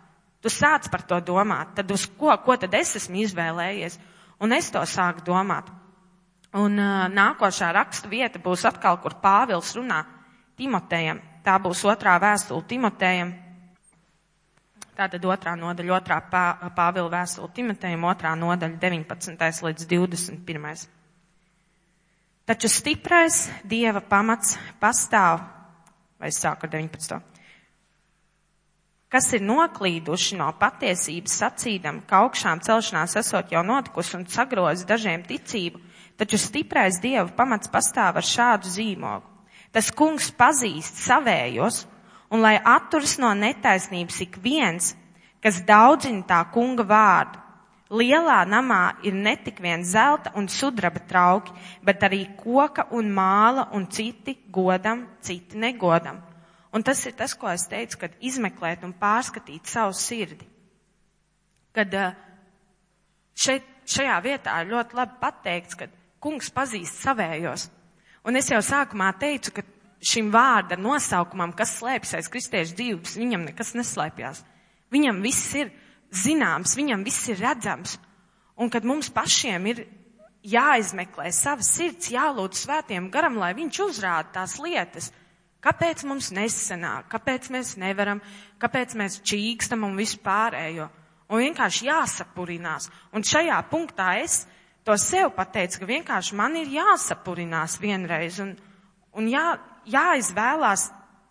Tu 0.42 0.50
sāc 0.50 0.90
par 0.90 1.04
to 1.06 1.18
domāt, 1.22 1.76
tad 1.78 1.90
uz 1.94 2.08
ko, 2.18 2.32
ko 2.42 2.56
tad 2.58 2.74
es 2.78 2.96
esmu 2.98 3.22
izvēlējies? 3.22 4.00
Un 4.38 4.54
es 4.54 4.70
to 4.70 4.82
sāku 4.86 5.24
domāt. 5.26 5.68
Un 6.58 6.78
uh, 6.80 7.08
nākošā 7.12 7.72
rakstu 7.74 8.08
vieta 8.08 8.40
būs 8.40 8.64
atkal, 8.68 9.00
kur 9.02 9.18
Pāvils 9.22 9.74
runā 9.76 10.04
Timotejam. 10.56 11.20
Tā 11.44 11.58
būs 11.62 11.84
otrā 11.88 12.16
vēstule 12.22 12.64
Timotejam. 12.70 13.34
Tātad 14.98 15.22
otrā 15.30 15.54
nodaļa, 15.54 15.94
otrā 15.94 16.18
pā, 16.26 16.44
Pāvila 16.74 17.10
vēstule 17.12 17.52
Timotejam, 17.54 18.06
otrā 18.10 18.32
nodaļa 18.34 18.80
19. 18.82 19.62
līdz 19.68 19.86
21. 19.92 20.86
Taču 22.48 22.70
stiprais 22.72 23.44
Dieva 23.68 24.00
pamats 24.00 24.56
pastāv, 24.80 25.42
vai 26.18 26.32
es 26.32 26.40
sāku 26.40 26.66
ar 26.66 26.72
19. 26.72 27.37
Kas 29.08 29.30
ir 29.32 29.40
noklīduši 29.40 30.36
no 30.36 30.50
patiesības 30.60 31.38
sacīdam, 31.40 32.02
ka 32.04 32.18
augšām 32.26 32.60
celšanās 32.60 33.16
esot 33.16 33.54
jau 33.54 33.62
notikusi 33.64 34.18
un 34.18 34.26
sagrozi 34.28 34.84
dažiem 34.90 35.22
ticību, 35.24 35.80
taču 36.20 36.36
stiprais 36.36 36.98
Dieva 37.00 37.30
pamats 37.38 37.72
pastāv 37.72 38.20
ar 38.20 38.28
šādu 38.28 38.68
zīmogu. 38.68 39.24
Tas 39.72 39.88
kungs 39.96 40.28
pazīst 40.36 41.00
savējos, 41.06 41.86
un 42.28 42.44
lai 42.44 42.58
atturas 42.60 43.16
no 43.16 43.32
netaisnības 43.32 44.20
ik 44.26 44.36
viens, 44.44 44.92
kas 45.40 45.62
daudzina 45.64 46.26
tā 46.28 46.44
kunga 46.52 46.84
vārdu. 46.84 47.40
Lielā 47.88 48.42
namā 48.44 48.98
ir 49.08 49.16
ne 49.16 49.38
tik 49.40 49.62
vien 49.64 49.80
zelta 49.88 50.34
un 50.36 50.52
sudraba 50.52 51.00
trauki, 51.08 51.54
bet 51.80 52.04
arī 52.04 52.26
koka 52.36 52.90
un 52.92 53.08
māla 53.08 53.70
un 53.72 53.88
citi 53.88 54.36
godam, 54.52 55.06
citi 55.24 55.56
negodam. 55.56 56.27
Un 56.74 56.84
tas 56.84 57.00
ir 57.08 57.14
tas, 57.16 57.32
ko 57.34 57.48
es 57.48 57.64
teicu, 57.68 58.02
kad 58.02 58.16
izmeklēt 58.20 58.84
un 58.84 58.92
pārskatīt 58.96 59.70
savu 59.70 59.94
sirdi. 59.96 60.44
Kad 61.76 61.94
šeit, 63.38 63.64
šajā 63.88 64.18
vietā 64.24 64.58
ir 64.62 64.72
ļoti 64.74 64.98
labi 64.98 65.16
pateikts, 65.22 65.78
ka 65.78 65.88
kungs 66.20 66.50
pazīst 66.52 67.00
savējos. 67.04 67.68
Un 68.28 68.36
es 68.36 68.50
jau 68.50 68.60
sākumā 68.64 69.12
teicu, 69.20 69.54
ka 69.56 69.64
šim 70.04 70.30
vārda 70.34 70.76
nosaukumam, 70.78 71.54
kas 71.56 71.78
slēpjas 71.78 72.18
aiz 72.18 72.30
kristiešu 72.32 72.76
dzīves, 72.78 73.16
viņam 73.18 73.46
nekas 73.48 73.72
neslēpjas. 73.78 74.42
Viņam 74.92 75.22
viss 75.24 75.54
ir 75.58 75.72
zināms, 76.14 76.76
viņam 76.78 77.04
viss 77.06 77.28
ir 77.32 77.40
redzams. 77.40 77.96
Un 78.58 78.70
kad 78.72 78.84
mums 78.84 79.10
pašiem 79.14 79.66
ir 79.72 79.84
jāizmeklē 80.48 81.30
savas 81.34 81.70
sirds, 81.76 82.10
jālūdz 82.12 82.64
svētiem 82.64 83.08
garam, 83.12 83.38
lai 83.40 83.52
viņš 83.58 83.80
uzrāda 83.86 84.32
tās 84.38 84.56
lietas, 84.62 85.10
kāpēc 85.64 86.04
mums 86.08 86.30
nesanāk, 86.34 87.08
kāpēc 87.12 87.50
mēs 87.54 87.76
nevaram, 87.80 88.22
kāpēc 88.62 88.94
mēs 88.98 89.20
čīkstam 89.26 89.86
un 89.88 89.98
vispārējo. 89.98 90.88
Un 91.28 91.42
vienkārši 91.44 91.88
jāsapurinās. 91.90 92.88
Un 93.12 93.24
šajā 93.26 93.58
punktā 93.68 94.14
es 94.22 94.46
to 94.86 94.96
sev 94.96 95.34
pateicu, 95.36 95.82
ka 95.82 95.88
vienkārši 95.90 96.36
man 96.38 96.56
ir 96.56 96.70
jāsapurinās 96.72 97.76
vienreiz 97.82 98.38
un, 98.40 98.54
un 99.12 99.28
jā, 99.28 99.50
jāizvēlās 99.84 100.88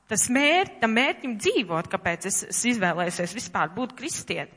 tas 0.08 0.28
mērķi, 0.32 0.78
tam 0.84 0.94
mērķim 0.96 1.36
dzīvot, 1.42 1.90
kāpēc 1.92 2.30
es, 2.30 2.44
es 2.52 2.62
izvēlēsies 2.74 3.34
vispār 3.36 3.74
būt 3.76 3.96
kristieti, 3.98 4.54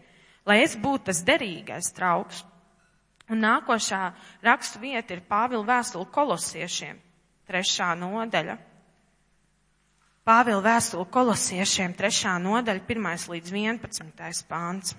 lai 0.47 0.61
es 0.67 0.77
būtu 0.79 1.09
tas 1.11 1.25
derīgais 1.27 1.91
trauks. 1.97 2.45
Un 3.31 3.41
nākošā 3.45 4.03
rakstu 4.43 4.81
vieta 4.83 5.15
ir 5.15 5.23
Pāvila 5.31 5.63
vēstule 5.69 6.09
kolosiešiem, 6.11 6.99
trešā 7.47 7.93
nodaļa. 7.99 8.57
Pāvila 10.29 10.61
vēstule 10.65 11.07
kolosiešiem, 11.09 11.95
trešā 11.97 12.35
nodaļa, 12.45 12.85
pirmais 12.87 13.25
līdz 13.31 13.55
vienpadsmitais 13.55 14.43
pāns. 14.49 14.93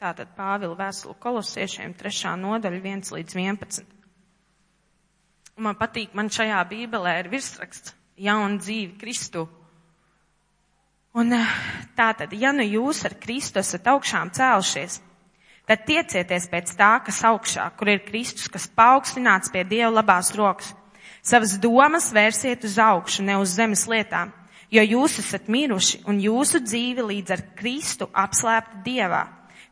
Tātad 0.00 0.32
Pāvila 0.36 0.74
vēstule 0.78 1.14
kolosiešiem, 1.20 1.94
trešā 1.94 2.34
nodaļa, 2.40 2.82
viens 2.82 3.12
līdz 3.14 3.36
vienpadsmit. 3.36 3.96
Un 5.60 5.68
man 5.68 5.78
patīk, 5.78 6.14
man 6.16 6.30
šajā 6.32 6.58
bībelē 6.70 7.18
ir 7.20 7.30
virsraksts 7.32 7.94
jauna 8.20 8.58
dzīve 8.58 8.96
Kristu. 9.00 9.46
Un 11.20 11.34
eh, 11.34 11.54
tātad, 11.98 12.32
ja 12.38 12.52
nu 12.54 12.64
jūs 12.64 13.04
ar 13.08 13.16
Kristu 13.20 13.60
esat 13.62 13.88
augšām 13.90 14.30
cēlušies, 14.36 15.00
tad 15.66 15.86
tiecieties 15.88 16.46
pēc 16.50 16.74
tā, 16.78 16.92
kas 17.06 17.22
augšā, 17.26 17.66
kur 17.78 17.90
ir 17.90 18.04
Kristus, 18.06 18.48
kas 18.52 18.68
paaugstināts 18.74 19.52
pie 19.54 19.64
Dieva 19.66 19.90
labās 19.98 20.32
rokas. 20.38 20.74
Savas 21.22 21.56
domas 21.60 22.10
vērsiet 22.14 22.64
uz 22.64 22.78
augšu, 22.80 23.24
ne 23.26 23.36
uz 23.40 23.52
zemes 23.58 23.84
lietām, 23.90 24.32
jo 24.72 24.82
jūs 24.82 25.18
esat 25.20 25.50
miruši 25.52 26.00
un 26.08 26.20
jūsu 26.22 26.62
dzīve 26.64 27.04
līdz 27.10 27.34
ar 27.36 27.42
Kristu 27.58 28.08
apslēpta 28.12 28.80
Dievā. 28.86 29.24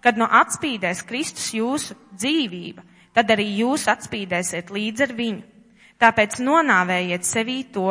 Kad 0.05 0.19
no 0.21 0.29
atspīdēs 0.31 1.03
Kristus 1.09 1.49
jūsu 1.57 1.97
dzīvība, 2.15 2.85
tad 3.17 3.33
arī 3.35 3.49
jūs 3.63 3.89
atspīdēsiet 3.91 4.71
līdz 4.71 5.07
ar 5.09 5.15
viņu. 5.19 5.47
Tāpēc 5.99 6.39
nonāvējiet 6.45 7.27
sevī 7.27 7.63
to, 7.75 7.91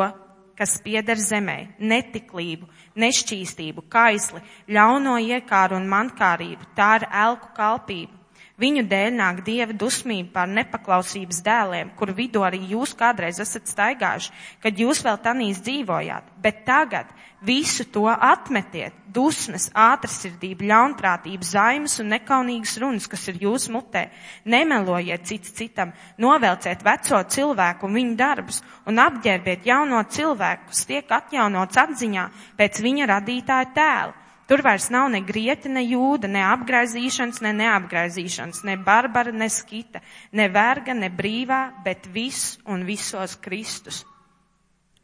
kas 0.58 0.78
pieder 0.82 1.20
zemē, 1.20 1.58
netiklību, 1.78 2.66
nešķīstību, 2.98 3.84
kaisli, 3.92 4.40
ļauno 4.74 5.18
iekāru 5.22 5.76
un 5.78 5.86
mankārību, 5.90 6.72
tā 6.78 6.94
ir 6.98 7.06
elku 7.12 7.52
kalpību. 7.58 8.17
Viņu 8.58 8.82
dēļ 8.90 9.12
nāk 9.14 9.44
dieva 9.46 9.70
dusmība 9.70 10.40
pār 10.40 10.48
nepaklausības 10.50 11.38
dēliem, 11.46 11.92
kuru 11.94 12.16
vidū 12.16 12.42
arī 12.42 12.58
jūs 12.72 12.90
kādreiz 12.98 13.38
esat 13.38 13.70
staigājuši, 13.70 14.32
kad 14.64 14.82
jūs 14.82 15.04
vēl 15.06 15.20
tanīs 15.22 15.60
dzīvojāt. 15.62 16.32
Bet 16.42 16.64
tagad 16.66 17.12
visu 17.38 17.86
to 17.86 18.08
atmetiet- 18.10 18.98
dusmas, 19.18 19.70
ātrsirdību, 19.70 20.66
ļaunprātību, 20.72 21.46
zaimas 21.46 22.00
un 22.02 22.10
nekaunīgas 22.10 22.74
runas, 22.82 23.06
kas 23.06 23.28
ir 23.28 23.38
jūsu 23.46 23.70
mutē. 23.78 24.08
Nemelojiet 24.44 25.24
cits 25.24 25.54
citam, 25.54 25.92
novelciet 26.18 26.82
veco 26.82 27.22
cilvēku 27.22 27.84
un 27.84 27.94
viņu 27.94 28.16
darbus 28.16 28.62
un 28.86 28.98
apģērbiet 28.98 29.64
jauno 29.64 30.02
cilvēku, 30.02 30.66
kas 30.66 30.84
tiek 30.84 31.06
atjaunots 31.06 31.76
atziņā 31.76 32.30
pēc 32.58 32.82
viņa 32.82 33.06
radītāja 33.06 33.74
tēla 33.74 34.14
Tur 34.48 34.62
vairs 34.64 34.86
nav 34.88 35.10
ne 35.12 35.20
grieķa, 35.20 35.68
ne 35.68 35.82
jūda, 35.84 36.28
ne 36.32 36.40
apgraizīšanas, 36.48 37.42
ne 37.44 37.52
neapgraizīšanas, 37.58 38.62
ne 38.64 38.78
barbara, 38.80 39.32
ne 39.32 39.50
skita, 39.52 40.00
ne 40.32 40.46
verga, 40.48 40.94
ne 40.96 41.10
brīvā, 41.12 41.60
bet 41.84 42.08
viss 42.14 42.56
un 42.64 42.86
visos 42.88 43.36
Kristus. 43.44 44.06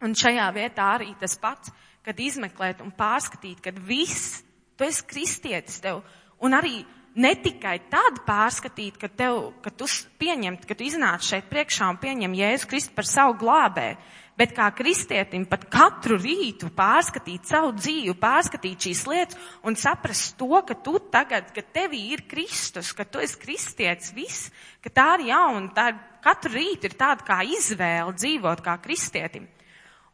Un 0.01 0.17
šajā 0.17 0.49
vietā 0.57 0.89
arī 0.95 1.13
tas 1.21 1.37
pats, 1.41 1.73
kad 2.05 2.21
izmeklēt 2.21 2.81
un 2.85 2.93
pārskatīt, 2.97 3.61
kad 3.65 3.77
viss, 3.85 4.41
tu 4.77 4.89
esi 4.89 5.05
kristietis 5.13 5.77
tev, 5.85 6.01
un 6.41 6.57
arī 6.57 6.81
ne 7.15 7.33
tikai 7.39 7.79
tad 7.93 8.23
pārskatīt, 8.27 8.99
ka 9.01 9.09
tev, 9.09 9.53
ka 9.63 9.71
tu 9.71 9.89
pieņemt, 10.21 10.67
ka 10.67 10.75
tu 10.75 10.87
iznāc 10.87 11.27
šeit 11.27 11.49
priekšā 11.53 11.93
un 11.93 12.01
pieņem 12.03 12.37
Jēzu 12.41 12.71
Kristu 12.71 12.95
par 12.97 13.09
savu 13.09 13.39
glābēju, 13.43 13.99
Bet 14.35 14.51
kā 14.51 14.67
kristietim 14.75 15.45
pat 15.47 15.69
katru 15.71 16.17
rītu 16.19 16.67
pārskatīt 16.75 17.47
savu 17.47 17.71
dzīvi, 17.77 18.17
pārskatīt 18.19 18.89
šīs 18.89 19.03
lietas 19.07 19.53
un 19.63 19.79
saprast 19.79 20.35
to, 20.41 20.49
ka 20.67 20.75
tu 20.75 20.97
tagad, 21.13 21.53
ka 21.55 21.63
tevī 21.63 22.01
ir 22.17 22.25
Kristus, 22.27 22.91
ka 22.99 23.07
tu 23.07 23.23
esi 23.23 23.39
kristietis, 23.39 24.11
viss, 24.17 24.49
ka 24.83 24.91
tā 24.91 25.07
ir 25.21 25.29
jauna, 25.29 25.71
tā 25.77 25.87
ir, 25.93 26.01
katru 26.25 26.51
rītu 26.57 26.91
ir 26.91 26.99
tāda 26.99 27.23
kā 27.29 27.39
izvēle 27.47 28.17
dzīvot 28.19 28.65
kā 28.67 28.75
kristietim. 28.83 29.47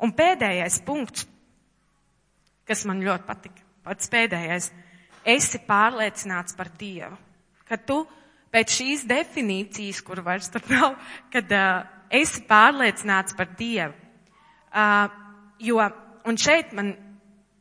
Un 0.04 0.12
pēdējais 0.16 0.82
punkts, 0.84 1.24
kas 2.68 2.84
man 2.88 3.00
ļoti 3.00 3.24
patika, 3.24 3.64
pats 3.88 4.12
pēdējais, 4.12 4.68
esi 5.24 5.60
pārliecināts 5.66 6.56
par 6.56 6.70
Dievu, 6.78 7.16
ka 7.68 7.78
tu 7.78 8.02
pēc 8.50 8.76
šīs 8.80 9.06
definīcijas, 9.08 10.02
kur 10.06 10.22
vairs 10.26 10.50
tur 10.52 10.64
nav, 10.70 10.96
kad 11.32 11.52
uh, 11.54 11.82
esi 12.10 12.42
pārliecināts 12.48 13.36
par 13.38 13.52
Dievu. 13.58 13.94
Uh, 14.70 15.06
jo, 15.62 15.80
un 16.26 16.38
šeit 16.38 16.74
man 16.76 16.94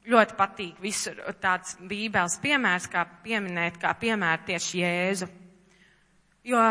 ļoti 0.09 0.37
patīk 0.37 0.79
visur 0.81 1.17
tāds 1.41 1.75
bībeles 1.85 2.37
piemērs, 2.41 2.87
kā 2.89 3.05
pieminēt, 3.23 3.77
kā 3.81 3.93
piemēra 3.97 4.41
tieši 4.47 4.81
Jēzu. 4.81 5.27
Jo 6.49 6.63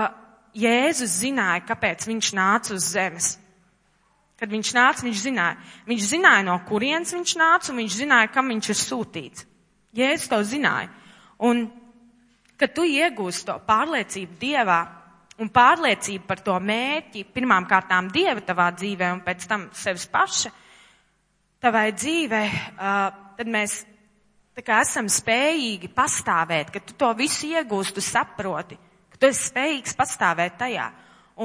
Jēzus 0.59 1.20
zināja, 1.20 1.62
kāpēc 1.68 2.09
viņš 2.09 2.33
nāca 2.35 2.74
uz 2.74 2.88
zemes. 2.94 3.37
Kad 4.38 4.51
viņš 4.55 4.70
nāca, 4.74 5.03
viņš 5.03 5.20
zināja. 5.22 5.59
Viņš 5.86 6.09
zināja, 6.12 6.45
no 6.47 6.55
kurienes 6.66 7.12
viņš 7.14 7.34
nāca, 7.39 7.72
un 7.72 7.80
viņš 7.82 7.97
zināja, 8.01 8.30
kam 8.34 8.51
viņš 8.55 8.70
ir 8.70 8.78
sūtīts. 8.80 9.47
Jēzus 9.97 10.28
to 10.30 10.39
zināja. 10.45 10.91
Un, 11.49 11.66
kad 12.59 12.74
tu 12.76 12.84
iegūsi 12.84 13.47
to 13.49 13.57
pārliecību 13.66 14.39
Dievā, 14.41 14.78
un 15.39 15.51
pārliecība 15.55 16.26
par 16.28 16.43
to 16.45 16.57
mērķi, 16.61 17.26
pirmām 17.34 17.68
kārtām 17.70 18.11
Dieva 18.12 18.43
tavā 18.45 18.70
dzīvē 18.74 19.12
un 19.14 19.22
pēc 19.26 19.47
tam 19.49 19.68
sevis 19.76 20.09
paša, 20.11 20.51
tavai 21.62 21.89
dzīvē, 21.95 22.43
tad 23.39 23.51
mēs 23.51 23.80
kā 24.66 24.80
esam 24.82 25.07
spējīgi 25.11 25.91
pastāvēt, 25.95 26.72
ka 26.74 26.82
tu 26.82 26.97
to 26.99 27.12
visu 27.18 27.47
iegūst, 27.53 27.95
tu 27.95 28.03
saproti, 28.03 28.78
ka 29.12 29.20
tu 29.20 29.28
esi 29.30 29.51
spējīgs 29.53 29.95
pastāvēt 29.99 30.59
tajā. 30.59 30.89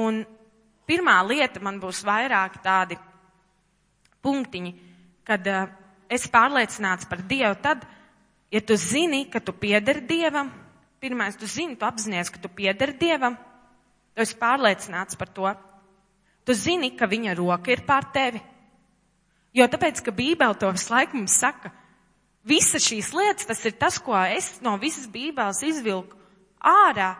Un 0.02 0.24
pirmā 0.88 1.20
lieta 1.28 1.62
man 1.62 1.78
būs 1.82 2.02
vairāk 2.06 2.58
tādi 2.64 2.98
punktiņi, 4.24 4.72
kad 5.24 5.46
uh, 5.46 5.68
esi 6.10 6.30
pārliecināts 6.32 7.06
par 7.10 7.22
Dievu, 7.22 7.54
tad, 7.62 7.84
ja 8.54 8.62
tu 8.62 8.78
zini, 8.78 9.24
ka 9.26 9.42
tu 9.42 9.52
piederi 9.52 10.04
Dievam, 10.06 10.52
pirmais, 11.02 11.34
tu 11.36 11.48
zini, 11.50 11.74
tu 11.76 11.86
apzinies, 11.88 12.30
ka 12.30 12.38
tu 12.38 12.48
piederi 12.48 12.94
Dievam, 13.00 13.34
Tu 14.14 14.22
esi 14.22 14.36
pārliecināts 14.38 15.18
par 15.18 15.30
to. 15.34 15.50
Tu 16.46 16.54
zini, 16.54 16.92
ka 16.94 17.08
viņa 17.10 17.34
roka 17.34 17.72
ir 17.74 17.82
pār 17.86 18.06
tevi. 18.14 18.40
Jo 19.54 19.66
tāpēc, 19.70 20.02
ka 20.06 20.14
Bībele 20.14 20.54
to 20.58 20.70
visu 20.74 20.92
laiku 20.92 21.18
mums 21.18 21.34
saka, 21.38 21.70
visas 22.46 22.84
šīs 22.84 23.12
lietas, 23.14 23.46
tas 23.48 23.62
ir 23.66 23.74
tas, 23.78 23.98
ko 24.02 24.14
es 24.18 24.58
no 24.62 24.76
visas 24.78 25.06
Bībeles 25.10 25.62
izvilku 25.66 26.18
ārā. 26.58 27.14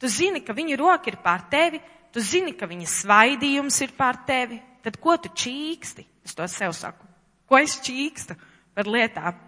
Tu 0.00 0.10
zini, 0.12 0.42
ka 0.44 0.56
viņa 0.56 0.78
roka 0.80 1.12
ir 1.12 1.18
pār 1.24 1.46
tevi, 1.52 1.80
tu 2.12 2.20
zini, 2.20 2.52
ka 2.56 2.68
viņa 2.68 2.88
svaidījums 2.92 3.80
ir 3.84 3.96
pār 3.96 4.20
tevi, 4.28 4.60
tad 4.84 5.00
ko 5.00 5.16
tu 5.20 5.32
čīksti? 5.32 6.04
Es 6.26 6.36
to 6.36 6.44
sev 6.50 6.76
saku. 6.76 7.08
Ko 7.48 7.60
es 7.60 7.78
čīkstu 7.84 8.36
par 8.76 8.88
lietām? 8.90 9.45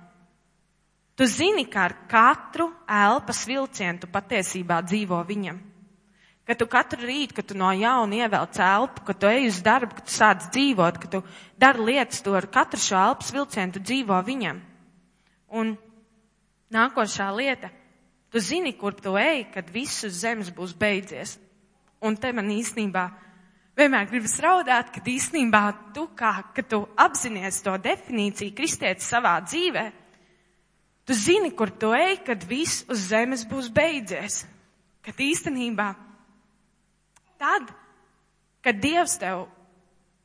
Tu 1.19 1.27
zini, 1.27 1.65
ka 1.67 1.89
ar 1.89 1.95
katru 2.07 2.69
elpas 2.87 3.41
vilcienu 3.49 4.05
tu 4.05 4.07
patiesībā 4.07 4.79
dzīvo 4.87 5.19
viņam. 5.27 5.57
Ka 6.47 6.55
tu 6.55 6.69
katru 6.71 7.03
rītu, 7.03 7.35
kad 7.35 7.49
tu 7.51 7.57
no 7.59 7.73
jauna 7.75 8.21
ievelc 8.23 8.61
elpu, 8.63 9.03
kad 9.09 9.19
tu 9.19 9.27
ej 9.27 9.49
uz 9.51 9.59
darbu, 9.67 9.99
kad 9.99 10.07
tu 10.07 10.15
sāc 10.15 10.47
dzīvot, 10.55 11.01
kad 11.03 11.17
tu 11.17 11.23
dari 11.59 11.89
lietas, 11.91 12.23
tu 12.23 12.37
ar 12.39 12.47
katru 12.47 12.79
šo 12.81 12.97
elpas 13.03 13.35
vilcienu 13.35 13.75
tu 13.75 13.83
dzīvo 13.83 14.21
viņam. 14.31 14.63
Un 15.59 15.75
nākošā 16.71 17.29
lieta, 17.35 17.75
tu 18.31 18.39
zini, 18.39 18.77
kur 18.79 18.95
tu 18.95 19.19
ej, 19.19 19.49
kad 19.51 19.75
viss 19.75 20.07
uz 20.07 20.23
zemes 20.23 20.55
būs 20.55 20.79
beidzies. 20.79 21.35
Un 21.99 22.15
te 22.15 22.31
man 22.31 22.47
īstenībā 22.55 23.09
vienmēr 23.75 24.07
gribas 24.07 24.39
raudāt, 24.39 24.95
kad 24.95 25.03
īstenībā 25.03 25.65
tu 25.99 26.07
kā, 26.15 26.37
kad 26.55 26.71
tu 26.71 26.85
apzinies 26.95 27.59
to 27.67 27.75
definīciju 27.75 28.55
kristietis 28.55 29.11
savā 29.11 29.41
dzīvē, 29.43 29.91
tu 31.09 31.17
zini, 31.17 31.55
kur 31.57 31.73
tu 31.73 31.95
ej, 31.97 32.19
kad 32.27 32.43
viss 32.45 32.85
uz 32.93 33.09
zemes 33.09 33.47
būs 33.49 33.71
beidzies. 33.73 34.43
Kad 35.01 35.17
īstenībā 35.25 35.89
tad, 37.41 37.71
kad 38.61 38.81
Dievs 38.83 39.17
tev, 39.17 39.47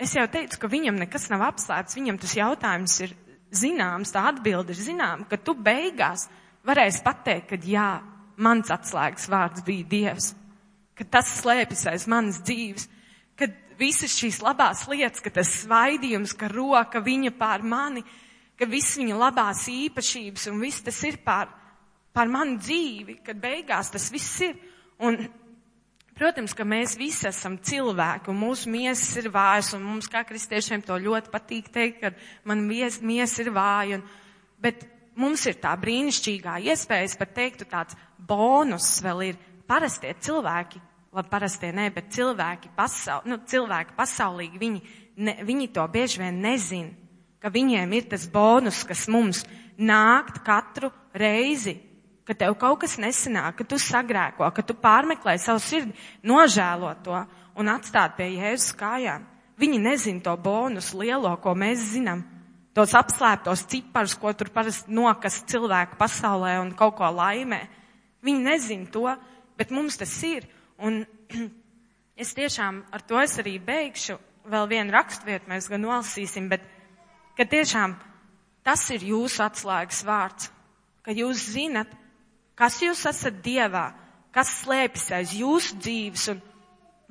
es 0.02 0.12
jau 0.18 0.26
teicu, 0.28 0.60
ka 0.60 0.68
viņam 0.68 1.00
nekas 1.00 1.30
nav 1.32 1.46
apslēpts, 1.48 1.96
viņam 1.96 2.20
tas 2.20 2.36
jautājums 2.36 2.98
ir 3.06 3.14
zināms, 3.54 4.12
tā 4.12 4.26
atbilde 4.34 4.74
ir 4.76 4.82
zināma, 4.82 5.28
ka 5.30 5.40
tu 5.40 5.56
beigās 5.56 6.28
varēsi 6.68 7.04
pateikt, 7.06 7.54
ka 7.54 7.60
jā, 7.64 8.02
mans 8.44 8.72
atslēgas 8.74 9.30
vārds 9.32 9.64
bija 9.64 9.88
Dievs, 9.88 10.34
ka 10.98 11.08
tas 11.08 11.30
slēpjas 11.40 11.86
aiz 11.94 12.08
manas 12.12 12.42
dzīves, 12.44 12.90
ka 13.40 13.48
visas 13.80 14.14
šīs 14.18 14.42
labās 14.44 14.84
lietas, 14.90 15.24
ka 15.24 15.32
tas 15.34 15.52
svaidījums, 15.62 16.36
ka 16.36 16.52
roka 16.52 17.00
viņa 17.04 17.34
pār 17.40 17.64
mani, 17.64 18.04
ka 18.60 18.68
viss 18.70 18.98
viņa 19.00 19.20
labās 19.20 19.66
īpašības 19.72 20.50
un 20.52 20.60
viss 20.64 20.84
tas 20.86 21.00
ir 21.08 21.20
pār, 21.26 21.52
pār 22.14 22.32
manu 22.32 22.60
dzīvi, 22.62 23.20
kad 23.26 23.40
beigās 23.42 23.94
tas 23.94 24.12
viss 24.14 24.42
ir. 24.46 24.60
Un 25.04 25.18
Protams, 26.14 26.54
ka 26.54 26.62
mēs 26.62 26.94
visi 26.94 27.26
esam 27.26 27.56
cilvēki 27.58 28.30
un 28.30 28.38
mūsu 28.38 28.70
miesas 28.70 29.16
ir 29.18 29.32
vājas 29.34 29.72
un 29.74 29.82
mums 29.82 30.06
kā 30.12 30.22
kristiešiem 30.30 30.84
to 30.86 30.94
ļoti 31.02 31.32
patīk 31.34 31.72
teikt, 31.74 32.04
ka 32.04 32.12
man 32.46 32.62
mies, 32.68 33.00
miesa 33.02 33.42
ir 33.42 33.50
vāja. 33.56 33.98
Un, 33.98 34.04
bet 34.62 34.86
mums 35.18 35.48
ir 35.50 35.58
tā 35.62 35.74
brīnišķīgā 35.82 36.60
iespējas 36.70 37.18
pat 37.18 37.34
teiktu 37.34 37.66
tāds 37.70 37.98
bonus 38.18 38.92
vēl 39.02 39.26
ir 39.32 39.40
parastie 39.70 40.14
cilvēki. 40.22 40.82
Labi, 41.14 41.30
parastie 41.30 41.70
nē, 41.74 41.90
bet 41.94 42.14
cilvēki, 42.14 42.72
pasaul, 42.78 43.26
nu, 43.30 43.40
cilvēki 43.50 43.94
pasaulīgi, 43.98 44.62
viņi, 44.62 44.80
ne, 45.22 45.36
viņi 45.46 45.68
to 45.74 45.84
bieži 45.94 46.24
vien 46.24 46.40
nezin, 46.42 46.88
ka 47.44 47.52
viņiem 47.52 47.98
ir 48.00 48.08
tas 48.16 48.24
bonus, 48.32 48.86
kas 48.88 49.10
mums 49.12 49.44
nākt 49.76 50.40
katru 50.48 50.94
reizi 51.12 51.76
ka 52.24 52.36
tev 52.38 52.56
kaut 52.60 52.82
kas 52.84 52.96
nesanāk, 53.02 53.58
ka 53.60 53.68
tu 53.68 53.80
sagrēko, 53.80 54.48
ka 54.56 54.64
tu 54.64 54.76
pārmeklē 54.80 55.36
savu 55.42 55.62
sirdi, 55.64 55.96
nožēlo 56.24 56.94
to 57.04 57.20
un 57.60 57.72
atstāt 57.72 58.16
pie 58.18 58.30
Jēzus 58.38 58.76
kājām. 58.80 59.26
Viņi 59.60 59.80
nezina 59.84 60.24
to 60.26 60.34
bonus 60.42 60.94
lielo, 60.98 61.36
ko 61.44 61.54
mēs 61.56 61.84
zinām. 61.94 62.24
Tos 62.74 62.96
apslēptos 62.98 63.68
ciparus, 63.70 64.16
ko 64.18 64.32
tur 64.34 64.50
parasti 64.50 64.90
nokas 64.96 65.44
cilvēku 65.52 66.00
pasaulē 66.00 66.56
un 66.64 66.72
kaut 66.78 66.96
ko 66.98 67.12
laimē. 67.14 67.62
Viņi 68.26 68.48
nezina 68.48 68.90
to, 68.90 69.06
bet 69.60 69.70
mums 69.70 70.00
tas 70.00 70.16
ir. 70.26 70.48
Un 70.82 71.04
es 72.24 72.34
tiešām 72.34 72.82
ar 72.90 73.04
to 73.06 73.20
es 73.22 73.36
arī 73.44 73.60
beigšu. 73.62 74.18
Vēl 74.50 74.66
vienu 74.72 74.96
raksturvietu 74.96 75.52
mēs 75.52 75.70
gan 75.72 75.86
nolasīsim, 75.86 76.50
bet 76.52 76.66
ka 77.38 77.48
tiešām 77.50 77.98
tas 78.64 78.86
ir 78.96 79.04
jūsu 79.14 79.44
atslēgas 79.44 80.04
vārds. 80.08 80.50
Ka 81.04 81.12
jūs 81.12 81.50
zinat, 81.52 81.90
Kas 82.56 82.78
jūs 82.84 83.02
esat 83.10 83.42
Dievā? 83.46 83.90
Kas 84.34 84.50
slēpjas 84.62 85.10
aiz 85.18 85.34
jūsu 85.38 85.78
dzīves? 85.82 86.28
Un 86.34 86.42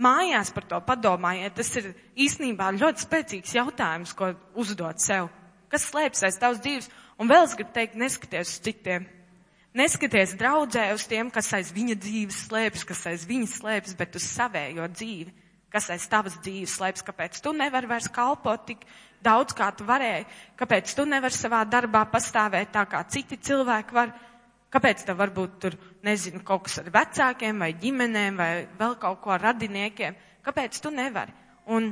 mājās 0.02 0.52
par 0.54 0.66
to 0.70 0.78
padomājiet. 0.86 1.56
Tas 1.58 1.70
ir 1.80 1.90
īstenībā 2.18 2.70
ļoti 2.78 3.06
spēcīgs 3.06 3.56
jautājums, 3.58 4.14
ko 4.18 4.32
uzdot 4.58 5.02
sev. 5.02 5.30
Kas 5.72 5.88
slēpjas 5.90 6.28
aiz 6.28 6.38
tavas 6.38 6.62
dzīves? 6.62 6.88
Un 7.18 7.30
vēl 7.30 7.46
es 7.46 7.56
gribu 7.58 7.74
teikt, 7.74 7.98
neskaties 7.98 8.54
uz 8.54 8.62
citiem. 8.62 9.06
Neskaties 9.78 10.34
draudzē 10.38 10.90
uz 10.94 11.06
tiem, 11.08 11.30
kas 11.32 11.48
aiz 11.56 11.70
viņa 11.72 11.96
dzīves 11.96 12.42
slēpjas, 12.46 12.86
kas 12.86 13.06
aiz 13.08 13.22
viņas 13.28 13.54
slēpjas, 13.62 13.94
bet 13.96 14.18
uz 14.18 14.26
savējo 14.28 14.88
dzīvi, 14.92 15.32
kas 15.72 15.88
aiz 15.94 16.04
tavas 16.12 16.36
dzīves 16.44 16.74
slēpjas, 16.76 17.06
kāpēc 17.06 17.38
tu 17.40 17.54
nevari 17.56 17.88
vairs 17.88 18.10
kalpot 18.12 18.66
tik 18.68 18.84
daudz, 19.24 19.54
kā 19.56 19.70
tu 19.76 19.86
varēji, 19.88 20.26
kāpēc 20.58 20.94
tu 20.96 21.06
nevari 21.08 21.36
savā 21.36 21.62
darbā 21.68 22.04
pastāvēt 22.12 22.72
tā, 22.74 22.84
kā 22.90 23.02
citi 23.10 23.38
cilvēki 23.38 23.96
var. 23.96 24.14
Kāpēc 24.72 25.02
tev 25.04 25.18
varbūt 25.20 25.56
tur, 25.60 25.74
nezinu, 26.06 26.40
kaut 26.48 26.64
kas 26.64 26.78
ar 26.80 26.88
vecākiem 26.94 27.58
vai 27.60 27.74
ģimenēm 27.76 28.38
vai 28.40 28.52
vēl 28.78 28.96
kaut 29.00 29.20
ko 29.20 29.34
ar 29.34 29.42
radiniekiem? 29.50 30.16
Kāpēc 30.42 30.80
tu 30.80 30.90
nevari? 30.94 31.34
Un 31.76 31.90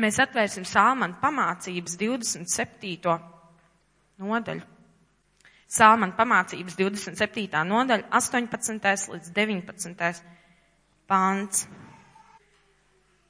mēs 0.00 0.18
atvērsim 0.22 0.66
Sāmanu 0.66 1.20
pamācības 1.22 1.94
27. 2.00 3.14
nodaļu. 4.18 4.66
Sāmanu 5.70 6.16
pamācības 6.18 6.74
27. 6.74 7.62
nodaļa, 7.70 8.08
18. 8.18 9.06
līdz 9.14 9.30
19. 9.36 10.22
pāns. 11.06 11.66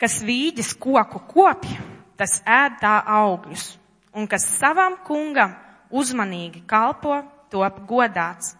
Kas 0.00 0.22
vīģis 0.24 0.72
koku 0.80 1.20
kopja, 1.28 1.82
tas 2.20 2.42
ēd 2.44 2.78
tā 2.84 2.98
augļus, 3.16 3.66
un 4.12 4.28
kas 4.28 4.44
savam 4.60 5.00
kungam 5.06 5.56
uzmanīgi 5.90 6.66
kalpo, 6.68 7.22
top 7.50 7.80
godāts 7.88 8.54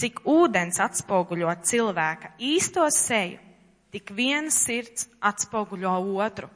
Cik 0.00 0.22
ūdens 0.24 0.78
atspoguļo 0.80 1.50
cilvēka 1.68 2.30
īsto 2.40 2.86
seju, 2.94 3.36
tik 3.92 4.12
viena 4.16 4.52
sirds 4.54 5.10
atspoguļo 5.20 5.92
otru. 6.24 6.48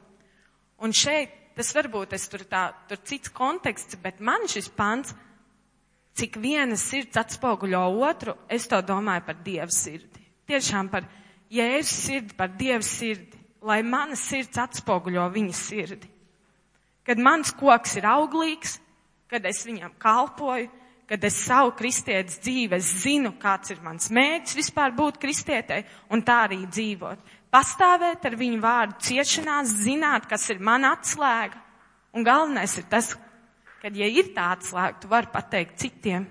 Un 0.81 0.95
šeit, 0.95 1.29
tas 1.53 1.69
varbūt 1.77 2.15
es 2.17 2.25
tur 2.31 2.41
tā, 2.49 2.63
tur 2.89 3.03
cits 3.05 3.29
konteksts, 3.29 3.99
bet 4.01 4.17
man 4.17 4.47
šis 4.49 4.71
pants, 4.73 5.13
cik 6.17 6.39
viena 6.41 6.77
sirds 6.79 7.19
atspoguļo 7.21 7.83
otru, 8.07 8.33
es 8.49 8.65
to 8.71 8.81
domāju 8.81 9.27
par 9.27 9.37
Dievu 9.45 9.77
sirdi. 9.77 10.25
Tiešām 10.49 10.89
par 10.89 11.05
Jēzus 11.53 12.01
sirdi, 12.07 12.33
par 12.39 12.49
Dievu 12.57 12.87
sirdi, 12.87 13.43
lai 13.61 13.83
mana 13.85 14.17
sirds 14.17 14.57
atspoguļo 14.57 15.29
viņa 15.37 15.57
sirdi. 15.59 16.09
Kad 17.05 17.21
mans 17.21 17.53
koks 17.53 17.99
ir 17.99 18.07
auglīgs, 18.09 18.79
kad 19.29 19.45
es 19.45 19.61
viņam 19.67 19.93
kalpoju, 20.01 20.69
kad 21.05 21.23
es 21.27 21.37
savu 21.45 21.73
kristietes 21.77 22.39
dzīvi, 22.41 22.79
zinu, 22.81 23.35
kāds 23.41 23.73
ir 23.73 23.81
mans 23.85 24.09
mērķis 24.13 24.57
vispār 24.57 24.93
būt 24.97 25.19
kristietei 25.21 25.83
un 26.09 26.23
tā 26.25 26.39
arī 26.47 26.63
dzīvot. 26.65 27.21
Pastāvēt 27.53 28.25
ar 28.25 28.37
viņu 28.39 28.57
vārdu 28.63 28.97
ciešanās, 29.05 29.75
zināt, 29.85 30.25
kas 30.29 30.49
ir 30.49 30.59
mana 30.59 30.95
atslēga. 30.97 31.61
Un 32.15 32.25
galvenais 32.25 32.73
ir 32.79 32.87
tas, 32.89 33.13
kad, 33.83 33.93
ja 33.95 34.07
ir 34.09 34.33
tā 34.35 34.49
atslēga, 34.55 34.97
tu 35.03 35.11
vari 35.11 35.29
pateikt 35.31 35.77
citiem, 35.83 36.25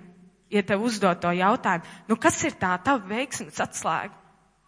ja 0.51 0.63
tev 0.67 0.83
uzdod 0.85 1.23
to 1.23 1.31
jautājumu, 1.35 1.87
nu 2.11 2.19
kas 2.21 2.43
ir 2.45 2.59
tā 2.59 2.75
tava 2.83 3.05
veiksmes 3.15 3.63
atslēga? 3.63 4.13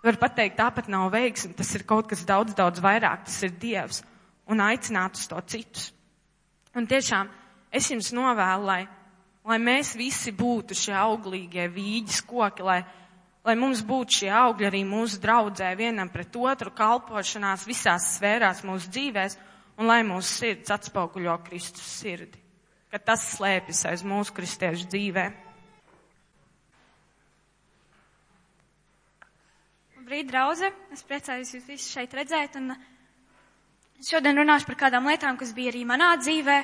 Var 0.06 0.18
pateikt, 0.22 0.58
tāpat 0.60 0.86
nav 0.92 1.08
veiksme, 1.10 1.56
tas 1.58 1.72
ir 1.74 1.82
kaut 1.88 2.06
kas 2.12 2.22
daudz, 2.28 2.54
daudz 2.54 2.78
vairāk, 2.84 3.24
tas 3.26 3.40
ir 3.42 3.56
Dievs. 3.58 4.04
Un 4.46 4.62
aicināt 4.62 5.18
uz 5.18 5.26
to 5.26 5.40
citus. 5.50 5.88
Un 6.76 6.86
tiešām 6.86 7.32
es 7.72 7.88
jums 7.90 8.12
novēlu, 8.14 8.68
lai 8.68 8.82
lai 9.46 9.58
mēs 9.62 9.94
visi 9.96 10.34
būtu 10.34 10.76
šie 10.76 10.94
auglīgie 10.98 11.68
vīģis 11.70 12.22
koki, 12.26 12.64
lai, 12.66 12.80
lai 13.46 13.54
mums 13.58 13.82
būtu 13.86 14.20
šie 14.20 14.30
augļi 14.34 14.68
arī 14.68 14.82
mūsu 14.86 15.20
draudzē 15.22 15.70
vienam 15.78 16.10
pret 16.12 16.34
otru 16.36 16.72
kalpošanās 16.74 17.66
visās 17.68 18.10
sfērās 18.16 18.64
mūsu 18.66 18.90
dzīvēs, 18.90 19.38
un 19.78 19.90
lai 19.90 20.02
mūsu 20.06 20.40
sirds 20.42 20.74
atspoguļo 20.74 21.38
Kristus 21.46 21.86
sirdi, 22.00 22.40
ka 22.90 22.98
tas 22.98 23.22
slēpjas 23.36 23.84
aiz 23.92 24.06
mūsu 24.06 24.34
kristiešu 24.34 24.90
dzīvē. 24.90 25.28
Labrīt, 30.00 30.28
draugi! 30.30 30.70
Es 30.94 31.02
priecājos 31.06 31.54
jūs 31.54 31.70
visus 31.70 31.90
šeit 31.90 32.12
redzēt, 32.14 32.58
un 32.58 32.74
šodien 34.04 34.36
runāšu 34.36 34.68
par 34.68 34.80
kādām 34.86 35.08
lietām, 35.08 35.38
kas 35.40 35.54
bija 35.56 35.72
arī 35.72 35.84
manā 35.88 36.16
dzīvē, 36.20 36.58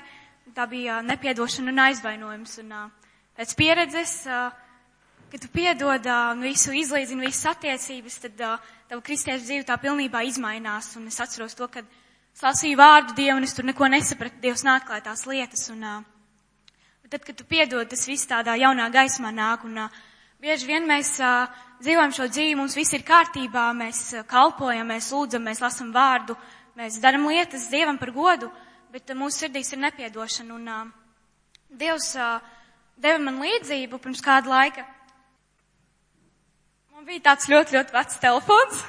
tā 0.56 0.66
bija 0.68 1.00
nepiedošana 1.06 1.72
un 1.72 1.86
aizvainojums. 1.86 2.58
Un, 2.64 2.74
pēc 3.38 3.56
pieredzes 3.56 4.18
kad 5.32 5.40
tu 5.40 5.48
piedod 5.48 6.04
uh, 6.04 6.34
visu 6.36 6.74
izlīdzini, 6.76 7.24
visas 7.24 7.54
attiecības, 7.54 8.18
tad 8.20 8.40
uh, 8.44 8.72
tava 8.84 9.00
kristiešu 9.00 9.46
dzīve 9.46 9.64
tā 9.64 9.78
pilnībā 9.80 10.20
izmainās. 10.28 10.90
Un 11.00 11.06
es 11.08 11.16
atceros 11.24 11.56
to, 11.56 11.70
kad 11.72 11.86
es 12.36 12.42
lasīju 12.44 12.76
vārdu 12.76 13.16
Dievu 13.16 13.38
un 13.40 13.46
es 13.46 13.56
tur 13.56 13.64
neko 13.64 13.88
nesapratu, 13.88 14.42
Dievs 14.42 14.66
nāklāja 14.68 15.06
tās 15.06 15.24
lietas. 15.24 15.62
Un, 15.72 15.86
uh, 15.88 16.74
tad, 17.08 17.24
kad 17.24 17.32
tu 17.32 17.48
piedod, 17.48 17.88
tas 17.88 18.04
viss 18.10 18.28
tādā 18.28 18.58
jaunā 18.60 18.90
gaismā 18.92 19.32
nāk. 19.32 19.64
Un, 19.64 19.80
uh, 19.86 20.02
bieži 20.44 20.68
vien 20.68 20.84
mēs 20.84 21.14
uh, 21.24 21.48
dzīvojam 21.80 22.12
šo 22.12 22.28
dzīvi, 22.28 22.60
mums 22.60 22.76
viss 22.76 22.92
ir 22.92 23.08
kārtībā, 23.08 23.70
mēs 23.80 24.02
uh, 24.18 24.26
kalpojam, 24.28 24.92
mēs 24.92 25.08
lūdzam, 25.16 25.48
mēs 25.48 25.64
lasam 25.64 25.96
vārdu, 25.96 26.36
mēs 26.78 26.98
daram 27.02 27.28
lietas 27.28 27.68
Dievam 27.72 27.98
par 28.00 28.12
godu, 28.14 28.50
bet 28.92 29.12
mūsu 29.16 29.44
sirdīs 29.44 29.72
ir 29.72 29.80
nepiedošana. 29.82 30.54
Un, 30.54 30.68
uh, 30.68 30.90
Dievs 31.72 32.10
uh, 32.20 32.40
deva 33.00 33.20
man 33.22 33.40
līdzību 33.40 34.00
pirms 34.02 34.20
kāda 34.24 34.50
laika. 34.52 34.84
Man 36.92 37.06
bija 37.08 37.30
tāds 37.30 37.48
ļoti, 37.48 37.78
ļoti 37.78 37.96
vecs 37.96 38.20
telefons. 38.20 38.82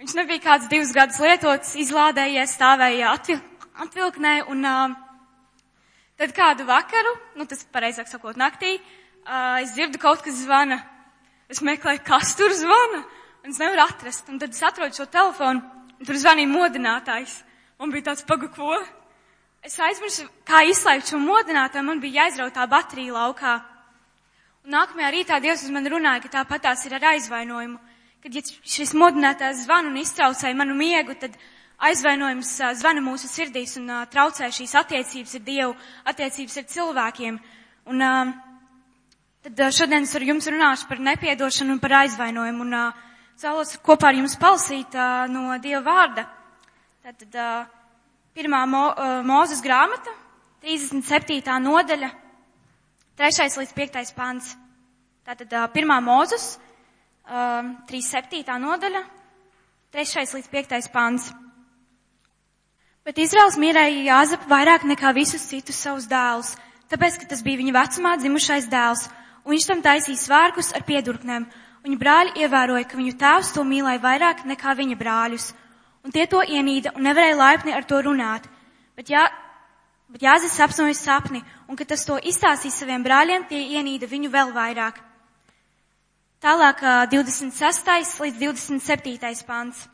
Viņš 0.00 0.14
nebija 0.16 0.44
kāds 0.44 0.68
divus 0.70 0.94
gadus 0.96 1.18
lietots, 1.20 1.74
izlādējies, 1.76 2.54
stāvēja 2.56 3.10
atvil 3.12 3.40
atvilknē 3.80 4.34
un 4.52 4.66
uh, 4.68 4.94
tad 6.20 6.32
kādu 6.36 6.66
vakaru, 6.68 7.14
nu 7.36 7.46
tas 7.48 7.62
pareizāk 7.72 8.10
sakot 8.10 8.36
naktī, 8.36 8.74
uh, 8.76 9.56
es 9.62 9.72
dzirdu 9.76 10.00
kaut 10.00 10.20
kas 10.24 10.36
zvana. 10.42 10.80
Es 11.50 11.62
meklēju, 11.64 12.04
kas 12.06 12.36
tur 12.38 12.52
zvana, 12.54 13.02
un 13.42 13.50
es 13.50 13.58
nevaru 13.58 13.82
atrast. 13.88 14.28
Un 14.30 14.38
tad 14.38 14.52
es 14.54 14.62
atrodu 14.62 14.94
šo 14.94 15.08
telefonu, 15.10 15.64
tur 16.06 16.18
zvanīja 16.20 16.48
modinātājs. 16.50 17.40
Man 17.80 17.92
bija 17.92 18.10
tāds 18.10 18.24
pagu, 18.28 18.48
ko? 18.52 18.76
Es 19.64 19.76
aizmirsu, 19.80 20.24
kā 20.48 20.62
izslēgt 20.68 21.10
šo 21.12 21.20
modinātāju, 21.20 21.84
man 21.84 22.00
bija 22.00 22.24
jāizrautā 22.24 22.64
baterija 22.68 23.12
laukā. 23.16 23.58
Un 24.64 24.74
nākamajā 24.76 25.10
rītā 25.12 25.40
Dievs 25.40 25.64
uz 25.66 25.72
mani 25.72 25.92
runāja, 25.92 26.22
ka 26.24 26.32
tāpat 26.40 26.64
tās 26.68 26.84
ir 26.88 26.96
ar 26.96 27.06
aizvainojumu. 27.14 27.78
Kad 28.20 28.36
ja 28.36 28.42
šis 28.44 28.92
modinātājs 28.96 29.64
zvan 29.64 29.88
un 29.88 29.96
iztraucēja 30.00 30.56
manu 30.56 30.76
miegu, 30.76 31.16
tad 31.16 31.36
aizvainojums 31.88 32.52
zvana 32.80 33.00
mūsu 33.04 33.28
sirdīs 33.28 33.78
un 33.80 33.88
traucē 34.12 34.50
šīs 34.52 34.76
attiecības 34.80 35.36
ar 35.38 35.44
Dievu, 35.44 35.76
attiecības 36.12 36.58
ar 36.60 36.66
cilvēkiem. 36.74 37.38
Un 37.92 38.04
tad 39.44 39.62
šodien 39.76 40.04
es 40.04 40.16
ar 40.16 40.24
jums 40.28 40.48
runāšu 40.52 40.88
par 40.88 41.00
nepiedošanu 41.00 41.76
un 41.76 41.80
par 41.80 41.96
aizvainojumu. 42.02 42.68
Un 42.68 42.76
uh, 42.76 43.06
vēlos 43.40 43.76
kopā 43.84 44.10
ar 44.10 44.18
jums 44.18 44.36
palasīt 44.40 44.94
uh, 44.96 45.24
no 45.32 45.54
Dieva 45.62 45.80
vārda. 45.86 46.26
Tātad 47.00 47.36
uh, 47.40 47.68
pirmā 48.36 48.64
mo, 48.68 48.90
uh, 48.92 49.20
mūzes 49.24 49.62
grāmata, 49.64 50.12
37. 50.64 51.40
nodaļa. 51.64 52.10
3. 53.20 53.46
līdz 53.60 53.72
5. 53.76 54.12
pants. 54.16 54.54
Tātad 55.28 55.52
pirmā 55.74 55.98
mūzus, 56.00 56.54
3.7. 57.28 58.40
nodaļa, 58.62 59.02
3. 59.92 60.24
līdz 60.34 60.48
5. 60.48 60.88
pants. 60.90 61.28
Bet 63.04 63.20
Izraels 63.20 63.58
mierēja 63.60 64.06
Jāzepu 64.08 64.48
vairāk 64.50 64.88
nekā 64.88 65.12
visus 65.16 65.44
citus 65.48 65.78
savus 65.84 66.08
dēlus, 66.10 66.54
tāpēc, 66.90 67.20
ka 67.20 67.28
tas 67.30 67.44
bija 67.44 67.60
viņa 67.60 67.76
vecumā 67.76 68.16
dzimušais 68.20 68.68
dēls, 68.72 69.04
un 69.44 69.54
viņš 69.54 69.68
tam 69.68 69.84
taisīja 69.84 70.24
svārkus 70.24 70.72
ar 70.76 70.84
piedurknēm. 70.88 71.46
Viņa 71.84 71.98
brāļi 72.00 72.42
ievēroja, 72.44 72.86
ka 72.88 72.98
viņu 72.98 73.16
tēvs 73.20 73.54
to 73.56 73.64
mīlēja 73.64 74.02
vairāk 74.02 74.42
nekā 74.48 74.74
viņa 74.76 74.96
brāļus, 75.00 75.52
un 76.04 76.12
tie 76.12 76.26
to 76.28 76.42
ienīda 76.44 76.92
un 76.96 77.06
nevarēja 77.08 77.38
laipni 77.38 77.72
ar 77.72 77.86
to 77.88 78.02
runāt. 78.04 78.48
Bet, 78.96 79.08
jā, 79.08 79.24
Bet 80.10 80.24
Jāzis 80.26 80.56
sapnoja 80.58 80.94
sapni, 80.98 81.38
un 81.70 81.78
kad 81.78 81.86
tas 81.92 82.02
to 82.02 82.16
izstāstīja 82.18 82.74
saviem 82.74 83.02
brāļiem, 83.06 83.44
tie 83.46 83.60
ienīda 83.78 84.08
viņu 84.10 84.30
vēl 84.32 84.50
vairāk. 84.50 84.96
Tālāk 86.42 86.82
26. 87.12 87.90
līdz 88.24 88.40
27. 88.40 89.44
pants. 89.46 89.84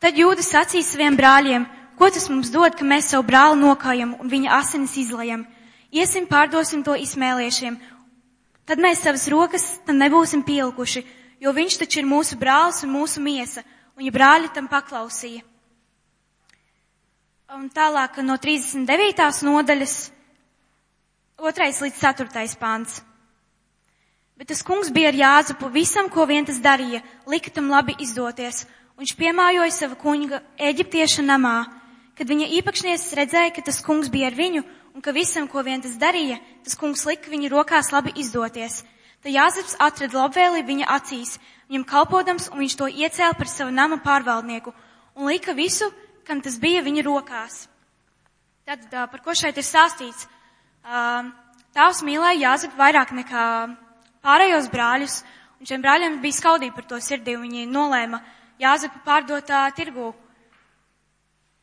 Tad 0.00 0.18
jūdas 0.20 0.50
sacīja 0.52 0.84
saviem 0.84 1.16
brāļiem, 1.16 1.64
ko 1.96 2.10
tas 2.12 2.28
mums 2.28 2.52
dod, 2.52 2.76
ka 2.76 2.84
mēs 2.84 3.08
savu 3.14 3.24
brāli 3.30 3.56
nokājam 3.62 4.12
un 4.20 4.28
viņa 4.28 4.52
asinis 4.58 4.98
izlajam. 5.00 5.46
Iesim 5.90 6.28
pārdosim 6.28 6.84
to 6.84 6.92
izmēliešiem. 6.92 7.78
Tad 8.70 8.78
mēs 8.78 9.00
savas 9.02 9.24
rokas 9.26 9.64
nebūsim 9.90 10.44
pielikuši, 10.46 11.00
jo 11.42 11.50
viņš 11.50 11.80
taču 11.80 11.98
ir 11.98 12.06
mūsu 12.06 12.36
brālis 12.38 12.84
un 12.86 12.92
mūsu 12.94 13.18
miesa, 13.18 13.64
un 13.98 14.04
ja 14.06 14.12
brāļi 14.14 14.52
tam 14.54 14.68
paklausīja. 14.70 15.42
Un 17.50 17.66
tālāk 17.74 18.20
no 18.22 18.36
39. 18.38 19.26
nodaļas, 19.42 19.94
2. 21.42 21.66
līdz 21.82 21.98
4. 21.98 22.46
pāns. 22.62 23.00
Bet 24.38 24.52
tas 24.54 24.62
kungs 24.62 24.94
bija 24.94 25.10
ar 25.10 25.18
Jāzupu 25.18 25.66
visam, 25.74 26.06
ko 26.06 26.30
vien 26.30 26.46
tas 26.46 26.62
darīja, 26.62 27.02
lika 27.26 27.50
tam 27.50 27.72
labi 27.74 27.98
izdoties. 27.98 28.68
Viņš 29.02 29.16
piemājoja 29.18 29.74
savu 29.74 29.98
kunga 29.98 30.44
eģiptieša 30.62 31.26
namā. 31.26 31.64
Kad 32.14 32.30
viņa 32.30 32.52
īpašnieces 32.60 33.18
redzēja, 33.18 33.50
ka 33.50 33.66
tas 33.66 33.82
kungs 33.82 34.14
bija 34.14 34.30
ar 34.30 34.38
viņu 34.38 34.62
un 34.94 35.04
ka 35.04 35.12
visam, 35.14 35.48
ko 35.48 35.62
vien 35.62 35.82
tas 35.82 35.96
darīja, 36.00 36.40
tas 36.64 36.76
kungs 36.78 37.06
lika 37.06 37.30
viņa 37.30 37.50
rokās 37.52 37.92
labi 37.94 38.14
izdoties. 38.20 38.82
Tad 39.20 39.34
Jāzeps 39.34 39.76
atrada 39.78 40.22
labvēlību 40.22 40.68
viņa 40.72 40.86
acīs, 40.96 41.36
viņam 41.68 41.84
kalpodams, 41.88 42.48
un 42.50 42.62
viņš 42.62 42.76
to 42.80 42.88
iecēla 42.88 43.36
par 43.36 43.50
savu 43.52 43.74
nama 43.74 44.00
pārvaldnieku 44.00 44.72
un 45.14 45.28
lika 45.28 45.52
visu, 45.52 45.90
kam 46.24 46.40
tas 46.40 46.58
bija 46.58 46.82
viņa 46.82 47.04
rokās. 47.04 47.66
Tad, 48.64 48.86
par 48.90 49.20
ko 49.24 49.34
šeit 49.34 49.58
ir 49.58 49.66
stāstīts? 49.66 50.26
Tēvs 51.74 52.02
mīlēja 52.06 52.40
Jāzepu 52.40 52.78
vairāk 52.78 53.12
nekā 53.14 53.44
pārējos 54.24 54.70
brāļus, 54.72 55.20
un 55.60 55.68
šiem 55.68 55.84
brāļiem 55.84 56.20
bija 56.22 56.38
skaudība 56.38 56.78
par 56.78 56.88
to 56.92 57.00
sirdī, 57.04 57.36
un 57.36 57.46
viņi 57.48 57.68
nolēma 57.70 58.22
Jāzepu 58.60 59.02
pārdot 59.04 59.52
tirgū. 59.76 60.12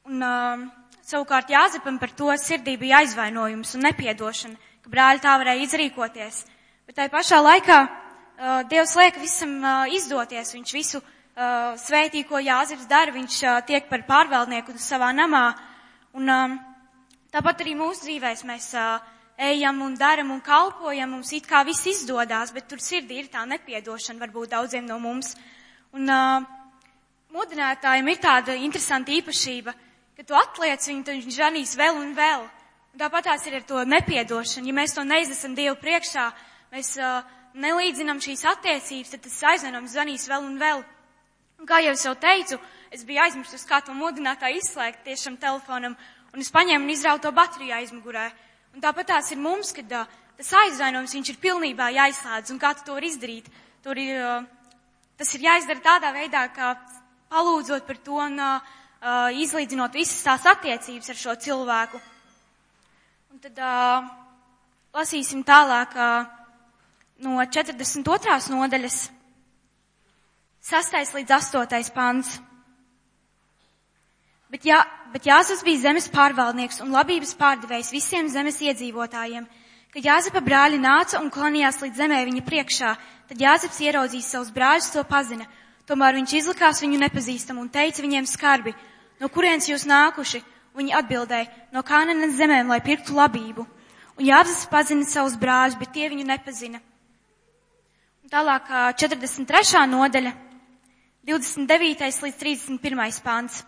Un 0.08 0.24
uh, 0.24 0.68
savukārt 1.08 1.52
Jāzepam 1.54 2.00
par 2.00 2.12
to 2.12 2.30
sirdī 2.42 2.78
bija 2.80 3.02
aizvainojums 3.02 3.76
un 3.78 3.88
nepiedošana, 3.88 4.58
ka 4.84 4.92
brāļi 4.92 5.24
tā 5.24 5.36
varēja 5.40 5.68
izrīkoties. 5.68 6.42
Bet 6.88 7.00
tajā 7.00 7.12
pašā 7.14 7.40
laikā 7.44 7.84
uh, 7.88 8.64
Dievs 8.70 8.96
liek 9.00 9.22
visam 9.22 9.60
uh, 9.64 9.86
izdoties, 9.92 10.54
viņš 10.56 10.74
visu 10.76 11.00
uh, 11.00 11.14
uh, 11.38 11.76
svētī, 11.80 12.24
ko 12.28 12.42
Jāzips 12.42 12.88
dara, 12.90 13.14
viņš 13.14 13.38
uh, 13.46 13.60
tiek 13.68 13.88
par 13.90 14.06
pārvaldnieku 14.08 14.76
savā 14.82 15.12
namā. 15.16 15.52
Un 16.18 16.34
um, 16.34 16.58
tāpat 17.34 17.64
arī 17.64 17.78
mūsu 17.78 18.08
dzīvēs 18.08 18.44
mēs 18.48 18.72
uh, 18.78 18.98
ejam 19.38 19.84
un 19.86 19.98
daram 20.00 20.34
un 20.34 20.42
kalpojam, 20.42 21.14
mums 21.14 21.34
it 21.38 21.48
kā 21.50 21.64
viss 21.68 21.86
izdodās, 21.90 22.54
bet 22.56 22.70
tur 22.70 22.82
sirdī 22.82 23.22
ir 23.22 23.32
tā 23.34 23.46
nepiedošana 23.46 24.24
varbūt 24.26 24.56
daudziem 24.56 24.88
no 24.90 25.00
mums. 25.04 25.36
Un 25.96 26.10
uh, 26.10 26.48
modinātājiem 27.34 28.14
ir 28.14 28.24
tāda 28.24 28.58
interesanta 28.58 29.14
īpašība, 29.14 29.76
ka 30.18 30.26
tu 30.26 30.34
atliec 30.34 30.82
viņu, 30.82 31.04
tad 31.06 31.20
viņš 31.20 31.36
žanīs 31.38 31.76
vēl 31.78 31.98
un 32.02 32.14
vēl. 32.18 32.46
Un 32.94 33.02
tāpat 33.04 33.28
tās 33.30 33.44
ir 33.46 33.60
ar 33.60 33.66
to 33.70 33.84
nepiedošanu. 33.86 34.72
Ja 34.72 34.74
mēs 34.74 34.96
to 34.98 35.04
neiznesam 35.06 35.54
Dievu 35.54 35.76
priekšā, 35.78 36.24
mēs 36.74 36.96
uh, 36.98 37.20
nelīdzinām 37.54 38.18
šīs 38.24 38.42
attiecības, 38.50 39.12
tad 39.14 39.22
tas 39.28 39.36
aizvainojums 39.52 39.94
zvanīs 39.94 40.26
vēl 40.30 40.48
un 40.48 40.56
vēl. 40.58 40.82
Un 41.62 41.70
kā 41.70 41.84
jau 41.86 41.94
es 41.94 42.06
jau 42.06 42.16
teicu, 42.18 42.58
es 42.94 43.04
biju 43.06 43.22
aizmirsus, 43.22 43.66
kā 43.70 43.84
to 43.86 43.94
modinātāju 43.98 44.58
izslēgt 44.58 45.04
tiešām 45.06 45.38
telefonam, 45.42 45.94
un 46.34 46.42
es 46.42 46.50
paņēmu 46.54 46.90
un 46.90 46.94
izrautu 46.94 47.28
to 47.28 47.34
bateriju 47.38 47.78
aizmugurē. 47.78 48.26
Un 48.74 48.82
tāpat 48.82 49.12
tās 49.14 49.30
ir 49.34 49.42
mums, 49.42 49.70
kad 49.78 49.94
uh, 49.94 50.10
tas 50.38 50.52
aizvainojums 50.64 51.14
viņš 51.18 51.34
ir 51.34 51.40
pilnībā 51.46 51.92
jāizslēdz, 51.94 52.54
un 52.54 52.62
kā 52.62 52.74
tu 52.78 52.90
to 52.90 52.98
var 52.98 53.06
izdarīt. 53.06 53.54
Tur 53.86 54.02
ir, 54.02 54.18
uh, 54.18 54.82
tas 55.22 55.38
ir 55.38 55.46
jāizdara 55.46 55.86
tādā 55.86 56.14
veidā, 56.18 56.48
kā 56.54 56.74
palūdzot 57.30 57.86
par 57.86 58.02
to 58.02 58.18
un 58.26 58.42
uh, 58.42 58.76
izlīdzinot 59.38 59.94
visas 59.94 60.24
tās 60.26 60.46
attiecības 60.50 61.10
ar 61.10 61.20
šo 61.20 61.36
cilvēku. 61.36 62.00
Un 63.34 63.40
tad 63.44 63.60
uh, 63.62 64.08
lasīsim 64.98 65.44
tālāk 65.46 65.94
uh, 65.94 66.26
no 67.22 67.38
42. 67.46 68.40
nodaļas. 68.54 68.98
6. 70.68 70.98
līdz 71.16 71.32
8. 71.32 71.94
pants. 71.96 72.40
Bet, 74.52 74.66
jā, 74.66 74.80
bet 75.12 75.28
Jāzus 75.28 75.62
bija 75.64 75.90
zemes 75.90 76.08
pārvaldnieks 76.12 76.82
un 76.84 76.92
labības 76.96 77.34
pārdevējs 77.40 77.92
visiem 77.92 78.30
zemes 78.32 78.60
iedzīvotājiem. 78.64 79.48
Kad 79.94 80.06
Jāzepa 80.08 80.42
brāļi 80.44 80.80
nāca 80.80 81.22
un 81.22 81.30
klanījās 81.32 81.82
līdz 81.84 82.02
zemē 82.02 82.20
viņa 82.28 82.44
priekšā, 82.48 82.92
tad 83.30 83.42
Jāzeps 83.44 83.80
ieraudzījis 83.84 84.32
savus 84.34 84.52
brāļus, 84.56 84.92
to 84.96 85.04
pazina. 85.08 85.48
Tomēr 85.88 86.18
viņš 86.20 86.34
izlikās 86.42 86.82
viņu 86.84 87.00
nepazīstam 87.00 87.62
un 87.62 87.70
teica 87.72 88.04
viņiem 88.04 88.28
skarbi, 88.28 88.74
no 89.22 89.30
kurienes 89.32 89.70
jūs 89.70 89.88
nākuši? 89.88 90.44
Viņi 90.78 90.94
atbildēja, 90.94 91.48
no 91.74 91.82
Kānanas 91.82 92.36
zemēm, 92.38 92.68
lai 92.70 92.84
pirktu 92.86 93.16
labību. 93.18 93.64
Un 94.18 94.26
Jāzeps 94.28 94.68
pazina 94.70 95.08
savus 95.10 95.34
brāļus, 95.42 95.78
bet 95.80 95.90
tie 95.96 96.10
viņu 96.12 96.26
nepazina. 96.28 96.82
Un 98.22 98.30
tālāk 98.30 98.70
43. 99.02 99.88
nodaļa. 99.90 100.36
29. 101.28 102.06
līdz 102.24 102.38
31. 102.40 103.22
pāns. 103.26 103.64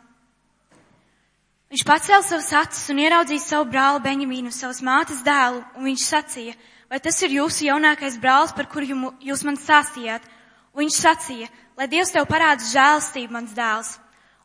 Viņš 1.69 1.83
pacēla 1.85 2.25
savus 2.25 2.49
acis 2.57 2.89
un 2.89 3.01
ieraudzīja 3.03 3.43
savu 3.43 3.67
brāli 3.69 3.99
Beņamīnu, 4.05 4.49
savas 4.53 4.79
mātes 4.85 5.19
dēlu, 5.25 5.59
un 5.77 5.89
viņš 5.89 6.05
sacīja, 6.05 6.55
vai 6.89 7.01
tas 7.03 7.19
ir 7.21 7.35
jūsu 7.35 7.67
jaunākais 7.67 8.17
brālis, 8.21 8.55
par 8.57 8.69
kuru 8.71 9.11
jūs 9.21 9.43
man 9.45 9.59
stāstījāt? 9.59 10.25
Un 10.73 10.85
viņš 10.85 10.97
sacīja, 10.97 11.49
lai 11.79 11.87
Dievs 11.87 12.11
tev 12.11 12.27
parāda 12.27 12.65
žēlastību, 12.67 13.31
mans 13.31 13.55
dēls. 13.55 13.95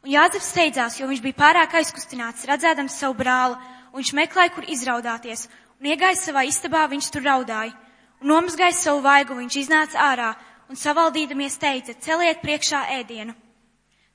Un 0.04 0.12
Jāzeps 0.12 0.52
steidzās, 0.52 0.98
jo 1.00 1.08
viņš 1.10 1.22
bija 1.24 1.40
pārāk 1.40 1.74
aizkustināts, 1.80 2.44
redzēdams 2.46 2.98
savu 3.00 3.16
brāli, 3.18 3.56
un 3.90 3.98
viņš 3.98 4.12
meklēja, 4.14 4.52
kur 4.54 4.66
izraudāties. 4.70 5.48
Un 5.80 5.88
iegājis 5.90 6.26
savā 6.28 6.44
istabā, 6.46 6.84
viņš 6.92 7.08
tur 7.10 7.24
raudāja. 7.26 7.74
Un 8.22 8.30
nomazgājis 8.30 8.84
savu 8.86 9.00
vaigu, 9.02 9.34
viņš 9.34 9.56
iznāca 9.64 10.04
ārā 10.12 10.28
un 10.70 10.78
savaldīdamies 10.78 11.58
teica, 11.60 11.96
celiet 12.04 12.42
priekšā 12.44 12.84
ēdienu. 13.00 13.34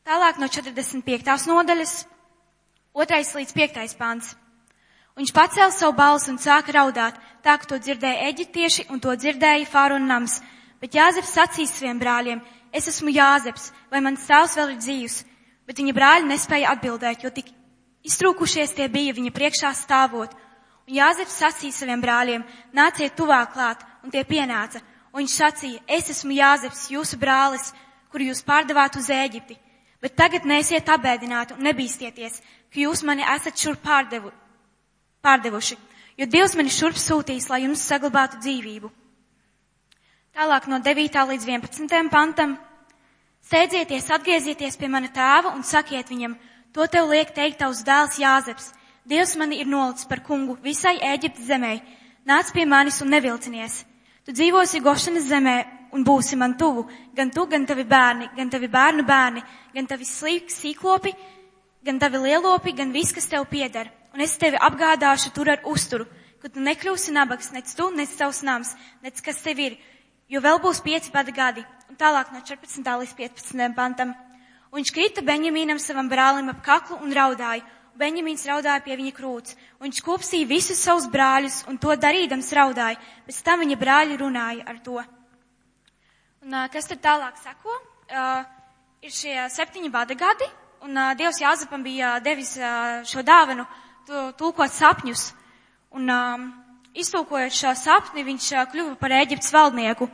Tālāk 0.08 0.40
no 0.40 0.48
45. 0.48 1.50
nodaļas, 1.50 1.96
2. 2.96 3.20
līdz 3.42 3.52
5. 3.58 3.98
pāns. 4.00 4.32
Viņš 5.20 5.34
pacēla 5.36 5.74
savu 5.76 5.98
balsi 5.98 6.32
un 6.32 6.40
sāka 6.40 6.72
raudāt, 6.72 7.18
tā 7.44 7.58
ka 7.60 7.68
to 7.68 7.78
dzirdēja 7.84 8.30
eģiptieši 8.32 8.88
un 8.94 9.04
to 9.04 9.12
dzirdēja 9.12 9.68
Fārona 9.68 10.08
nams. 10.08 10.40
Bet 10.80 10.96
Jāzeps 10.96 11.34
sacīja 11.36 11.68
saviem 11.68 12.00
brāļiem, 12.00 12.40
es 12.74 12.88
esmu 12.92 13.14
Jāzeps, 13.14 13.72
vai 13.92 14.02
mans 14.06 14.26
tēvs 14.28 14.56
vēl 14.60 14.74
ir 14.74 14.82
dzīvs? 14.84 15.18
Bet 15.70 15.80
viņa 15.82 15.94
brāļi 15.96 16.30
nespēja 16.30 16.74
atbildēt, 16.74 17.24
jo 17.24 17.32
tik 17.34 17.52
iztrūkušies 18.08 18.76
tie 18.78 18.88
bija 18.90 19.14
viņa 19.18 19.34
priekšā 19.36 19.74
stāvot. 19.78 20.34
Un 20.88 20.96
Jāzeps 20.98 21.38
sacīja 21.42 21.76
saviem 21.82 22.02
brāļiem, 22.02 22.46
nāciet 22.74 23.16
tuvāk 23.18 23.54
klāt, 23.54 23.84
un 24.04 24.14
tie 24.14 24.24
pienāca. 24.26 24.82
Un 25.14 25.24
viņš 25.24 25.36
sacīja, 25.42 25.84
es 25.88 26.10
esmu 26.14 26.38
Jāzeps, 26.38 26.88
jūsu 26.94 27.18
brālis, 27.22 27.72
kuru 28.10 28.30
jūs 28.30 28.42
pārdevāt 28.46 28.98
uz 28.98 29.10
Ēģipti. 29.14 29.58
Bet 30.02 30.16
tagad 30.16 30.46
neesiet 30.48 30.88
apbēdināti 30.90 31.58
un 31.58 31.66
nebīstieties, 31.68 32.40
ka 32.72 32.80
jūs 32.86 33.04
mani 33.04 33.26
esat 33.28 33.60
šurp 33.60 33.82
pārdevu, 33.84 34.32
pārdevuši, 35.26 35.76
jo 36.18 36.28
Dievs 36.30 36.56
mani 36.56 36.72
šurp 36.72 36.98
sūtīs, 36.98 37.50
lai 37.52 37.66
jums 37.66 37.84
saglabātu 37.84 38.40
dzīvību. 38.40 38.92
Tālāk 40.40 40.70
no 40.72 40.78
9. 40.80 41.18
līdz 41.34 41.46
11. 41.52 42.08
pantam. 42.08 42.54
Steidzieties, 43.44 44.06
atgriezieties 44.16 44.78
pie 44.80 44.88
mana 44.88 45.10
tēva 45.12 45.52
un 45.52 45.66
sakiet 45.68 46.08
viņam, 46.08 46.38
to 46.72 46.86
tev 46.88 47.10
liek 47.12 47.34
teikt 47.36 47.60
tavs 47.60 47.82
dēls 47.84 48.16
Jāzeps. 48.22 48.70
Dievs 49.04 49.36
mani 49.36 49.60
ir 49.60 49.68
nolicis 49.68 50.08
par 50.08 50.22
kungu 50.24 50.56
visai 50.64 50.94
Ēģiptes 51.10 51.50
zemē. 51.50 51.74
Nāc 52.24 52.54
pie 52.56 52.64
manis 52.64 53.02
un 53.04 53.12
nevilcinies. 53.12 53.82
Tu 54.24 54.38
dzīvosi 54.38 54.80
Gošanas 54.86 55.28
zemē 55.28 55.58
un 55.92 56.08
būsi 56.08 56.40
man 56.40 56.56
tuvu, 56.56 56.86
gan 57.20 57.36
tu, 57.36 57.44
gan 57.44 57.68
tavi 57.68 57.84
bērni, 57.84 58.32
gan 58.40 58.56
tavi 58.56 58.72
bērnu 58.72 59.04
bērni, 59.04 59.44
gan 59.76 59.92
tavi 59.92 60.08
slīk, 60.08 60.48
sīklopi, 60.56 61.16
gan 61.84 62.00
tavi 62.00 62.24
lielopi, 62.30 62.78
gan 62.80 62.96
viss, 62.96 63.12
kas 63.12 63.28
tev 63.28 63.44
pieder. 63.52 63.92
Un 64.16 64.24
es 64.24 64.40
tevi 64.40 64.56
apgādāšu 64.56 65.36
tur 65.36 65.52
ar 65.52 65.68
uzturu, 65.68 66.08
ka 66.40 66.48
tu 66.48 66.64
nekļūsi 66.64 67.12
nabaks, 67.12 67.52
nec 67.52 67.76
tu, 67.76 67.92
nec 67.92 68.16
tavs 68.16 68.46
nams, 68.48 68.78
nec 69.04 69.20
kas 69.20 69.44
tev 69.44 69.60
ir, 69.68 69.82
jo 70.30 70.42
vēl 70.42 70.60
būs 70.62 70.82
pieci 70.86 71.12
bada 71.14 71.34
gadi. 71.34 71.66
Un 71.90 71.98
tālāk 71.98 72.32
no 72.34 72.42
14. 72.46 72.86
līdz 72.86 73.14
15. 73.18 73.76
pantam. 73.76 74.14
Un 74.70 74.80
viņš 74.80 74.92
krita 74.94 75.22
Benjamīnam 75.26 75.80
savam 75.82 76.10
brālim 76.10 76.52
ap 76.52 76.62
kaklu 76.66 77.00
un 77.02 77.14
raudāja. 77.14 77.66
Un 77.94 78.02
Benjamīns 78.02 78.46
raudāja 78.46 78.84
pie 78.86 78.96
viņa 79.00 79.14
krūts. 79.18 79.56
Un 79.80 79.90
viņš 79.90 80.04
kopstīja 80.06 80.48
visus 80.48 80.80
savus 80.80 81.10
brāļus 81.10 81.64
un 81.68 81.82
to 81.82 81.96
darīdams 81.98 82.54
raudāja. 82.54 83.00
Pēc 83.26 83.42
tam 83.44 83.66
viņa 83.66 83.80
brāļi 83.82 84.20
runāja 84.22 84.68
ar 84.70 84.78
to. 84.86 85.02
Un, 86.46 86.56
kas 86.72 86.88
tad 86.88 87.02
tālāk 87.04 87.42
sako? 87.42 87.74
Uh, 88.10 88.46
ir 89.02 89.12
šie 89.14 89.36
septiņi 89.52 89.90
bada 89.92 90.16
gadi, 90.18 90.48
un 90.86 90.96
uh, 90.98 91.12
Dievs 91.18 91.42
Jāzepam 91.42 91.84
bija 91.84 92.16
devis 92.24 92.56
uh, 92.58 93.02
šo 93.06 93.26
dāvanu 93.26 93.66
tu- 94.08 94.32
tulkot 94.40 94.72
sapņus. 94.72 95.34
Un 95.98 96.10
um, 96.14 96.48
iztulkojot 96.98 97.54
šo 97.54 97.74
sapni, 97.78 98.24
viņš 98.26 98.48
kļuva 98.72 98.96
par 99.00 99.14
Ēģiptes 99.20 99.52
valdnieku. 99.54 100.10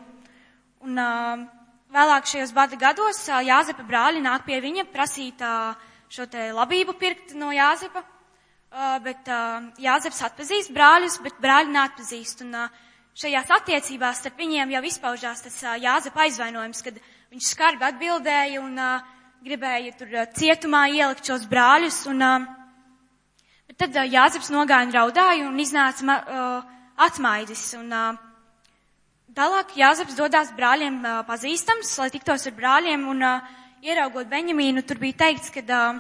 Un 0.86 1.00
vēlāk 1.96 2.28
šajos 2.30 2.54
bada 2.56 2.78
gados 2.80 3.22
Jāzepa 3.28 3.86
brāļi 3.88 4.24
nāk 4.26 4.46
pie 4.48 4.60
viņa 4.64 4.88
prasīt 4.92 5.42
šo 6.12 6.28
te 6.30 6.52
labību 6.54 6.98
pirkt 7.00 7.34
no 7.40 7.52
Jāzepa. 7.56 8.04
Bet 9.06 9.30
Jāzeps 9.80 10.24
atpazīst 10.28 10.74
brāļus, 10.76 11.22
bet 11.24 11.40
brāļi 11.42 11.72
neatpazīst. 11.74 12.44
Un 12.44 12.58
šajās 13.16 13.54
attiecībās 13.60 14.20
starp 14.20 14.42
viņiem 14.44 14.76
jau 14.76 14.84
izpaužās 14.90 15.46
tas 15.48 15.62
Jāzepa 15.80 16.26
aizvainojums, 16.28 16.84
kad 16.84 17.00
viņš 17.32 17.54
skarbi 17.56 17.88
atbildēja 17.88 18.62
un 18.62 18.78
gribēja 19.46 19.96
tur 19.96 20.14
cietumā 20.36 20.88
ielikt 20.92 21.32
šos 21.32 21.48
brāļus. 21.48 22.04
Un, 22.12 22.22
uh, 22.26 22.65
tad 23.80 23.96
uh, 23.96 24.06
Jāzeps 24.08 24.52
nogāja 24.54 24.88
un 24.88 24.94
raudāja 24.96 25.50
un 25.50 25.60
iznāca 25.60 26.16
uh, 26.16 26.78
atmaidis. 27.08 27.68
Un, 27.80 27.92
uh, 27.92 28.26
Tālāk 29.36 29.74
Jāzeps 29.76 30.16
dodās 30.16 30.52
brāļiem 30.56 31.02
uh, 31.04 31.22
pazīstams, 31.28 31.90
lai 32.00 32.08
tiktos 32.14 32.46
ar 32.48 32.54
brāļiem, 32.56 33.02
un 33.12 33.24
uh, 33.26 33.56
ieraugot 33.84 34.30
Benjamīnu, 34.32 34.86
tur 34.88 35.02
bija 35.02 35.26
teikts, 35.26 35.52
ka 35.52 35.64
uh, 35.66 35.98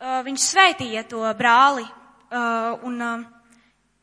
uh, 0.00 0.20
viņš 0.24 0.46
svētīja 0.46 1.02
to 1.10 1.20
brāli, 1.36 1.84
uh, 1.84 2.86
un 2.88 2.96
uh, 3.04 3.26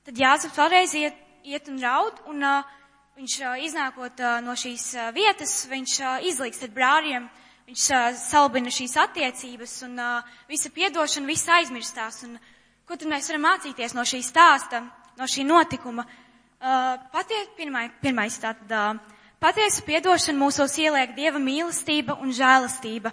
tad 0.05 0.21
Jāzeps 0.21 0.59
vēlreiz 0.61 0.93
iet, 0.99 1.17
iet 1.43 1.71
un 1.73 1.81
raud, 1.81 2.21
un 2.29 2.45
uh, 2.45 2.75
viņš 3.17 3.39
uh, 3.41 3.55
iznākot 3.65 4.21
uh, 4.21 4.37
no 4.45 4.53
šīs 4.61 4.91
uh, 4.99 5.09
vietas, 5.15 5.63
viņš 5.71 5.95
uh, 6.03 6.13
izlīgst 6.29 6.67
ar 6.67 6.75
brāļiem, 6.77 7.25
viņš 7.69 7.85
uh, 7.93 8.09
salbina 8.19 8.71
šīs 8.73 8.97
attiecības, 8.99 9.77
un 9.87 9.97
uh, 10.01 10.35
visa 10.49 10.71
piedošana, 10.73 11.29
viss 11.29 11.49
aizmirstās, 11.49 12.23
un 12.27 12.37
ko 12.87 12.97
tad 12.99 13.07
mēs 13.11 13.29
varam 13.31 13.47
mācīties 13.47 13.95
no 13.95 14.05
šī 14.07 14.19
stāsta, 14.25 14.83
no 15.19 15.27
šī 15.29 15.45
notikuma? 15.47 16.05
Uh, 16.63 16.95
patie, 17.11 17.39
pirmai, 17.57 17.89
pirmais 18.03 18.37
tātad, 18.39 18.71
uh, 18.71 19.23
patiesa 19.43 19.83
piedošana 19.87 20.39
mūsos 20.39 20.77
ieliek 20.79 21.15
Dieva 21.17 21.41
mīlestība 21.41 22.15
un 22.23 22.31
žēlastība. 22.35 23.11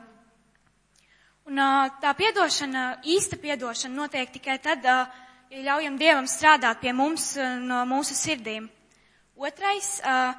Un 1.51 1.59
ā, 1.59 1.71
tā 2.03 2.13
piedošana, 2.15 3.01
īsta 3.11 3.39
piedošana 3.41 3.97
notiek 3.97 4.31
tikai 4.31 4.59
tad, 4.63 4.85
ā, 4.87 4.99
ja 5.51 5.65
ļaujam 5.71 5.97
Dievam 5.99 6.29
strādāt 6.31 6.79
pie 6.83 6.93
mums 6.95 7.33
ā, 7.35 7.57
no 7.59 7.81
mūsu 7.91 8.15
sirdīm. 8.15 8.69
Otrais, 9.41 9.97
ā, 10.05 10.35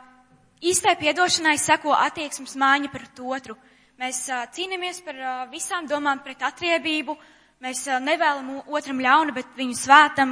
īstai 0.64 0.94
piedošanai 1.02 1.58
seko 1.60 1.92
attieksmes 1.98 2.56
māņa 2.56 2.92
pret 2.94 3.20
otru. 3.20 3.58
Mēs 4.02 4.24
cīnāmies 4.56 4.98
par 5.06 5.18
visām 5.52 5.86
domām 5.86 6.24
pret 6.26 6.40
atriebību, 6.42 7.14
mēs 7.62 7.84
nevēlam 8.02 8.64
otram 8.74 8.98
ļaunu, 8.98 9.36
bet 9.36 9.52
viņu 9.54 9.76
svētam. 9.78 10.32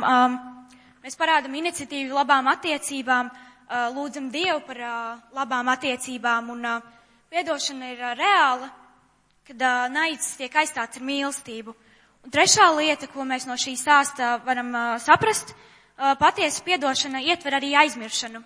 Mēs 1.03 1.17
parādam 1.19 1.53
iniciatīvu 1.59 2.17
labām 2.17 2.49
attiecībām, 2.49 3.29
lūdzam 3.93 4.31
Dievu 4.33 4.63
par 4.65 4.81
labām 5.37 5.69
attiecībām, 5.75 6.49
un 6.55 6.65
piedošana 7.29 7.91
ir 7.93 8.03
reāla, 8.17 8.71
kad 9.45 9.67
naids 9.93 10.33
tiek 10.41 10.57
aizstāts 10.63 10.97
ar 10.97 11.05
mīlestību. 11.05 11.77
Un 12.25 12.33
trešā 12.33 12.71
lieta, 12.73 13.05
ko 13.13 13.21
mēs 13.21 13.45
no 13.45 13.53
šī 13.53 13.77
stāsta 13.77 14.39
varam 14.49 14.73
saprast, 14.97 15.53
patiesa 16.17 16.65
piedošana 16.65 17.21
ietver 17.21 17.61
arī 17.61 17.75
aizmiršanu. 17.85 18.41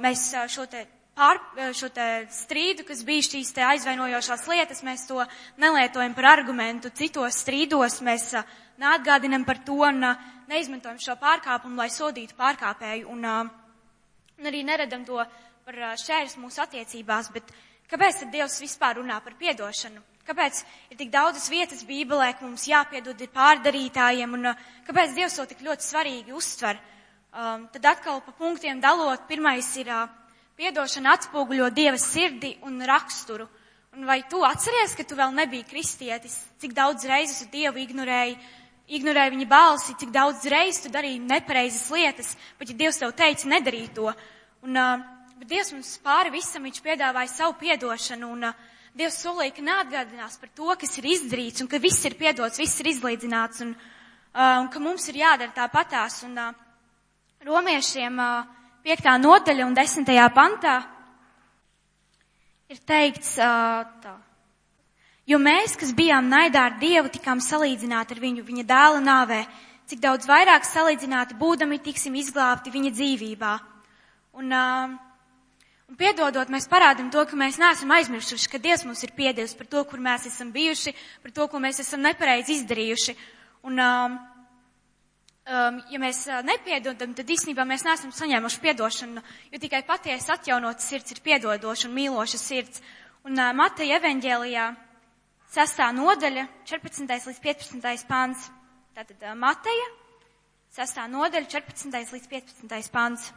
Mēs 0.00 0.30
šo 0.48 0.64
te, 0.64 0.88
pār, 1.16 1.40
uh, 1.40 1.70
šo 1.76 1.88
te 1.94 2.26
strīdu, 2.32 2.84
kas 2.86 3.02
bija 3.06 3.24
šīs 3.24 3.52
te 3.56 3.64
aizvainojošās 3.64 4.46
lietas, 4.52 4.82
mēs 4.86 5.06
to 5.08 5.24
nelietojam 5.62 6.14
par 6.16 6.30
argumentu. 6.36 6.92
Citos 6.92 7.40
strīdos 7.42 8.02
mēs 8.04 8.28
uh, 8.36 8.44
neatgādinam 8.82 9.46
par 9.48 9.62
to 9.64 9.80
un 9.88 10.04
uh, 10.04 10.26
neizmantojam 10.50 11.00
šo 11.02 11.16
pārkāpumu, 11.20 11.78
lai 11.80 11.88
sodītu 11.92 12.36
pārkāpēju. 12.38 13.08
Un, 13.14 13.24
un 13.26 14.50
arī 14.50 14.60
neredam 14.68 15.06
to 15.08 15.22
par 15.66 15.80
ā, 15.88 15.94
šķērs 15.98 16.36
mūsu 16.42 16.62
attiecībās, 16.62 17.32
bet 17.34 17.48
kāpēc 17.90 18.20
tad 18.22 18.34
Dievs 18.34 18.60
vispār 18.62 19.00
runā 19.00 19.16
par 19.24 19.34
piedošanu? 19.40 20.04
Kāpēc 20.26 20.60
ir 20.90 20.98
tik 20.98 21.10
daudzas 21.14 21.46
vietas 21.50 21.84
Bībelē, 21.86 22.32
ka 22.34 22.44
mums 22.44 22.66
jāpiedod 22.66 23.20
ir 23.22 23.30
pārdarītājiem, 23.34 24.32
un 24.34 24.50
kāpēc 24.86 25.14
Dievs 25.14 25.38
to 25.38 25.46
tik 25.46 25.62
ļoti 25.62 25.86
svarīgi 25.86 26.34
uztver? 26.34 26.80
Um, 27.36 27.66
tad 27.70 27.84
atkal 27.92 28.22
pa 28.24 28.32
punktiem 28.34 28.80
dalot, 28.82 29.26
pirmais 29.28 29.68
ir 29.78 29.90
uh, 29.92 30.08
piedošana 30.56 31.14
atspoguļo 31.16 31.70
Dieva 31.74 31.98
sirdi 32.00 32.56
un 32.64 32.80
raksturu. 32.88 33.46
Un 33.96 34.04
vai 34.08 34.22
tu 34.28 34.42
atceries, 34.44 34.94
ka 34.96 35.04
tu 35.08 35.16
vēl 35.16 35.32
nebija 35.32 35.64
kristietis, 35.68 36.36
cik 36.60 36.74
daudz 36.76 37.06
reizes 37.08 37.44
tu 37.44 37.48
Dievu 37.54 37.80
ignorēji, 37.80 38.36
ignorēji 38.98 39.32
viņa 39.32 39.48
balsi, 39.48 39.96
cik 40.00 40.12
daudz 40.12 40.44
reizes 40.52 40.82
tu 40.84 40.92
darīji 40.92 41.22
nepareizas 41.24 41.86
lietas, 41.92 42.34
pat 42.58 42.72
ja 42.72 42.76
Dievs 42.76 43.00
tev 43.00 43.14
teica 43.16 43.48
nedarīt 43.48 43.94
to. 43.96 44.12
Un, 44.64 44.76
uh, 44.76 45.04
bet 45.40 45.48
Dievs 45.48 45.72
mums 45.72 45.94
pāri 46.04 46.34
visam, 46.34 46.68
viņš 46.68 46.82
piedāvāja 46.84 47.32
savu 47.32 47.56
piedošanu, 47.60 48.32
un 48.36 48.50
uh, 48.50 48.66
Dievs 48.96 49.16
solīja, 49.24 49.54
ka 49.56 49.64
neatgādinās 49.64 50.36
par 50.40 50.52
to, 50.56 50.68
kas 50.80 50.96
ir 51.00 51.08
izdarīts, 51.16 51.64
un 51.64 51.68
ka 51.72 51.80
viss 51.80 52.04
ir 52.08 52.16
piedots, 52.20 52.60
viss 52.60 52.80
ir 52.84 52.92
izlīdzināts, 52.92 53.64
un, 53.64 53.72
uh, 53.76 54.60
un 54.60 54.68
ka 54.72 54.80
mums 54.80 55.08
ir 55.12 55.20
jādara 55.24 55.56
tāpatās. 55.56 56.22
Un, 56.28 56.36
uh, 56.40 56.52
romiešiem 57.48 58.20
uh, 58.20 58.55
5. 58.86 59.16
nodaļa 59.18 59.64
un 59.66 59.74
10. 59.74 60.10
pantā 60.30 60.76
ir 62.70 62.78
teikts 62.86 63.32
tā. 63.34 64.12
Jo 65.26 65.40
mēs, 65.42 65.74
kas 65.74 65.90
bijām 65.90 66.28
naidā 66.30 66.68
ar 66.68 66.76
Dievu, 66.78 67.10
tikām 67.10 67.42
salīdzināti 67.42 68.14
ar 68.14 68.20
viņu 68.22 68.44
viņa 68.46 68.64
dēla 68.68 69.00
nāvē. 69.02 69.40
cik 69.86 70.00
daudz 70.02 70.26
vairāk 70.26 70.64
salīdzināti 70.66 71.34
būdami 71.34 71.78
tiksim 71.78 72.14
izglābti 72.14 72.70
viņa 72.70 72.90
dzīvībā. 72.90 73.58
Un, 74.34 74.52
uh, 74.52 74.90
un 75.88 75.96
piedodot, 75.96 76.48
mēs 76.48 76.66
parādam 76.68 77.10
to, 77.10 77.24
ka 77.26 77.36
mēs 77.36 77.58
neesam 77.58 77.90
aizmirsuši, 77.90 78.50
ka 78.50 78.58
Dievs 78.58 78.84
mums 78.84 79.02
ir 79.02 79.12
piedevis 79.14 79.54
par 79.54 79.66
to, 79.66 79.84
kur 79.84 79.98
mēs 79.98 80.26
esam 80.26 80.50
bijuši, 80.50 80.94
par 81.22 81.30
to, 81.30 81.46
ko 81.46 81.58
mēs 81.58 81.78
esam 81.80 82.02
nepareizi 82.02 82.58
izdarījuši. 82.58 83.16
Un, 83.62 83.78
uh, 83.78 84.35
um, 85.46 85.78
ja 85.90 86.00
mēs 86.02 86.24
uh, 86.28 86.40
nepiedodam, 86.46 87.14
tad 87.16 87.30
īstenībā 87.30 87.66
mēs 87.68 87.84
neesam 87.86 88.12
saņēmuši 88.14 88.62
piedošanu, 88.64 89.22
jo 89.52 89.60
tikai 89.62 89.82
patiesi 89.86 90.32
atjaunota 90.34 90.82
sirds 90.82 91.14
ir 91.14 91.22
piedodoša 91.24 91.88
un 91.88 91.94
mīloša 91.96 92.40
sirds. 92.40 92.82
Un 93.26 93.38
uh, 93.38 93.52
Mateja 93.56 94.00
evaņģēlijā 94.00 94.66
sastā 95.54 95.88
nodaļa, 95.94 96.46
14. 96.68 97.06
līdz 97.30 97.40
15. 97.46 98.06
pāns. 98.10 98.50
Tātad 98.96 99.16
uh, 99.22 99.34
Mateja, 99.38 99.88
sastā 100.74 101.06
nodaļa, 101.10 101.48
14. 101.54 102.14
līdz 102.16 102.30
15. 102.34 102.92
pāns. 102.94 103.30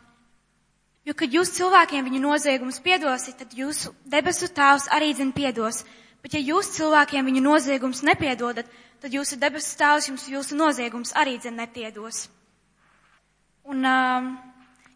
Jo, 1.08 1.16
kad 1.18 1.32
jūs 1.34 1.54
cilvēkiem 1.56 2.06
viņu 2.10 2.20
noziegumus 2.26 2.82
piedosiet, 2.84 3.38
tad 3.40 3.54
jūsu 3.56 3.94
debesu 4.06 4.50
tēvs 4.52 4.90
arī 4.94 5.14
zina 5.16 5.34
piedos. 5.34 5.86
Bet 6.20 6.36
ja 6.36 6.42
jūs 6.44 6.74
cilvēkiem 6.76 7.30
viņu 7.30 7.42
noziegumus 7.46 8.04
nepiedodat, 8.04 8.68
tad 9.02 9.14
jūsu 9.16 9.38
debesu 9.40 9.78
tēvs 9.80 10.10
jums 10.10 10.28
jūsu 10.30 10.58
noziegums 10.60 11.14
arī 11.18 11.38
dzen 11.40 11.58
nepiedos. 11.60 12.28
Un 13.70 13.86
um, 13.86 14.30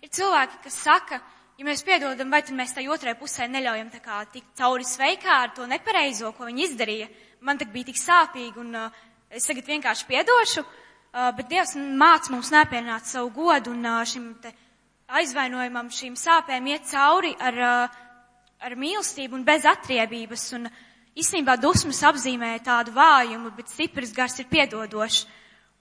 ir 0.04 0.12
cilvēki, 0.12 0.60
kas 0.66 0.80
saka, 0.86 1.20
ja 1.60 1.68
mēs 1.68 1.84
piedodam, 1.88 2.32
vai 2.34 2.42
tad 2.44 2.56
mēs 2.58 2.74
tai 2.76 2.88
otrai 2.92 3.16
pusē 3.20 3.48
neļaujam 3.52 3.92
tā 3.94 4.02
kā 4.04 4.22
tikt 4.34 4.56
cauri 4.60 4.88
sveikā 4.88 5.40
ar 5.46 5.54
to 5.56 5.68
nepareizo, 5.70 6.34
ko 6.36 6.50
viņi 6.50 6.68
izdarīja. 6.68 7.10
Man 7.44 7.60
tak 7.60 7.72
bija 7.74 7.92
tik 7.92 8.00
sāpīgi 8.00 8.60
un 8.64 8.76
uh, 8.80 9.04
es 9.30 9.48
tagad 9.48 9.68
vienkārši 9.68 10.08
piedošu, 10.10 10.64
uh, 10.64 11.32
bet 11.38 11.52
Dievs 11.52 11.76
māc 11.78 12.32
mums 12.34 12.52
nepienāt 12.56 13.08
savu 13.08 13.32
godu 13.36 13.76
un 13.76 13.86
uh, 13.88 14.02
šim 14.08 14.34
te 14.44 14.54
aizvainojumam, 15.14 15.92
šīm 15.94 16.16
sāpēm 16.18 16.72
iet 16.72 16.88
cauri 16.90 17.36
ar, 17.40 17.60
uh, 17.60 18.02
ar 18.64 18.76
mīlestību 18.80 19.38
un 19.38 19.46
bez 19.48 19.68
atriebības. 19.70 20.50
Un, 20.58 20.72
uh, 20.72 20.90
Īstenībā 21.14 21.60
dusmas 21.62 22.00
apzīmē 22.08 22.56
tādu 22.66 22.90
vājumu, 22.96 23.52
bet 23.54 23.70
stiprs 23.70 24.14
gars 24.18 24.40
ir 24.42 24.48
piedodošs. 24.50 25.28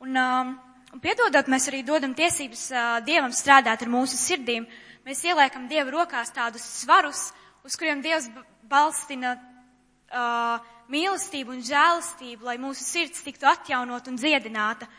Un, 0.04 0.18
um, 0.20 0.50
un 0.92 1.00
piedodot, 1.00 1.46
mēs 1.48 1.70
arī 1.70 1.80
dodam 1.88 2.12
tiesības 2.12 2.64
uh, 2.74 2.98
Dievam 3.06 3.32
strādāt 3.32 3.80
ar 3.80 3.88
mūsu 3.88 4.18
sirdīm. 4.20 4.66
Mēs 5.06 5.22
ieliekam 5.24 5.64
Dieva 5.70 5.88
rokās 5.94 6.34
tādus 6.36 6.66
svarus, 6.82 7.30
uz 7.64 7.78
kuriem 7.80 8.02
Dievs 8.04 8.26
balstina 8.68 9.38
uh, 9.38 10.60
mīlestību 10.92 11.56
un 11.56 11.64
žēlastību, 11.64 12.44
lai 12.50 12.58
mūsu 12.60 12.84
sirds 12.84 13.24
tiktu 13.24 13.48
atjaunot 13.48 14.12
un 14.12 14.20
dziedināta. 14.20 14.90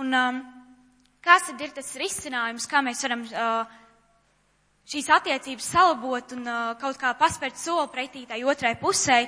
Un 0.00 0.16
um, 0.16 0.40
kas 1.20 1.44
tad 1.50 1.60
ir 1.60 1.76
tas 1.76 1.92
risinājums, 2.00 2.70
kā 2.72 2.80
mēs 2.88 3.04
varam 3.04 3.28
uh, 3.28 3.76
šīs 4.88 5.12
attiecības 5.12 5.70
salabot 5.76 6.34
un 6.38 6.48
uh, 6.48 6.74
kaut 6.80 6.96
kā 6.96 7.12
paspērt 7.20 7.60
soli 7.60 7.92
pretī 7.92 8.24
tai 8.24 8.40
otrai 8.48 8.78
pusē? 8.80 9.20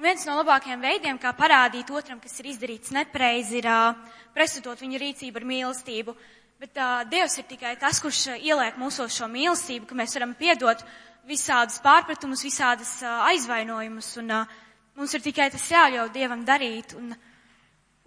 Viens 0.00 0.22
no 0.24 0.32
labākajiem 0.38 0.80
veidiem, 0.80 1.18
kā 1.20 1.28
parādīt 1.36 1.90
otram, 1.92 2.16
kas 2.24 2.38
ir 2.40 2.46
izdarīts 2.48 2.92
nepareizi, 2.96 3.58
ir 3.58 3.66
uh, 3.68 4.14
presutot 4.32 4.80
viņa 4.80 4.96
rīcību 5.02 5.36
ar 5.36 5.44
mīlestību. 5.50 6.14
Bet 6.62 6.80
uh, 6.80 7.02
Dievs 7.10 7.36
ir 7.36 7.44
tikai 7.50 7.74
tas, 7.76 8.00
kurš 8.00 8.20
uh, 8.32 8.38
ieliek 8.40 8.78
mūsos 8.80 9.12
šo 9.12 9.28
mīlestību, 9.28 9.84
ka 9.90 9.98
mēs 9.98 10.16
varam 10.16 10.32
piedot 10.38 10.80
visādus 11.28 11.76
pārpratumus, 11.84 12.46
visādas 12.48 12.94
uh, 13.04 13.26
aizvainojumus, 13.28 14.08
un 14.22 14.32
uh, 14.38 14.56
mums 14.96 15.18
ir 15.18 15.26
tikai 15.26 15.50
tas 15.52 15.68
jāļauj 15.68 16.14
Dievam 16.16 16.48
darīt. 16.48 16.96
Un 16.96 17.12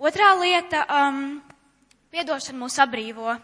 otrā 0.01 0.33
lieta, 0.41 0.87
um, 0.97 1.23
piedošana 2.09 2.57
mūs 2.63 2.81
abrīvo. 2.81 3.37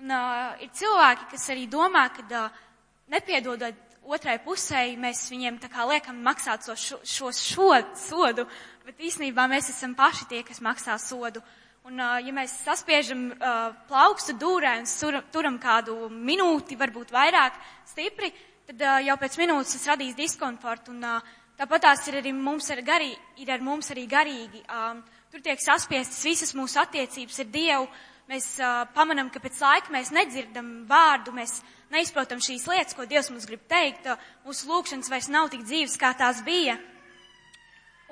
Un 0.00 0.16
uh, 0.16 0.56
ir 0.64 0.72
cilvēki, 0.80 1.28
kas 1.36 1.50
arī 1.52 1.68
domā, 1.68 2.08
ka 2.16 2.24
uh, 2.24 2.64
nepiedodot 3.12 3.93
otrai 4.04 4.38
pusē 4.44 4.84
mēs 5.00 5.26
viņiem 5.32 5.58
tā 5.62 5.70
kā 5.72 5.86
liekam 5.88 6.20
maksāt 6.24 6.66
šo, 6.76 7.00
šo, 7.02 7.30
šo 7.32 7.70
sodu, 7.96 8.46
bet 8.84 9.00
īstenībā 9.00 9.46
mēs 9.50 9.70
esam 9.72 9.94
paši 9.96 10.28
tie, 10.30 10.42
kas 10.46 10.60
maksā 10.64 10.96
sodu. 11.00 11.42
Un, 11.84 12.00
ja 12.00 12.32
mēs 12.32 12.54
saspiežam 12.64 13.26
uh, 13.34 13.74
plaukstu 13.90 14.32
dūrē 14.40 14.78
un 14.80 14.86
sur, 14.88 15.18
turam 15.32 15.58
kādu 15.60 16.08
minūti, 16.08 16.78
varbūt 16.80 17.12
vairāk 17.12 17.58
stipri, 17.90 18.30
tad 18.64 18.80
uh, 18.80 19.00
jau 19.04 19.16
pēc 19.20 19.36
minūtes 19.42 19.76
tas 19.76 19.90
radīs 19.92 20.16
diskomfortu. 20.16 20.94
Un, 20.94 21.04
uh, 21.04 21.34
tāpat 21.60 21.84
tās 21.84 22.06
ir 22.08 22.22
arī 22.22 22.32
mums 22.32 22.70
ar, 22.72 22.80
garī, 22.86 23.12
ir 23.36 23.52
ar 23.52 23.60
mums 23.60 23.92
arī 23.92 24.06
garīgi. 24.08 24.64
Um, 24.64 25.04
tur 25.28 25.44
tiek 25.44 25.60
saspiestas 25.60 26.24
visas 26.24 26.56
mūsu 26.56 26.80
attiecības 26.80 27.44
ar 27.44 27.52
Dievu. 27.52 27.86
Mēs 28.32 28.48
uh, 28.64 28.86
pamanam, 28.96 29.28
ka 29.28 29.44
pēc 29.44 29.60
laika 29.60 29.92
mēs 29.92 30.08
nedzirdam 30.16 30.86
vārdu, 30.88 31.36
mēs 31.36 31.58
neizprotam 31.94 32.42
šīs 32.42 32.66
lietas, 32.70 32.96
ko 32.96 33.06
Dievs 33.08 33.30
mums 33.32 33.46
grib 33.48 33.62
teikt, 33.70 34.08
mūsu 34.46 34.68
lūkšanas 34.70 35.10
vairs 35.12 35.30
nav 35.32 35.52
tik 35.52 35.62
dzīves, 35.66 35.96
kā 36.00 36.12
tās 36.18 36.42
bija. 36.46 36.76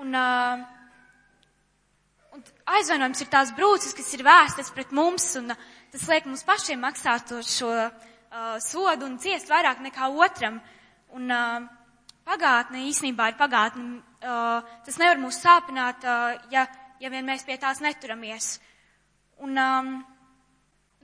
Un, 0.03 0.15
uh, 0.17 0.63
un 2.35 2.47
aizvainojums 2.79 3.23
ir 3.25 3.31
tās 3.33 3.53
brūces, 3.57 3.95
kas 3.99 4.09
ir 4.17 4.25
vēstas 4.27 4.73
pret 4.75 4.95
mums, 4.95 5.29
un 5.41 5.53
tas 5.93 6.09
liek 6.09 6.27
mums 6.31 6.47
pašiem 6.49 6.81
maksāt 6.83 7.35
šo 7.47 7.71
uh, 7.75 8.57
sodu 8.63 9.07
un 9.09 9.19
ciest 9.23 9.51
vairāk 9.53 9.83
nekā 9.85 10.09
otram. 10.15 10.61
Un 11.13 11.29
uh, 11.29 11.67
pagātne 12.27 12.87
īstenībā 12.89 13.33
ir 13.33 13.39
pagātne. 13.41 14.01
Uh, 14.23 14.63
tas 14.87 14.99
nevar 15.03 15.21
mūs 15.21 15.41
sāpināt, 15.43 16.07
uh, 16.07 16.39
ja, 16.55 16.67
ja 17.03 17.11
vien 17.13 17.27
mēs 17.27 17.45
pie 17.45 17.59
tās 17.61 17.83
neturamies. 17.85 18.55
Un, 19.43 19.59
um, 19.59 19.95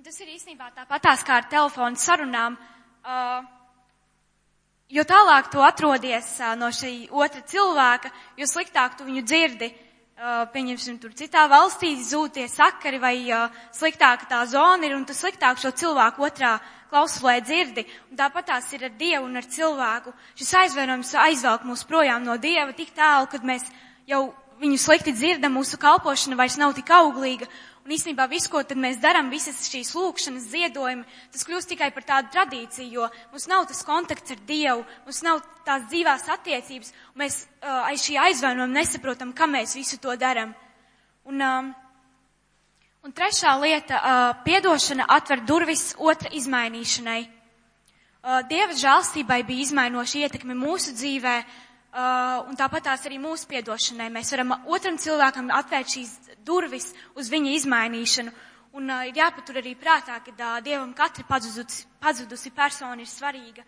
tas 0.09 0.23
ir 0.25 0.31
īstenībā 0.33 0.71
tāpatās 0.73 1.21
kā 1.21 1.35
ar 1.37 1.47
telefonu 1.53 1.99
sarunām. 2.01 2.55
Uh, 3.05 3.43
jo 4.89 5.03
tālāk 5.05 5.51
tu 5.53 5.61
atrodies 5.61 6.31
uh, 6.41 6.55
no 6.57 6.71
šī 6.73 7.11
otra 7.13 7.43
cilvēka, 7.45 8.09
jo 8.41 8.49
sliktāk 8.49 8.97
tu 8.97 9.05
viņu 9.05 9.25
dzirdi. 9.29 9.69
Uh, 10.17 10.47
pieņemsim, 10.55 10.97
tur 11.03 11.13
citā 11.13 11.45
valstī 11.53 11.93
zūtie 12.01 12.47
sakari 12.49 13.03
vai 13.03 13.13
uh, 13.27 13.53
sliktāka 13.77 14.31
tā 14.33 14.41
zona 14.49 14.89
ir, 14.89 14.97
un 14.97 15.05
tu 15.05 15.13
sliktāk 15.13 15.61
šo 15.61 15.75
cilvēku 15.77 16.25
otrā 16.25 16.57
klausulē 16.89 17.37
dzirdi. 17.45 17.85
Un 18.09 18.17
tāpat 18.25 18.49
tās 18.49 18.73
ir 18.73 18.89
ar 18.89 18.97
Dievu 18.97 19.29
un 19.29 19.37
ar 19.37 19.45
cilvēku. 19.45 20.17
Šis 20.41 20.57
aizvainojums 20.63 21.13
aizvelk 21.29 21.69
mūs 21.69 21.85
projām 21.85 22.25
no 22.25 22.41
Dieva 22.41 22.73
tik 22.73 22.97
tālu, 22.97 23.29
kad 23.29 23.45
mēs 23.45 23.69
jau 24.09 24.31
viņu 24.59 24.81
slikti 24.81 25.13
dzirdam, 25.13 25.61
mūsu 25.61 25.77
kalpošana 25.77 26.41
vairs 26.41 26.57
nav 26.57 26.73
tik 26.81 26.89
auglīga, 26.97 27.47
Un 27.89 27.95
īstenībā 27.97 28.27
viss, 28.29 28.51
ko 28.53 28.61
tad 28.69 28.77
mēs 28.77 28.99
darām, 29.01 29.31
visas 29.33 29.63
šīs 29.65 29.95
lūkšanas 29.97 30.51
ziedojumi, 30.53 31.07
tas 31.33 31.47
kļūst 31.49 31.71
tikai 31.71 31.87
par 31.97 32.05
tādu 32.05 32.29
tradīciju, 32.35 32.89
jo 32.99 33.07
mums 33.33 33.47
nav 33.49 33.63
tas 33.71 33.79
kontakts 33.89 34.35
ar 34.35 34.43
Dievu, 34.45 34.83
mums 35.07 35.21
nav 35.25 35.39
tās 35.65 35.87
dzīvās 35.89 36.27
attiecības, 36.35 36.93
un 37.15 37.23
mēs 37.23 37.39
uh, 37.47 37.87
aiz 37.89 38.05
šī 38.05 38.19
aizvainojuma 38.27 38.75
nesaprotam, 38.75 39.33
kam 39.33 39.57
mēs 39.57 39.73
visu 39.79 39.97
to 40.03 40.13
darām. 40.21 40.53
Un, 41.33 41.41
um, 41.41 41.71
un 43.09 43.17
trešā 43.17 43.55
lieta 43.63 44.03
uh,- 44.03 44.19
piedošana 44.45 45.09
atver 45.09 45.41
durvis 45.49 45.95
otra 45.97 46.29
izmainīšanai. 46.37 47.23
Uh, 47.25 48.43
Dieva 48.53 48.77
žēlstībai 48.77 49.41
bija 49.49 49.65
izmainoša 49.65 50.27
ietekme 50.27 50.61
mūsu 50.61 50.93
dzīvē, 50.93 51.39
Uh, 51.39 51.68
un 51.93 52.57
tāpat 52.59 52.85
tās 52.85 53.07
arī 53.09 53.17
mūsu 53.19 53.49
piedošanai. 53.49 54.11
Mēs 54.13 54.33
varam 54.35 54.53
otram 54.69 54.99
cilvēkam 55.01 55.49
atvērt 55.57 55.95
šīs 55.95 56.13
durvis 56.45 56.93
uz 57.17 57.31
viņa 57.33 57.55
izmainīšanu. 57.57 58.33
Un 58.79 58.91
uh, 58.93 59.07
ir 59.09 59.17
jāpatur 59.17 59.59
arī 59.63 59.73
prātā, 59.81 60.19
ka 60.23 60.33
uh, 60.35 60.61
Dievam 60.63 60.93
katra 60.95 61.25
pazudusi, 61.25 61.87
pazudusi 62.01 62.53
persona 62.55 63.01
ir 63.01 63.09
svarīga. 63.09 63.65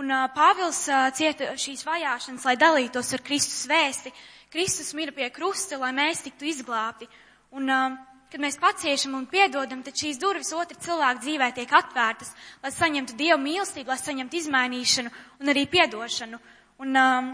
Un 0.00 0.10
uh, 0.10 0.28
Pāvils 0.32 0.86
uh, 0.88 1.10
cieta 1.14 1.52
šīs 1.60 1.84
vajāšanas, 1.84 2.46
lai 2.48 2.56
dalītos 2.56 3.12
ar 3.14 3.22
Kristus 3.26 3.66
vēsti. 3.68 4.12
Kristus 4.50 4.94
mira 4.96 5.12
pie 5.12 5.28
krusta, 5.30 5.78
lai 5.78 5.92
mēs 5.94 6.24
tiktu 6.24 6.48
izglābti. 6.48 7.06
Un, 7.52 7.68
uh, 7.68 7.98
kad 8.32 8.40
mēs 8.40 8.56
paciešam 8.62 9.18
un 9.18 9.28
piedodam, 9.28 9.84
tad 9.84 9.98
šīs 10.00 10.18
durvis 10.22 10.54
otra 10.56 10.78
cilvēka 10.80 11.20
dzīvē 11.20 11.50
tiek 11.54 11.76
atvērtas, 11.76 12.32
lai 12.62 12.72
saņemtu 12.72 13.18
Dievu 13.18 13.38
mīlestību, 13.42 13.90
lai 13.92 14.00
saņemtu 14.00 14.40
izmainīšanu 14.40 15.14
un 15.42 15.52
arī 15.52 15.66
piedošanu. 15.68 16.40
Un, 16.80 16.96
um, 16.96 17.30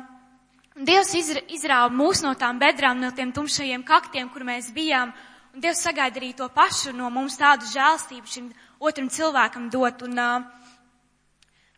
Dievs 0.76 1.14
izrāva 1.16 1.88
mūs 1.88 2.20
no 2.20 2.34
tām 2.36 2.58
bedrām, 2.60 2.98
no 3.00 3.08
tiem 3.16 3.30
tumšajiem 3.32 3.80
kaktiem, 3.88 4.28
kur 4.28 4.44
mēs 4.44 4.68
bijām, 4.76 5.12
un 5.54 5.62
Dievs 5.64 5.80
sagaida 5.80 6.20
arī 6.20 6.34
to 6.36 6.50
pašu 6.52 6.92
no 6.92 7.08
mums 7.08 7.38
tādu 7.40 7.64
žēlstību 7.70 8.28
šim 8.28 8.50
otram 8.84 9.08
cilvēkam 9.08 9.70
dot. 9.72 10.04
Un 10.04 10.20
uh, 10.20 10.44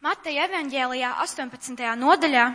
Mateja 0.02 0.48
evaņģēlijā 0.48 1.12
18. 1.22 1.84
nodaļā, 2.02 2.48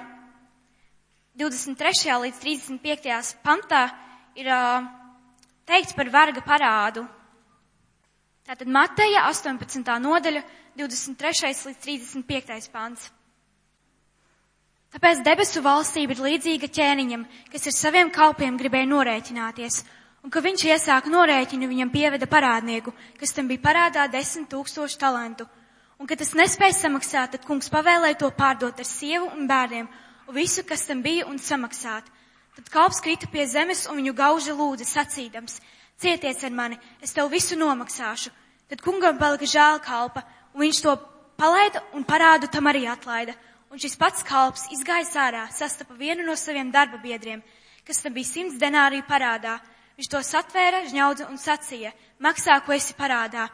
23. 1.40 2.20
līdz 2.26 2.44
35. 2.44 3.32
pantā 3.40 3.86
ir 4.36 4.52
uh, 4.52 4.84
teikts 5.64 5.96
par 5.96 6.12
varga 6.12 6.44
parādu. 6.44 7.08
Tātad 8.44 8.68
Mateja 8.68 9.30
18. 9.32 9.96
nodaļa, 10.04 10.44
23. 10.76 11.56
līdz 11.72 11.84
35. 11.88 12.72
pants. 12.76 13.14
Tāpēc 14.94 15.24
debesu 15.26 15.64
valstība 15.66 16.14
ir 16.14 16.22
līdzīga 16.22 16.68
ķēniņam, 16.70 17.26
kas 17.50 17.66
ar 17.66 17.74
saviem 17.74 18.12
kalpiem 18.14 18.60
gribēja 18.60 18.86
norēķināties. 18.92 19.80
Un, 20.24 20.30
kad 20.32 20.46
viņš 20.46 20.66
iesāka 20.70 21.10
norēķinu, 21.10 21.68
viņam 21.68 21.90
pieveda 21.92 22.28
parādnieku, 22.30 22.94
kas 23.20 23.34
tam 23.34 23.50
bija 23.50 23.64
parādā 23.64 24.06
desmit 24.08 24.52
tūkstošu 24.54 25.00
talantu. 25.02 25.48
Un, 25.98 26.08
kad 26.08 26.22
tas 26.22 26.36
nespēja 26.38 26.78
samaksāt, 26.78 27.34
tad 27.34 27.48
kungs 27.48 27.72
pavēlēja 27.74 28.20
to 28.22 28.30
pārdot 28.38 28.80
ar 28.80 28.88
sievu 28.88 29.32
un 29.34 29.48
bērniem, 29.50 29.90
un 30.30 30.38
visu, 30.38 30.62
kas 30.68 30.86
tam 30.86 31.02
bija, 31.02 31.26
un 31.26 31.42
samaksāt. 31.42 32.06
Tad 32.54 32.70
kalps 32.70 33.02
krita 33.02 33.28
pie 33.34 33.48
zemes 33.50 33.88
un 33.90 33.98
viņu 33.98 34.14
gauža 34.14 34.54
lūdza 34.54 34.86
sacīdams, 34.86 35.58
cieties 35.98 36.44
ar 36.46 36.54
mani, 36.54 36.78
es 37.02 37.16
tev 37.18 37.34
visu 37.34 37.58
nomaksāšu. 37.58 38.30
Tad 38.70 38.86
kungam 38.86 39.18
palika 39.18 39.50
žēl 39.50 39.82
kalpa, 39.82 40.22
un 40.54 40.68
viņš 40.68 40.84
to 40.86 40.94
palaida 41.42 41.82
un 41.98 42.06
parādu 42.06 42.48
tam 42.52 42.70
arī 42.70 42.86
atlaida. 42.88 43.34
Un 43.74 43.82
šis 43.82 43.96
pats 43.98 44.22
kalps 44.22 44.68
izgājis 44.70 45.16
ārā, 45.18 45.48
sastapa 45.50 45.96
vienu 45.98 46.22
no 46.22 46.36
saviem 46.38 46.68
darba 46.70 47.00
biedriem, 47.02 47.40
kas 47.82 48.04
tam 48.04 48.14
bija 48.14 48.30
simts 48.30 48.60
denāriju 48.62 49.02
parādā. 49.08 49.56
Viņš 49.98 50.10
to 50.14 50.20
satvēra, 50.22 50.84
žņaudza 50.92 51.26
un 51.32 51.40
sacīja, 51.42 51.90
maksā, 52.22 52.60
ko 52.62 52.76
esi 52.76 52.94
parādā. 52.94 53.48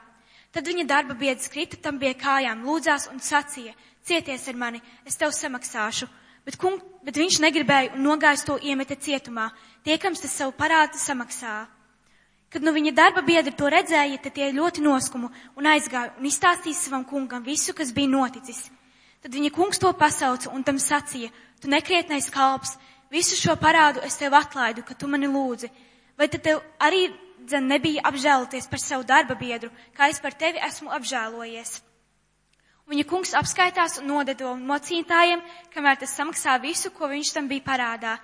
Tad 0.52 0.68
viņa 0.68 0.84
darba 0.90 1.16
biedrs 1.16 1.48
krita 1.48 1.80
tam 1.80 2.02
pie 2.02 2.12
kājām, 2.20 2.66
lūdzās 2.68 3.08
un 3.14 3.22
sacīja, 3.24 3.72
cieties 4.04 4.48
ar 4.52 4.60
mani, 4.60 4.82
es 5.08 5.16
tev 5.16 5.32
samaksāšu. 5.32 6.10
Bet, 6.44 6.58
kung, 6.60 6.84
bet 7.08 7.16
viņš 7.16 7.38
negribēja 7.46 7.94
un 7.96 8.04
nogājis 8.04 8.44
to 8.50 8.58
iemeta 8.60 8.98
cietumā, 9.00 9.46
tiekams 9.88 10.20
tas 10.26 10.34
savu 10.36 10.52
parādu 10.58 11.00
samaksā. 11.00 11.62
Kad 12.52 12.68
nu 12.68 12.76
viņa 12.76 12.92
darba 12.98 13.24
biedri 13.24 13.56
to 13.56 13.72
redzēja, 13.72 14.20
tad 14.20 14.36
tie 14.36 14.52
ļoti 14.52 14.84
noskumu 14.84 15.32
un 15.56 15.72
aizgāja 15.72 16.12
un 16.20 16.28
izstāstīja 16.28 16.76
savam 16.76 17.08
kungam 17.08 17.48
visu, 17.48 17.72
kas 17.78 17.96
bija 17.96 18.12
noticis. 18.12 18.66
Tad 19.20 19.36
viņa 19.36 19.52
kungs 19.52 19.82
to 19.82 19.92
pasauca 20.00 20.52
un 20.56 20.64
tam 20.64 20.78
sacīja, 20.80 21.32
tu 21.60 21.68
nekrietnais 21.68 22.30
kalps, 22.32 22.78
visu 23.12 23.36
šo 23.36 23.58
parādu 23.60 24.04
es 24.08 24.16
tev 24.16 24.36
atlaidu, 24.38 24.86
ka 24.88 24.96
tu 24.96 25.10
mani 25.12 25.28
lūdzi. 25.28 25.68
Vai 26.20 26.30
tad 26.32 26.44
tev 26.46 26.62
arī 26.80 27.10
dzen 27.44 27.68
nebija 27.68 28.06
apžēloties 28.08 28.68
par 28.72 28.80
savu 28.80 29.04
darba 29.08 29.36
biedru, 29.36 29.72
kā 29.96 30.08
es 30.12 30.20
par 30.24 30.36
tevi 30.36 30.60
esmu 30.64 30.92
apžēlojies? 30.96 31.80
Un 32.88 32.96
viņa 32.96 33.06
kungs 33.06 33.36
apskaitās 33.38 34.00
un 34.00 34.08
nodedo 34.10 34.56
mocītājiem, 34.58 35.44
kamēr 35.74 36.00
tas 36.00 36.16
samaksā 36.16 36.56
visu, 36.64 36.90
ko 36.90 37.12
viņš 37.12 37.34
tam 37.36 37.50
bija 37.52 37.66
parādā. 37.68 38.16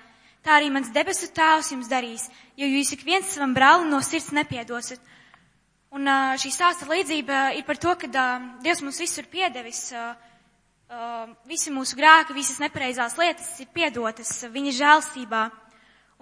Tā 0.45 0.55
arī 0.55 0.71
mans 0.71 0.89
debesu 0.93 1.27
tēvs 1.33 1.71
jums 1.73 1.89
darīs, 1.91 2.29
jo 2.57 2.65
jūs 2.69 2.93
ik 2.95 3.03
viens 3.05 3.29
savam 3.35 3.53
brālim 3.53 3.91
no 3.91 3.99
sirds 4.01 4.31
nepiedosiet. 4.33 5.01
Un 5.95 6.07
šī 6.41 6.51
stāsta 6.53 6.87
līdzība 6.89 7.51
ir 7.59 7.65
par 7.67 7.77
to, 7.81 7.93
ka 7.95 8.07
Dievs 8.63 8.81
mums 8.83 8.99
visu 8.99 9.21
ir 9.21 9.29
piedevis. 9.31 9.91
Uh, 9.93 10.15
uh, 10.89 11.29
visi 11.49 11.73
mūsu 11.73 11.97
grēki, 11.97 12.35
visas 12.35 12.59
nepareizās 12.61 13.17
lietas 13.19 13.53
ir 13.63 13.69
piedotas 13.73 14.33
viņa 14.51 14.73
žēlstībā. 14.79 15.43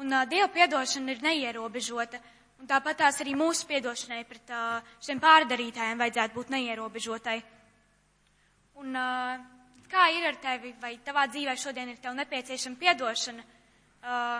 Un 0.01 0.13
uh, 0.13 0.27
Dieva 0.29 0.49
piedošana 0.53 1.13
ir 1.13 1.23
neierobežota. 1.23 2.21
Un 2.61 2.69
tāpat 2.69 3.01
tās 3.01 3.19
arī 3.19 3.33
mūsu 3.35 3.67
piedošanai 3.67 4.23
pret 4.27 4.53
uh, 4.53 4.79
šiem 5.03 5.19
pārdarītājiem 5.23 5.99
vajadzētu 5.99 6.37
būt 6.37 6.53
neierobežotai. 6.53 7.41
Un 8.79 8.95
uh, 8.95 9.41
kā 9.91 10.07
ir 10.15 10.29
ar 10.31 10.39
tevi, 10.41 10.73
vai 10.81 10.95
tavā 11.05 11.27
dzīvē 11.29 11.57
šodien 11.59 11.91
ir 11.91 11.99
tev 12.01 12.15
nepieciešama 12.17 12.79
piedošana? 12.79 13.43
Uh, 14.03 14.39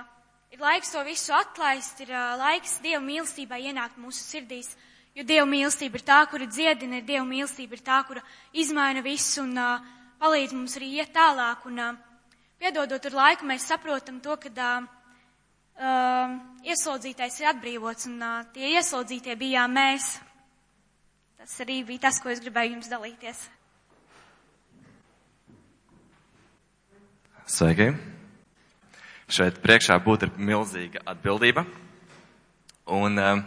ir 0.55 0.63
laiks 0.63 0.93
to 0.93 1.03
visu 1.05 1.35
atlaist, 1.35 1.99
ir 2.05 2.13
uh, 2.13 2.33
laiks 2.39 2.79
Dieva 2.83 3.03
mīlestībai 3.03 3.61
ienākt 3.69 3.99
mūsu 4.01 4.23
sirdīs. 4.23 4.71
Jo 5.13 5.25
Dieva 5.27 5.45
mīlestība 5.45 5.99
ir 5.99 6.05
tā, 6.07 6.21
kura 6.31 6.47
dziedina, 6.49 6.97
ir 7.01 7.05
Dieva 7.05 7.25
mīlestība 7.27 7.77
ir 7.77 7.83
tā, 7.85 7.99
kura 8.07 8.23
izmaina 8.57 9.03
visu 9.05 9.43
un 9.43 9.53
uh, 9.61 9.91
palīdz 10.23 10.55
mums 10.55 10.77
arī 10.79 10.93
iet 11.01 11.11
tālāk. 11.15 11.67
Un, 11.67 11.79
uh, 11.83 11.95
piedodot 12.63 13.09
ar 13.09 13.17
laiku, 13.19 13.47
mēs 13.49 13.67
saprotam 13.67 14.21
to, 14.23 14.37
ka 14.39 14.51
uh, 14.55 14.85
uh, 15.77 16.37
ieslodzītais 16.63 17.41
ir 17.41 17.49
atbrīvots, 17.51 18.07
un 18.11 18.21
uh, 18.23 18.45
tie 18.55 18.71
ieslodzītie 18.77 19.35
bijām 19.39 19.75
mēs. 19.75 20.15
Tas 21.43 21.59
arī 21.65 21.81
bija 21.83 22.05
tas, 22.07 22.21
ko 22.23 22.31
es 22.31 22.39
gribēju 22.39 22.77
jums 22.77 22.87
dalīties. 22.91 23.43
Sveiki! 27.51 27.91
Šeit 29.33 29.57
priekšā 29.63 29.97
būtu 30.03 30.29
milzīga 30.39 31.01
atbildība. 31.09 31.65
Un 32.93 33.19
um, 33.19 33.43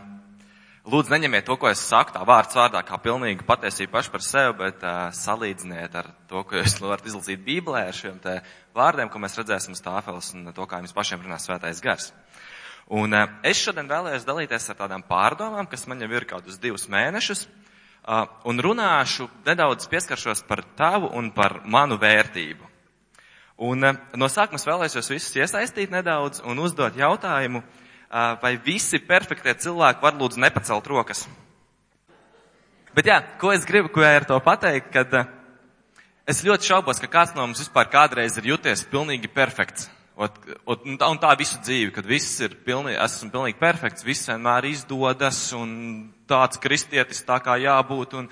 lūdzu 0.87 1.11
neņemiet 1.11 1.47
to, 1.47 1.57
ko 1.59 1.69
es 1.71 1.83
saku 1.83 2.15
tā 2.15 2.23
vārds 2.27 2.55
vārdā, 2.57 2.83
kā 2.87 2.99
pilnīgu 3.03 3.47
patiesību 3.47 3.93
paši 3.93 4.13
par 4.13 4.23
sevi, 4.23 4.55
bet 4.61 4.85
uh, 4.87 5.09
salīdziniet 5.15 5.95
ar 5.99 6.11
to, 6.31 6.43
ko 6.47 6.61
jūs 6.61 6.79
varat 6.85 7.09
izlasīt 7.09 7.43
Bībelē 7.47 7.87
ar 7.89 7.97
šiem 7.97 8.21
te 8.23 8.39
vārdiem, 8.77 9.11
ko 9.11 9.23
mēs 9.23 9.37
redzēsim 9.41 9.75
uz 9.75 9.83
tāfeles 9.83 10.33
un 10.37 10.53
to, 10.55 10.67
kā 10.71 10.81
jums 10.83 10.95
pašiem 10.97 11.25
runās 11.25 11.49
svētais 11.49 11.83
gars. 11.83 12.13
Un 12.87 13.17
uh, 13.19 13.27
es 13.47 13.59
šodien 13.59 13.91
vēlējos 13.91 14.27
dalīties 14.29 14.71
ar 14.71 14.79
tādām 14.79 15.03
pārdomām, 15.09 15.67
kas 15.71 15.89
man 15.91 16.05
jau 16.05 16.11
ir 16.15 16.29
kādus 16.31 16.61
divus 16.63 16.87
mēnešus, 16.93 17.47
uh, 17.47 18.29
un 18.47 18.63
runāšu 18.63 19.27
nedaudz 19.49 19.89
pieskaršos 19.91 20.45
par 20.47 20.63
tavu 20.79 21.11
un 21.19 21.33
par 21.35 21.65
manu 21.67 21.99
vērtību. 21.99 22.71
Un 23.67 23.91
uh, 23.91 23.99
no 24.15 24.31
sākuma 24.31 24.63
vēlējos 24.63 25.01
jūs 25.01 25.11
visus 25.17 25.41
iesaistīt 25.43 25.91
nedaudz 25.91 26.45
un 26.47 26.63
uzdot 26.63 26.95
jautājumu, 27.01 27.65
uh, 27.65 27.83
vai 28.11 28.55
visi 28.63 29.01
perfektie 29.03 29.55
cilvēki 29.67 30.03
var 30.03 30.15
lūdzu 30.19 30.41
nepacelt 30.41 30.87
rokas. 30.87 31.27
Bet 32.97 33.11
jā, 33.11 33.19
ko 33.41 33.53
es 33.53 33.67
gribu, 33.69 33.91
ko 33.93 34.05
ar 34.07 34.25
to 34.25 34.39
pateikt, 34.41 34.89
kad 34.95 35.13
es 36.27 36.41
ļoti 36.47 36.71
šaubos, 36.71 37.01
ka 37.03 37.11
kāds 37.13 37.35
no 37.37 37.45
mums 37.45 37.61
vispār 37.61 37.91
kādreiz 37.93 38.39
ir 38.39 38.53
jūties 38.55 38.87
pilnīgi 38.89 39.29
perfekts. 39.29 39.91
Ot, 40.17 40.39
ot, 40.65 40.87
un, 40.89 40.97
tā, 40.97 41.11
un 41.13 41.19
tā 41.21 41.35
visu 41.37 41.59
dzīvi, 41.61 41.91
kad 41.93 42.07
viss 42.09 42.39
ir 42.41 42.55
pilnīgi, 42.65 42.97
esmu 43.05 43.29
pilnīgi 43.35 43.59
perfekts, 43.61 44.05
viss 44.07 44.31
vienmēr 44.31 44.65
izdodas 44.71 45.41
un 45.53 45.75
tāds 46.25 46.57
kristietis 46.63 47.21
tā 47.27 47.37
kā 47.45 47.59
jābūt 47.61 48.17
un, 48.17 48.31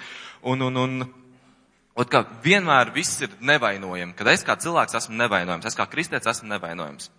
un, 0.48 0.64
un, 0.64 0.78
un 0.80 0.94
ot, 1.04 2.08
ka 2.08 2.24
vienmēr 2.46 2.94
viss 2.94 3.20
ir 3.26 3.36
nevainojami, 3.36 4.16
kad 4.16 4.32
es 4.32 4.46
kā 4.48 4.56
cilvēks 4.56 4.96
esmu 5.02 5.18
nevainojams, 5.20 5.68
es 5.68 5.76
kā 5.76 5.84
kristietis 5.92 6.32
esmu 6.32 6.54
nevainojams. 6.54 7.10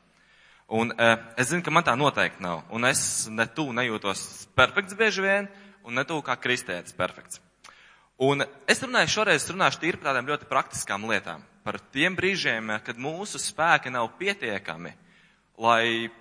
Un 0.68 0.94
e, 0.98 1.10
es 1.38 1.52
zinu, 1.52 1.62
ka 1.66 1.74
man 1.74 1.86
tā 1.86 1.94
noteikti 1.98 2.42
nav, 2.42 2.64
un 2.74 2.88
es 2.90 3.28
ne 3.30 3.46
tu 3.46 3.68
nejūtos 3.74 4.48
perfekts 4.58 4.98
bieži 4.98 5.26
vien, 5.26 5.50
un 5.86 5.94
ne 5.94 6.06
tu 6.08 6.18
kā 6.26 6.38
kristietis 6.42 6.96
perfekts. 6.98 7.42
Un 8.18 8.42
es 8.72 8.82
runāju 8.82 9.12
šoreiz, 9.20 9.46
runāšu 9.52 9.84
tīri 9.84 10.00
par 10.00 10.14
tādām 10.14 10.32
ļoti 10.32 10.50
praktiskām 10.50 11.06
lietām 11.10 11.44
par 11.66 11.80
tiem 11.90 12.14
brīžiem, 12.14 12.76
kad 12.86 13.00
mūsu 13.02 13.42
spēki 13.42 13.90
nav 13.90 14.12
pietiekami, 14.20 14.92
lai, 15.58 16.12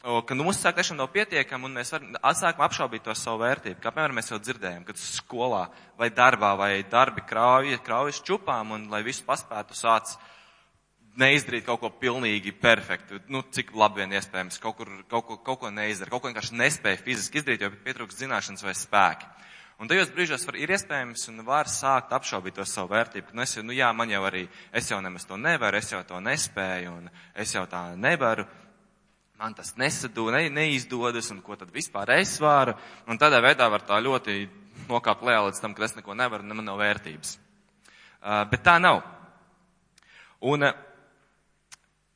kad 0.00 0.38
mūsu 0.38 0.62
spēki 0.62 0.80
tiešām 0.80 1.00
nav 1.02 1.10
pietiekami 1.12 1.68
un 1.68 1.76
mēs 1.76 1.92
varam, 1.92 2.14
sākam 2.38 2.64
apšaubīt 2.64 3.04
to 3.04 3.16
savu 3.18 3.42
vērtību. 3.42 3.82
Kā 3.82 3.92
piemēram 3.92 4.16
mēs 4.16 4.32
jau 4.32 4.40
dzirdējām, 4.40 4.86
kad 4.88 5.00
skolā 5.00 5.66
vai 6.00 6.08
darbā 6.08 6.54
vai 6.56 6.70
darbi 6.88 7.26
kraujas, 7.28 7.84
kraujas 7.84 8.22
čupām 8.24 8.72
un 8.78 8.88
lai 8.92 9.02
visu 9.04 9.26
paspētu 9.28 9.76
sāc 9.76 10.16
neizdarīt 11.20 11.66
kaut 11.66 11.80
ko 11.82 11.90
pilnīgi 12.00 12.52
perfektu, 12.58 13.20
nu, 13.30 13.44
cik 13.54 13.72
labi 13.78 14.02
vien 14.02 14.14
iespējams, 14.18 14.58
kaut, 14.62 14.76
kur, 14.80 14.90
kaut, 15.10 15.26
ko, 15.28 15.36
kaut 15.46 15.60
ko 15.62 15.70
neizdarīt, 15.70 16.10
kaut 16.12 16.24
ko 16.24 16.30
vienkārši 16.30 16.58
nespēja 16.58 17.00
fiziski 17.02 17.40
izdarīt, 17.40 17.62
jo 17.62 17.70
pietrūkst 17.84 18.24
zināšanas 18.24 18.66
vai 18.66 18.74
spēki. 18.78 19.30
Un 19.82 19.90
tajos 19.90 20.10
brīžos 20.14 20.44
var, 20.46 20.58
ir 20.58 20.70
iespējams 20.70 21.28
un 21.32 21.40
var 21.46 21.70
sākt 21.70 22.12
apšaubīt 22.14 22.54
to 22.58 22.66
savu 22.68 22.92
vērtību, 22.94 23.30
ka 23.30 23.38
nu, 23.38 23.42
es, 23.42 23.56
nu 23.62 23.74
jā, 23.74 23.88
man 23.96 24.10
jau 24.10 24.22
arī, 24.26 24.44
es 24.72 24.90
jau 24.90 25.00
nemaz 25.02 25.26
to 25.26 25.38
nevaru, 25.38 25.80
es 25.80 25.90
jau 25.90 26.02
to 26.06 26.20
nespēju, 26.22 26.92
un 27.00 27.08
es 27.42 27.54
jau 27.56 27.64
tā 27.70 27.82
nevaru, 27.98 28.46
man 29.40 29.54
tas 29.58 29.74
nesadū, 29.78 30.28
ne, 30.34 30.46
neizdodas, 30.54 31.30
un 31.34 31.42
ko 31.42 31.58
tad 31.58 31.74
vispār 31.74 32.14
es 32.20 32.36
varu, 32.42 32.76
un 33.10 33.18
tādā 33.18 33.42
veidā 33.42 33.66
var 33.70 33.82
tā 33.86 33.98
ļoti 34.02 34.44
nokāpt 34.88 35.26
lejā 35.26 35.42
līdz 35.48 35.62
tam, 35.62 35.74
ka 35.74 35.86
es 35.86 35.98
neko 35.98 36.14
nevaru, 36.18 36.46
ne 36.46 36.54
man 36.54 36.70
nav 36.70 36.78
vērtības. 36.78 37.36
Uh, 38.24 38.40
bet 38.48 38.62
tā 38.64 38.78
nav. 38.80 39.02
Un 40.40 40.64
uh, 40.64 40.93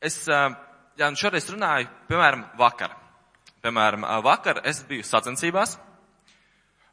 es, 0.00 0.22
jā, 0.28 1.10
šoreiz 1.18 1.50
runāju, 1.52 1.90
piemēram, 2.08 2.46
vakar. 2.58 2.96
Piemēram, 3.62 4.06
vakar 4.22 4.62
es 4.68 4.84
biju 4.86 5.06
sacensībās, 5.06 5.78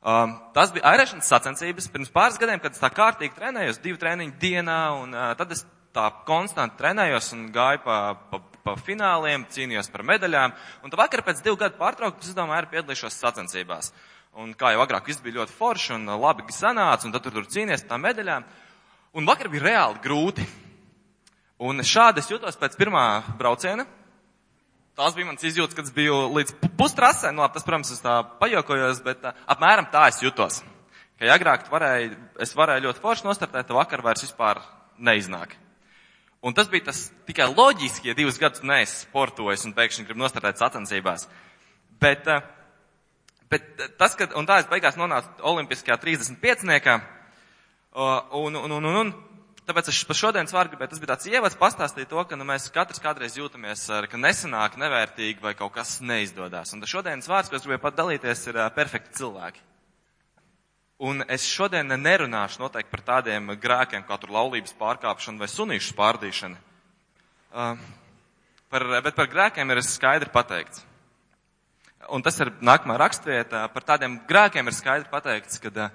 Um, 0.06 0.36
tas 0.54 0.70
bija 0.70 0.86
airēšanas 0.86 1.26
sacensības 1.32 1.88
pirms 1.90 2.12
pāris 2.14 2.36
gadiem, 2.38 2.60
kad 2.62 2.76
es 2.76 2.82
tā 2.82 2.92
kārtīgi 2.94 3.34
trenējos, 3.34 3.80
divu 3.82 3.98
treniņu 3.98 4.36
dienā, 4.38 4.82
un 5.02 5.16
uh, 5.18 5.32
tad 5.34 5.56
es 5.56 5.64
tā 5.96 6.04
konstanti 6.28 6.78
trenējos 6.78 7.32
un 7.34 7.48
gāju 7.56 7.82
pa, 7.82 7.96
pa, 8.30 8.40
pa 8.68 8.76
fināliem, 8.78 9.48
cīnījos 9.50 9.90
par 9.90 10.04
medaļām, 10.06 10.54
un 10.86 10.94
tad 10.94 11.00
vakar 11.00 11.24
pēc 11.26 11.42
divu 11.42 11.58
gadu 11.58 11.80
pārtraukuma 11.80 12.22
es 12.22 12.38
domāju, 12.38 12.60
arī 12.60 12.72
piedalīšos 12.76 13.18
sacensībās. 13.18 13.90
Un 14.38 14.54
kā 14.54 14.76
jau 14.76 14.84
agrāk 14.84 15.10
viss 15.10 15.26
bija 15.26 15.40
ļoti 15.40 15.58
forši 15.58 15.96
un 15.98 16.14
labi 16.22 16.46
sanāca, 16.54 17.08
un 17.08 17.16
tad 17.16 17.26
tur, 17.26 17.40
tur 17.40 17.50
cīnījies 17.50 17.88
par 17.88 17.96
tām 17.96 18.06
medaļām. 18.06 18.46
Un 19.18 19.26
vakar 19.26 19.50
bija 19.50 19.66
reāli 19.72 20.06
grūti. 20.06 20.46
Un 21.60 21.80
šādi 21.88 22.20
es 22.20 22.32
jutos 22.32 22.58
pēc 22.60 22.76
pirmā 22.80 23.06
brauciena, 23.40 23.86
Tās 24.96 25.12
bija 25.12 25.28
mans 25.28 25.44
izjūtas, 25.44 25.76
kad 25.76 25.90
es 25.90 25.92
biju 25.92 26.16
līdz 26.32 26.54
pustrasē, 26.80 27.34
nu, 27.36 27.44
tas, 27.52 27.66
protams, 27.68 27.90
es 27.92 28.00
tā 28.00 28.14
pajokojos, 28.40 29.02
bet 29.04 29.26
uh, 29.28 29.34
apmēram 29.52 29.90
tā 29.92 30.06
es 30.08 30.22
jutos. 30.24 30.62
Ka 31.20 31.34
agrāk 31.34 31.66
varēju, 31.68 32.14
es 32.40 32.54
varēju 32.56 32.86
ļoti 32.86 33.04
forši 33.04 33.28
nostartēt, 33.28 33.74
vakar 33.76 34.00
vairs 34.06 34.24
vispār 34.24 34.62
neiznāk. 34.96 35.58
Un 36.48 36.56
tas 36.56 36.72
bija 36.72 36.94
tas 36.94 37.10
tikai 37.28 37.50
loģiski, 37.52 38.08
ja 38.08 38.16
divus 38.16 38.40
gadus 38.40 38.64
neesi 38.64 39.02
sportojis 39.02 39.68
un 39.68 39.76
pēkšņi 39.76 40.08
grib 40.08 40.22
nostartēt 40.24 40.64
sacensībās. 40.64 41.28
Bet 42.00 42.32
Bet 43.50 43.78
tas, 44.00 44.16
ka, 44.18 44.26
un 44.40 44.48
tā 44.50 44.58
es 44.62 44.70
beigās 44.70 44.98
nonācu 44.98 45.44
olimpiskajā 45.46 46.00
35. 46.02 46.96
Un, 47.96 48.26
un, 48.42 48.58
un, 48.58 48.74
un, 48.80 48.88
un, 49.02 49.12
tāpēc 49.68 49.92
es 49.92 50.02
par 50.08 50.18
šodienas 50.20 50.54
vārdu 50.54 50.74
gribēju, 50.74 50.92
tas 50.94 51.02
bija 51.02 51.12
tāds 51.14 51.30
ievads 51.30 51.58
pastāstīt 51.60 52.10
to, 52.12 52.22
ka 52.30 52.38
nu, 52.38 52.46
mēs 52.48 52.68
katrs 52.74 53.02
kādreiz 53.04 53.38
jūtamies, 53.40 53.88
ka 54.12 54.20
nesanāk, 54.20 54.78
nevērtīgi 54.82 55.44
vai 55.44 55.56
kaut 55.58 55.74
kas 55.78 55.98
neizdodas. 56.06 56.74
Un 56.76 56.86
šodienas 56.86 57.30
vārds, 57.30 57.50
ko 57.50 57.58
es 57.58 57.66
gribēju 57.66 57.84
pat 57.84 57.98
dalīties, 57.98 58.44
ir 58.52 58.60
perfekti 58.78 59.18
cilvēki. 59.20 59.64
Un 61.04 61.26
es 61.28 61.44
šodien 61.44 61.92
nerunāšu 61.92 62.62
noteikti 62.62 62.94
par 62.94 63.02
tādiem 63.04 63.52
grēkiem, 63.60 64.06
kā 64.08 64.16
tur 64.22 64.32
laulības 64.32 64.78
pārkāpšana 64.80 65.42
vai 65.42 65.50
sunīšu 65.52 65.92
spārdīšana. 65.92 66.62
Uh, 67.52 67.76
par, 68.72 68.86
bet 69.04 69.18
par 69.18 69.28
grēkiem 69.32 69.74
ir 69.76 69.84
skaidri 69.84 70.32
pateikts. 70.32 70.86
Un 72.16 72.24
tas 72.24 72.40
ir 72.40 72.54
nākamā 72.64 72.96
rakstvieta. 73.02 73.66
Par 73.74 73.84
tādiem 73.84 74.22
grēkiem 74.30 74.72
ir 74.72 74.78
skaidri 74.78 75.12
pateikts, 75.12 75.60
ka 75.60 75.74
uh, 75.74 75.92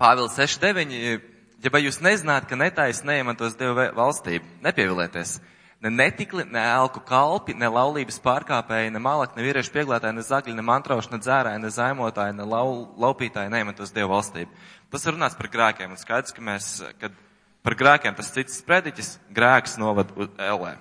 Pāvils 0.00 0.36
6.9. 0.36 1.39
Ja 1.60 1.68
vai 1.72 1.82
jūs 1.84 1.98
nezināt, 2.00 2.46
ka 2.48 2.56
netais 2.56 3.02
neiemantos 3.04 3.56
Dievu 3.60 3.90
valstību, 3.96 4.46
nepievilieties. 4.64 5.38
Ne 5.84 5.90
netikli, 5.92 6.44
ne 6.48 6.60
elku 6.60 7.00
kalpi, 7.04 7.54
ne 7.56 7.68
laulības 7.72 8.18
pārkāpēji, 8.24 8.92
ne 8.92 9.00
malak, 9.00 9.32
ne 9.36 9.44
vīriešu 9.44 9.72
pieglētāji, 9.72 10.16
ne 10.16 10.24
zagļi, 10.24 10.54
ne 10.56 10.64
mantrauši, 10.64 11.12
ne 11.12 11.18
dzērāji, 11.20 11.60
ne 11.60 11.70
zaimotāji, 11.72 12.36
ne 12.36 12.46
lau, 12.48 12.90
laupītāji 13.00 13.52
neiemantos 13.52 13.92
Dievu 13.96 14.12
valstību. 14.12 14.52
Tas 14.92 15.04
ir 15.04 15.16
runāts 15.16 15.36
par 15.36 15.48
grēkiem, 15.52 15.92
un 15.92 16.00
skaidrs, 16.00 16.34
ka 16.36 16.44
mēs, 16.44 16.68
kad 17.00 17.16
par 17.64 17.76
grēkiem 17.80 18.16
tas 18.16 18.32
cits 18.32 18.60
sprediķis, 18.60 19.10
grēks 19.36 19.76
novad 19.80 20.12
uz 20.16 20.30
ellē. 20.40 20.74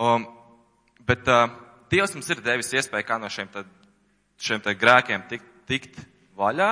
Um, 0.00 0.24
bet 1.08 1.28
uh, 1.28 1.48
Dievs 1.92 2.16
mums 2.16 2.28
ir 2.32 2.40
devis 2.44 2.72
iespēju 2.72 3.08
kā 3.08 3.20
no 3.20 3.28
šiem, 3.32 3.52
tad, 3.52 3.68
šiem 4.40 4.64
tad 4.64 4.80
grēkiem 4.80 5.28
tikt, 5.28 5.48
tikt 5.68 6.00
vaļā, 6.40 6.70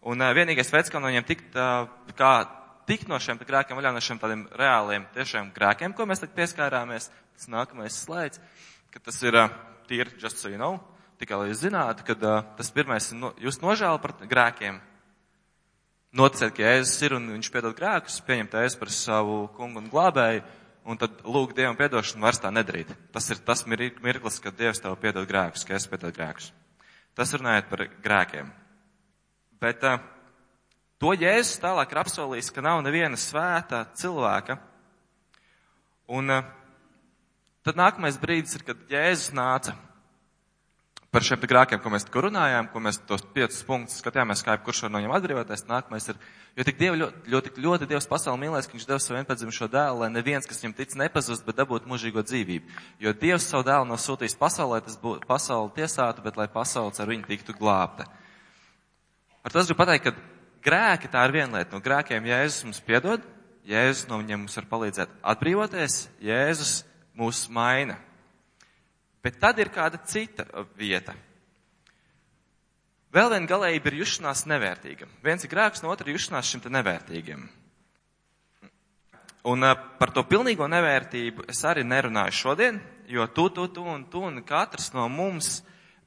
Un 0.00 0.22
uh, 0.22 0.32
vienīgais 0.36 0.72
veids, 0.72 0.88
kā 0.92 1.00
no 1.00 1.10
viņiem 1.10 1.26
tikt, 1.28 1.56
uh, 1.58 1.88
kā 2.16 2.32
tikt 2.88 3.10
no 3.10 3.18
šiem 3.20 3.40
grēkiem 3.40 3.76
vaļā, 3.76 3.92
no 3.92 4.00
šiem 4.02 4.20
tādiem 4.22 4.46
reāliem, 4.56 5.04
tiešām 5.14 5.50
grēkiem, 5.56 5.92
ko 5.96 6.06
mēs 6.08 6.22
tagad 6.22 6.38
pieskārāmies, 6.38 7.10
tas 7.36 7.50
nākamais 7.52 7.98
slaids, 8.06 8.40
ka 8.90 9.02
tas 9.04 9.20
ir 9.22 9.36
uh, 9.36 9.50
tīri, 9.90 10.14
just 10.22 10.40
so 10.40 10.48
you 10.48 10.58
know, 10.60 10.78
tikai 11.20 11.36
lai 11.36 11.50
jūs 11.50 11.64
zinātu, 11.66 12.06
ka 12.08 12.16
uh, 12.16 12.40
tas 12.56 12.72
pirmais 12.72 13.10
ir 13.12 13.20
no, 13.20 13.34
jūs 13.42 13.60
nožēla 13.60 14.00
par 14.00 14.16
grēkiem, 14.24 14.80
noticēt, 16.16 16.54
ka 16.56 16.64
Jēzus 16.64 17.04
ir 17.06 17.16
un 17.18 17.28
viņš 17.36 17.52
piedod 17.52 17.76
grēkus, 17.76 18.22
pieņemt 18.26 18.56
Jēzus 18.56 18.80
par 18.80 18.94
savu 18.94 19.42
kungu 19.58 19.84
un 19.84 19.92
glābēju, 19.92 20.46
un 20.88 20.98
tad 20.98 21.20
lūgt 21.28 21.58
Dievam 21.58 21.76
piedošanu 21.78 22.24
vairs 22.24 22.40
tā 22.42 22.50
nedarīt. 22.54 22.90
Tas 23.14 23.28
ir 23.30 23.42
tas 23.44 23.66
mirklis, 23.68 24.40
kad 24.42 24.56
Dievs 24.58 24.80
tev 24.82 24.96
piedod 25.02 25.28
grēkus, 25.28 25.66
ka 25.68 25.76
es 25.76 25.86
piedod 25.90 26.16
grēkus. 26.16 26.50
Tas 27.14 27.34
runājot 27.36 27.68
par 27.70 27.84
grēkiem. 28.02 28.50
Bet 29.60 29.84
uh, 29.84 30.00
to 31.00 31.12
Jēzus 31.12 31.60
tālāk 31.60 31.92
ir 31.92 32.00
apsolījis, 32.00 32.48
ka 32.54 32.64
nav 32.64 32.80
neviena 32.86 33.18
svēta 33.20 33.84
cilvēka. 34.00 34.56
Un 36.10 36.32
uh, 36.32 36.48
tad 37.66 37.78
nākamais 37.80 38.18
brīdis 38.20 38.56
ir, 38.56 38.66
kad 38.70 38.80
Jēzus 38.90 39.34
nāca 39.36 39.76
par 41.10 41.26
šiem 41.26 41.42
grākiem, 41.42 41.80
ko 41.82 41.90
mēs 41.90 42.04
tikko 42.06 42.22
runājām, 42.28 42.68
ko 42.70 42.80
mēs 42.82 43.00
tos 43.06 43.24
piecus 43.34 43.64
punktus 43.66 43.98
skatījāmies, 43.98 44.44
kā 44.46 44.54
kurš 44.62 44.84
var 44.84 44.92
no 44.94 45.00
viņiem 45.00 45.14
atbrīvoties. 45.16 45.64
Nākamais 45.66 46.06
ir, 46.12 46.20
jo 46.54 46.66
tik 46.66 46.78
diev, 46.78 46.98
ļoti, 47.00 47.32
ļoti, 47.34 47.52
ļoti 47.64 47.88
Dievs 47.90 48.06
pasauli 48.10 48.44
mīlēs, 48.44 48.68
ka 48.70 48.76
viņš 48.76 48.86
devis 48.86 49.08
savu 49.08 49.18
vienpadzimušo 49.18 49.68
dēlu, 49.72 50.04
lai 50.04 50.10
neviens, 50.14 50.46
kas 50.46 50.62
viņam 50.62 50.76
tic, 50.78 50.94
nepazust, 51.00 51.44
bet 51.46 51.58
dabūtu 51.58 51.90
mūžīgo 51.90 52.22
dzīvību. 52.22 52.78
Jo 53.02 53.14
Dievs 53.18 53.48
savu 53.50 53.66
dēlu 53.66 53.90
nav 53.90 53.98
sūtījis 53.98 54.38
pasaulē, 54.38 54.78
tas 54.86 54.98
būtu 55.02 55.26
pasauli 55.26 55.74
tiesātu, 55.80 56.22
bet 56.22 56.38
lai 56.38 56.46
pasaules 56.52 57.02
ar 57.02 57.10
viņu 57.10 57.26
tiktu 57.26 57.58
glābta. 57.58 58.06
Ar 59.44 59.52
to 59.52 59.60
es 59.60 59.70
gribu 59.70 59.80
pateikt, 59.80 60.10
ka 60.10 60.14
grēki 60.64 61.10
tā 61.12 61.24
ir 61.26 61.34
viena 61.38 61.58
lieta. 61.60 61.72
No 61.72 61.80
grēkiem 61.84 62.28
Jēzus 62.28 62.66
mums 62.66 62.82
piedod, 62.84 63.24
Jēzus 63.68 64.08
no 64.10 64.20
viņiem 64.20 64.44
mums 64.44 64.56
var 64.58 64.68
palīdzēt 64.70 65.16
atbrīvoties, 65.32 66.02
Jēzus 66.24 66.74
mūs 67.16 67.46
maina. 67.52 67.96
Bet 69.24 69.40
tad 69.40 69.58
ir 69.60 69.72
kāda 69.72 70.00
cita 70.08 70.46
vieta. 70.78 71.14
Vēl 73.10 73.32
viena 73.32 73.48
galējība 73.50 73.90
ir 73.90 73.98
jušanās 74.04 74.44
nevērtīga. 74.46 75.08
Viens 75.24 75.44
ir 75.44 75.50
grēks, 75.50 75.82
no 75.82 75.90
otra 75.90 76.12
jušanās 76.12 76.46
šim 76.46 76.62
te 76.62 76.70
nevērtīgiem. 76.70 77.48
Un 79.50 79.64
par 79.98 80.12
to 80.12 80.22
pilnīgo 80.28 80.68
nevērtību 80.68 81.46
es 81.50 81.62
arī 81.64 81.82
nerunāju 81.88 82.36
šodien, 82.36 82.78
jo 83.08 83.24
tu, 83.34 83.48
tu, 83.48 83.64
tu 83.72 83.82
un 83.88 84.04
tu 84.12 84.20
un 84.28 84.42
katrs 84.46 84.92
no 84.92 85.08
mums 85.08 85.62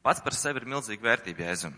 pats 0.05 0.21
par 0.21 0.37
sevi 0.37 0.61
ir 0.61 0.69
milzīga 0.69 1.09
vērtība 1.09 1.47
Jēzum. 1.47 1.73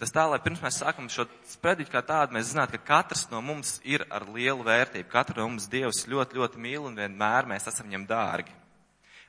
Tas 0.00 0.14
tā, 0.14 0.22
lai 0.24 0.38
pirms 0.40 0.62
mēs 0.64 0.78
sākam 0.80 1.10
šo 1.12 1.26
sprediķu 1.50 1.92
kā 1.92 2.00
tādu, 2.00 2.32
mēs 2.32 2.54
zinātu, 2.54 2.78
ka 2.78 2.86
katrs 2.88 3.26
no 3.28 3.42
mums 3.44 3.74
ir 3.84 4.06
ar 4.08 4.24
lielu 4.32 4.64
vērtību. 4.64 5.10
Katru 5.12 5.42
no 5.42 5.50
mums 5.50 5.66
Dievs 5.68 6.06
ļoti, 6.08 6.38
ļoti 6.40 6.60
mīl 6.64 6.86
un 6.88 6.94
vienmēr 6.96 7.48
mēs 7.50 7.68
esam 7.68 7.90
viņam 7.90 8.06
dārgi. 8.08 8.54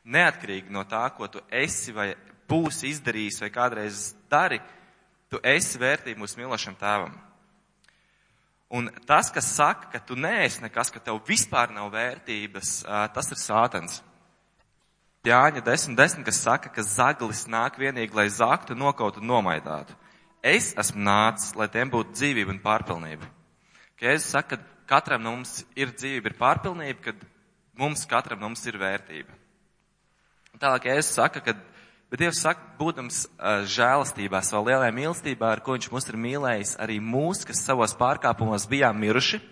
Neatkarīgi 0.07 0.71
no 0.71 0.85
tā, 0.87 1.03
ko 1.17 1.27
tu 1.27 1.41
esi 1.51 1.91
vai 1.91 2.13
būsi 2.47 2.87
izdarījis 2.87 3.41
vai 3.43 3.49
kādreiz 3.51 4.05
dari, 4.31 4.61
tu 5.27 5.41
esi 5.43 5.81
vērtība 5.81 6.23
mūsu 6.23 6.39
mīlošam 6.39 6.77
tēvam. 6.79 7.17
Un 8.71 8.87
tas, 9.03 9.27
kas 9.35 9.49
saka, 9.51 9.89
ka 9.91 9.99
tu 10.07 10.15
neesi 10.15 10.63
nekas, 10.63 10.93
ka 10.95 11.01
tev 11.03 11.19
vispār 11.27 11.73
nav 11.75 11.89
vērtības, 11.91 12.69
tas 13.11 13.31
ir 13.35 13.39
sātans. 13.39 13.97
Jāņa 15.27 15.65
10, 15.67 15.99
10, 15.99 16.23
kas 16.25 16.39
saka, 16.47 16.71
ka 16.71 16.85
zaglis 16.87 17.43
nāk 17.51 17.75
vienīgi, 17.77 18.15
lai 18.15 18.29
zaktu, 18.31 18.79
nokautu 18.79 19.19
un 19.19 19.27
nomaidātu. 19.33 19.99
Es 20.41 20.71
esmu 20.73 21.03
nācis, 21.05 21.53
lai 21.53 21.67
tiem 21.69 21.91
būtu 21.93 22.15
dzīvība 22.17 22.55
un 22.55 22.61
pārpilnība. 22.63 23.27
Ka 23.99 24.09
Jēzus 24.09 24.31
saka, 24.33 24.57
ka 24.57 24.87
katram 24.89 25.21
no 25.21 25.35
mums 25.35 25.59
ir 25.77 25.93
dzīvība, 25.93 26.31
ir 26.31 26.39
pārpilnība, 26.39 26.97
kad 27.05 27.21
mums 27.77 28.07
katram 28.09 28.41
no 28.41 28.49
mums 28.49 28.65
ir 28.65 28.79
vērtība. 28.81 29.37
Tālāk 30.57 30.89
Jēzus 30.89 31.13
saka, 31.19 31.43
ka, 31.45 31.53
bet 32.09 32.23
Dievs 32.23 32.41
saka, 32.41 32.65
būdams 32.79 33.21
uh, 33.29 33.61
žēlastībā, 33.69 34.41
savā 34.41 34.71
lielajā 34.71 34.97
mīlestībā, 34.97 35.53
ar 35.53 35.61
ko 35.61 35.77
viņš 35.77 35.91
mūs 35.93 36.09
ir 36.09 36.17
mīlējis, 36.25 36.75
arī 36.81 36.97
mūs, 37.05 37.45
kas 37.45 37.61
savos 37.61 37.93
pārkāpumos 38.01 38.65
bijām 38.71 38.97
miruši, 38.97 39.43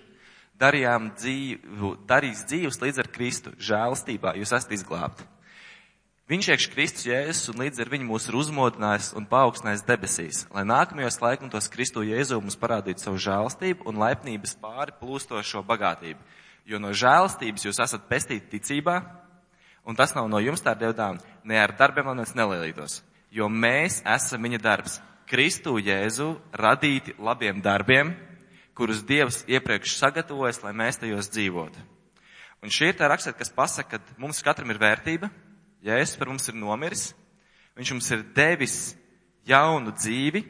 darījām 0.59 1.13
dzīvu, 1.21 1.93
darīs 2.09 2.47
dzīvus 2.49 2.81
līdz 2.81 3.05
ar 3.05 3.13
Kristu 3.13 3.53
žēlastībā, 3.61 4.33
jūs 4.41 4.57
esat 4.57 4.73
izglābti. 4.73 5.28
Viņš 6.29 6.47
iekš 6.53 6.65
Kristus 6.69 7.07
Jēzus 7.07 7.49
un 7.49 7.63
līdz 7.63 7.79
ar 7.81 7.89
viņu 7.89 8.05
mūs 8.05 8.27
ir 8.29 8.35
uzmodinājis 8.37 9.07
un 9.17 9.25
paaugstinājis 9.25 9.81
debesīs, 9.87 10.41
lai 10.53 10.61
nākamajos 10.61 11.15
laikmetos 11.23 11.69
Kristu 11.73 12.03
Jēzu 12.05 12.37
mums 12.37 12.57
parādītu 12.61 13.01
savu 13.01 13.17
žēlstību 13.17 13.87
un 13.89 13.97
laipnības 13.97 14.53
pāri 14.61 14.93
plūstošo 14.99 15.63
bagātību. 15.65 16.21
Jo 16.69 16.77
no 16.77 16.93
žēlstības 16.93 17.65
jūs 17.65 17.81
esat 17.81 18.05
pestīti 18.11 18.45
ticībā, 18.59 18.99
un 19.89 19.97
tas 19.97 20.13
nav 20.13 20.29
no 20.29 20.37
jums 20.37 20.61
tā 20.61 20.75
dievdām, 20.77 21.17
ne 21.49 21.57
ar 21.57 21.73
darbiem, 21.73 22.13
lai 22.13 22.19
mēs 22.21 22.35
nelielītos. 22.37 23.01
Jo 23.33 23.49
mēs 23.49 24.03
esam 24.05 24.45
viņa 24.45 24.61
darbs. 24.61 25.01
Kristu 25.25 25.79
Jēzu 25.81 26.35
radīti 26.53 27.17
labiem 27.17 27.57
darbiem, 27.65 28.13
kurus 28.77 29.01
Dievs 29.01 29.47
iepriekš 29.49 29.97
sagatavojas, 29.97 30.61
lai 30.61 30.77
mēs 30.77 31.01
tajos 31.01 31.33
dzīvotu. 31.33 31.81
Un 32.61 32.69
šī 32.69 32.93
ir 32.93 33.01
tā 33.01 33.09
rakstīt, 33.09 33.41
kas 33.41 33.49
pasaka, 33.49 33.97
ka 33.97 34.21
mums 34.21 34.45
katram 34.45 34.69
ir 34.69 34.77
vērtība, 34.77 35.33
Jēzus 35.85 36.17
par 36.19 36.31
mums 36.31 36.47
ir 36.51 36.57
nomiris, 36.59 37.09
viņš 37.79 37.91
mums 37.95 38.09
ir 38.11 38.23
devis 38.35 38.77
jaunu 39.47 39.93
dzīvi, 39.95 40.43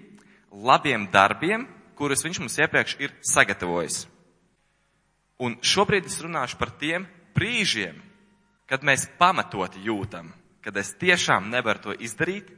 labiem 0.50 1.06
darbiem, 1.14 1.68
kurus 1.98 2.24
viņš 2.26 2.40
mums 2.42 2.58
iepriekš 2.58 2.96
ir 3.04 3.14
sagatavojis. 3.22 4.06
Un 5.40 5.56
šobrīd 5.64 6.10
es 6.10 6.20
runāšu 6.24 6.58
par 6.60 6.74
tiem 6.82 7.06
brīžiem, 7.38 8.00
kad 8.68 8.84
mēs 8.84 9.08
pamatoti 9.20 9.86
jūtam, 9.86 10.34
kad 10.66 10.76
es 10.78 10.92
tiešām 11.00 11.52
nevaru 11.54 11.86
to 11.86 11.96
izdarīt, 11.96 12.50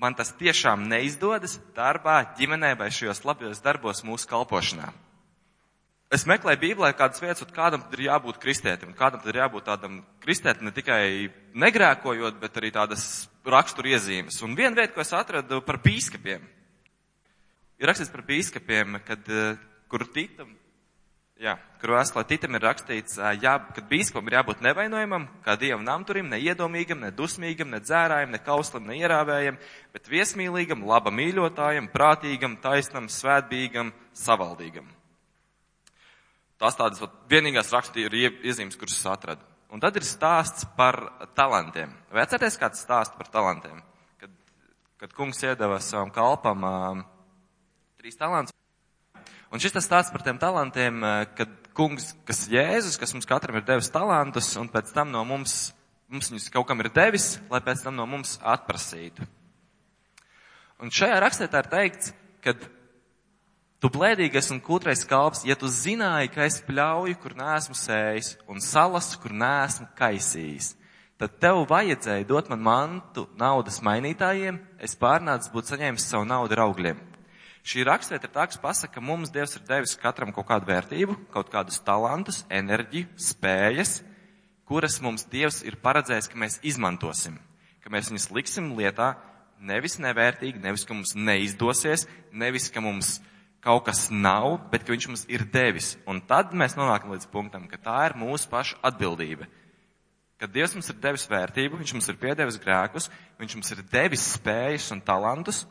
man 0.00 0.14
tas 0.14 0.32
tiešām 0.38 0.86
neizdodas 0.88 1.58
darbā, 1.76 2.22
ģimenē 2.38 2.74
vai 2.78 2.88
šajos 2.94 3.24
labajos 3.26 3.60
darbos 3.64 4.04
mūsu 4.06 4.30
kalpošanā 4.30 4.92
es 6.14 6.26
meklēju 6.28 6.60
Bībelē 6.60 6.90
kādas 6.96 7.22
vietas, 7.22 7.42
un 7.44 7.52
kādam 7.54 7.84
ir 7.94 8.06
jābūt 8.06 8.40
kristētim, 8.42 8.90
un 8.92 8.98
kādam 8.98 9.22
ir 9.28 9.38
jābūt 9.40 9.68
tādam 9.68 10.00
kristētim 10.24 10.68
ne 10.68 10.72
tikai 10.74 11.04
negrēkojot, 11.58 12.40
bet 12.42 12.58
arī 12.60 12.72
tādas 12.74 13.04
raksturu 13.44 13.92
iezīmes. 13.94 14.40
Un 14.46 14.56
viena 14.58 14.76
vieta, 14.76 14.92
ko 14.94 15.04
es 15.04 15.14
atradu 15.16 15.60
par 15.64 15.78
bīskapiem, 15.84 16.42
ir 17.80 17.88
rakstīts 17.90 18.12
par 18.12 18.24
bīskapiem, 18.28 18.98
kad, 19.04 19.28
eh, 19.28 19.56
kur 19.88 20.06
titam, 20.14 20.54
jā, 21.40 21.54
kur 21.80 21.94
vēstulē 21.96 22.24
titam 22.28 22.54
ir 22.54 22.64
rakstīts, 22.64 23.18
jā, 23.42 23.54
kad 23.74 23.88
bīskapam 23.90 24.28
ir 24.28 24.38
jābūt 24.38 24.64
nevainojamam, 24.64 25.28
kā 25.44 25.58
dievam 25.58 25.84
namturim, 25.84 26.28
ne 26.28 26.40
iedomīgam, 26.40 27.00
ne 27.00 27.10
dusmīgam, 27.10 27.70
ne 27.70 27.80
dzērājam, 27.80 28.30
ne 28.30 28.38
kauslam, 28.38 28.86
ne 28.86 28.98
ierāvējam, 29.02 29.58
bet 29.92 30.08
viesmīlīgam, 30.08 30.84
laba 30.86 31.10
mīļotājam, 31.10 31.90
prātīgam, 31.92 32.60
taisnam, 32.60 33.08
svētbīgam, 33.08 33.92
savaldīgam. 34.12 34.86
Tās 36.60 36.78
tādas 36.78 37.02
vienīgās 37.30 37.72
rakstīra 37.74 38.30
iezīmes, 38.44 38.78
kuras 38.78 38.96
es 38.98 39.10
atradu. 39.10 39.42
Un 39.74 39.82
tad 39.82 39.96
ir 39.98 40.06
stāsts 40.06 40.68
par 40.76 41.00
talantiem. 41.34 41.90
Vai 42.14 42.22
atcerieties 42.22 42.60
kāds 42.60 42.84
stāsts 42.84 43.16
par 43.18 43.26
talantiem? 43.32 43.80
Kad 44.20 44.30
kad 45.04 45.12
kungs 45.12 45.42
iedeva 45.42 45.76
savam 45.84 46.08
kalpam 46.08 46.62
uh, 46.64 47.00
trīs 48.00 48.16
talantus. 48.16 48.54
Un 49.52 49.60
šis 49.60 49.74
tas 49.74 49.84
stāsts 49.84 50.14
par 50.14 50.22
tiem 50.24 50.38
talantiem, 50.40 51.02
uh, 51.04 51.26
kad 51.36 51.50
kungs, 51.76 52.14
kas 52.24 52.46
Jēzus, 52.48 52.96
kas 52.96 53.12
mums 53.12 53.28
katram 53.28 53.58
ir 53.58 53.66
devis 53.68 53.90
talantus, 53.92 54.48
un 54.56 54.70
pēc 54.72 54.94
tam 54.96 55.10
no 55.12 55.20
mums, 55.28 55.74
mums 56.08 56.30
viņus 56.32 56.48
kaut 56.54 56.70
kam 56.70 56.80
ir 56.80 56.88
devis, 56.94 57.34
lai 57.52 57.60
pēc 57.66 57.82
tam 57.84 57.98
no 57.98 58.06
mums 58.08 58.38
atprasītu. 58.40 59.26
Un 60.80 60.94
šajā 60.94 61.20
rakstētā 61.20 61.60
ir 61.60 61.70
teikts, 61.74 62.14
ka 62.40 62.56
tu 63.84 63.90
blēdīgais 63.92 64.46
un 64.54 64.62
kūtrais 64.64 65.02
kalps, 65.04 65.42
ja 65.44 65.52
tu 65.60 65.68
zināji, 65.68 66.30
ka 66.32 66.46
es 66.48 66.62
pļauju, 66.64 67.18
kur 67.20 67.34
neesmu 67.36 67.74
sējis, 67.76 68.30
un 68.48 68.62
salasu, 68.64 69.18
kur 69.20 69.34
neesmu 69.36 69.90
kaisījis, 69.98 70.70
tad 71.20 71.34
tev 71.42 71.60
vajadzēja 71.68 72.24
dot 72.30 72.48
man 72.48 72.62
mantu 72.64 73.26
naudas 73.36 73.82
mainītājiem, 73.84 74.56
es 74.80 74.96
pārnācis 74.96 75.52
būt 75.52 75.68
saņēmis 75.68 76.06
savu 76.08 76.24
naudu 76.30 76.56
augļiem. 76.64 77.02
Šī 77.64 77.84
rakstvieta 77.84 78.30
ir 78.30 78.32
tā, 78.32 78.46
kas 78.48 78.60
pasaka, 78.60 78.94
ka 78.96 79.04
mums 79.04 79.32
Dievs 79.32 79.58
ir 79.58 79.66
devis 79.68 79.94
katram 80.00 80.32
kaut 80.32 80.48
kādu 80.48 80.68
vērtību, 80.68 81.18
kaut 81.36 81.52
kādus 81.52 81.76
talantus, 81.84 82.40
enerģiju, 82.48 83.10
spējas, 83.20 83.98
kuras 84.64 84.96
mums 85.04 85.28
Dievs 85.28 85.60
ir 85.64 85.76
paredzējis, 85.84 86.30
ka 86.32 86.40
mēs 86.40 86.58
izmantosim, 86.64 87.36
ka 87.84 87.92
mēs 87.92 88.08
viņus 88.12 88.30
liksim 88.32 88.72
lietā, 88.80 89.12
nevis 89.60 90.00
nevērtīgi, 90.00 90.64
nevis, 90.64 90.88
ka 90.88 90.96
mums 90.96 91.12
neizdosies, 91.16 92.08
nevis, 92.32 92.72
ka 92.72 92.84
mums 92.84 93.18
kaut 93.64 93.86
kas 93.86 94.06
nav, 94.12 94.58
bet 94.70 94.84
ka 94.84 94.92
viņš 94.92 95.06
mums 95.08 95.26
ir 95.32 95.46
devis. 95.48 95.94
Un 96.10 96.20
tad 96.28 96.52
mēs 96.52 96.76
nonākam 96.76 97.14
līdz 97.14 97.28
punktam, 97.32 97.64
ka 97.70 97.80
tā 97.80 97.98
ir 98.10 98.18
mūsu 98.20 98.50
paša 98.52 98.80
atbildība. 98.84 99.48
Kad 100.40 100.52
Dievs 100.52 100.74
mums 100.76 100.90
ir 100.90 100.98
devis 101.00 101.24
vērtību, 101.30 101.78
Viņš 101.80 101.92
mums 101.94 102.08
ir 102.10 102.18
piedevis 102.20 102.58
grēkus, 102.60 103.08
Viņš 103.40 103.54
mums 103.56 103.70
ir 103.72 103.84
devis 103.88 104.24
spējas 104.34 104.90
un 104.92 105.00
talantus, 105.00 105.62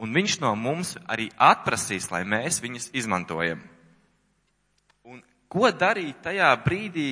un 0.00 0.14
Viņš 0.14 0.38
no 0.40 0.54
mums 0.56 0.94
arī 1.04 1.28
atprasīs, 1.34 2.08
lai 2.14 2.22
mēs 2.24 2.62
viņus 2.64 2.92
izmantojam. 2.96 3.60
Un 5.04 5.20
ko 5.50 5.68
darīt 5.74 6.22
tajā 6.24 6.48
brīdī, 6.64 7.10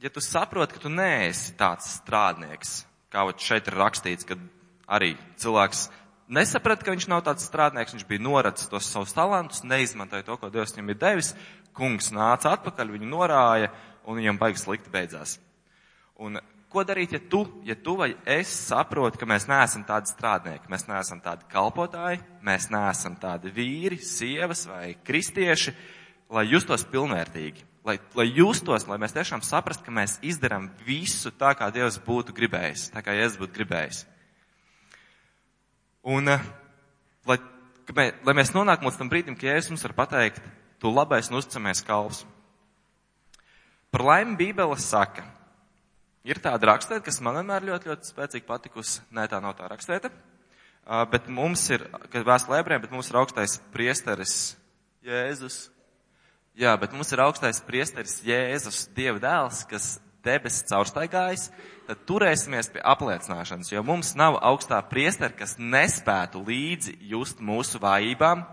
ja 0.00 0.08
tu 0.08 0.22
saproti, 0.24 0.78
ka 0.78 0.86
tu 0.86 0.92
neesi 0.94 1.52
tāds 1.58 1.90
strādnieks, 1.98 2.84
kā 3.12 3.26
šeit 3.36 3.68
ir 3.68 3.76
rakstīts, 3.82 4.24
kad 4.24 4.40
arī 4.88 5.16
cilvēks 5.36 5.88
nesaprata, 6.30 6.86
ka 6.86 6.94
viņš 6.94 7.08
nav 7.10 7.24
tāds 7.26 7.46
strādnieks, 7.48 7.94
viņš 7.96 8.06
bija 8.08 8.22
noracis 8.22 8.70
tos 8.70 8.88
savus 8.88 9.14
talantus, 9.16 9.64
neizmantoja 9.66 10.26
to, 10.26 10.38
ko 10.40 10.50
Dievs 10.52 10.76
viņam 10.76 10.92
ir 10.94 11.00
devis, 11.00 11.34
kungs 11.76 12.10
nāca 12.14 12.54
atpakaļ, 12.54 12.94
viņu 12.96 13.10
norāja, 13.10 13.70
un 14.06 14.20
viņam 14.20 14.40
baigas 14.40 14.64
slikti 14.66 14.92
beidzās. 14.92 15.36
Un 16.20 16.38
ko 16.70 16.84
darīt, 16.86 17.16
ja 17.16 17.20
tu, 17.32 17.42
ja 17.66 17.74
tu 17.74 17.96
vai 17.98 18.12
es 18.28 18.50
saprotu, 18.68 19.18
ka 19.18 19.28
mēs 19.28 19.48
neesam 19.50 19.82
tādi 19.88 20.12
strādnieki, 20.12 20.70
mēs 20.70 20.86
neesam 20.90 21.22
tādi 21.24 21.48
kalpotāji, 21.50 22.22
mēs 22.46 22.68
neesam 22.70 23.16
tādi 23.20 23.50
vīri, 23.54 23.98
sievas 24.04 24.66
vai 24.70 24.94
kristieši, 25.06 25.74
lai 26.30 26.46
justos 26.46 26.86
pilnvērtīgi, 26.92 27.66
lai, 27.86 27.96
lai 28.14 28.28
justos, 28.28 28.86
lai 28.86 29.00
mēs 29.02 29.16
tiešām 29.16 29.42
saprastu, 29.46 29.88
ka 29.88 29.94
mēs 29.94 30.20
izdarām 30.22 30.70
visu 30.86 31.32
tā, 31.34 31.56
kā 31.58 31.72
Dievs 31.74 31.98
būtu 32.06 32.36
gribējis, 32.36 32.90
tā 32.94 33.02
kā 33.02 33.18
Jēzus 33.18 33.40
būtu 33.42 33.58
gribējis. 33.58 34.04
Un, 36.02 36.28
eh, 36.28 36.44
lai, 37.28 37.38
lai 38.24 38.34
mēs 38.36 38.54
nonākam 38.54 38.88
līdz 38.88 38.98
tam 39.00 39.10
brīdim, 39.12 39.36
ka 39.36 39.48
Jēzus 39.50 39.74
mums 39.74 39.84
var 39.84 39.96
pateikt, 40.04 40.40
tu 40.80 40.92
labais 40.92 41.28
un 41.30 41.36
uzticamies 41.40 41.82
kalps. 41.84 42.24
Par 43.90 44.04
laimi 44.06 44.38
Bībele 44.38 44.78
saka, 44.78 45.24
ir 46.24 46.40
tāda 46.40 46.70
rakstēta, 46.70 47.02
kas 47.04 47.20
man 47.24 47.40
vienmēr 47.40 47.66
ļoti, 47.68 47.90
ļoti 47.90 48.12
spēcīgi 48.12 48.46
patikusi, 48.46 49.02
nē, 49.12 49.26
tā 49.28 49.40
nav 49.42 49.56
tā 49.58 49.68
rakstēta, 49.68 50.12
bet 51.10 51.28
mums 51.28 51.66
ir, 51.74 51.84
kad 52.12 52.24
vēstulē 52.26 52.62
ebrejiem, 52.62 52.84
bet 52.86 52.94
mums 52.94 53.10
ir 53.10 53.18
augstais 53.20 53.58
priesteris 53.74 54.36
Jēzus. 55.04 55.68
Jā, 56.60 56.74
bet 56.80 56.92
mums 56.92 57.10
ir 57.14 57.22
augstais 57.24 57.60
priesteris 57.64 58.20
Jēzus, 58.26 58.86
Dieva 58.94 59.20
dēls, 59.22 59.64
kas 59.70 59.94
debesis 60.24 60.66
caurstaigājis, 60.68 61.48
tad 61.88 62.04
turēsimies 62.08 62.70
pie 62.74 62.82
apliecināšanas, 62.84 63.72
jo 63.72 63.82
mums 63.86 64.14
nav 64.18 64.38
augstā 64.38 64.80
priestera, 64.90 65.32
kas 65.34 65.56
nespētu 65.58 66.42
līdzi 66.46 66.96
just 67.12 67.40
mūsu 67.40 67.80
vājībām, 67.82 68.44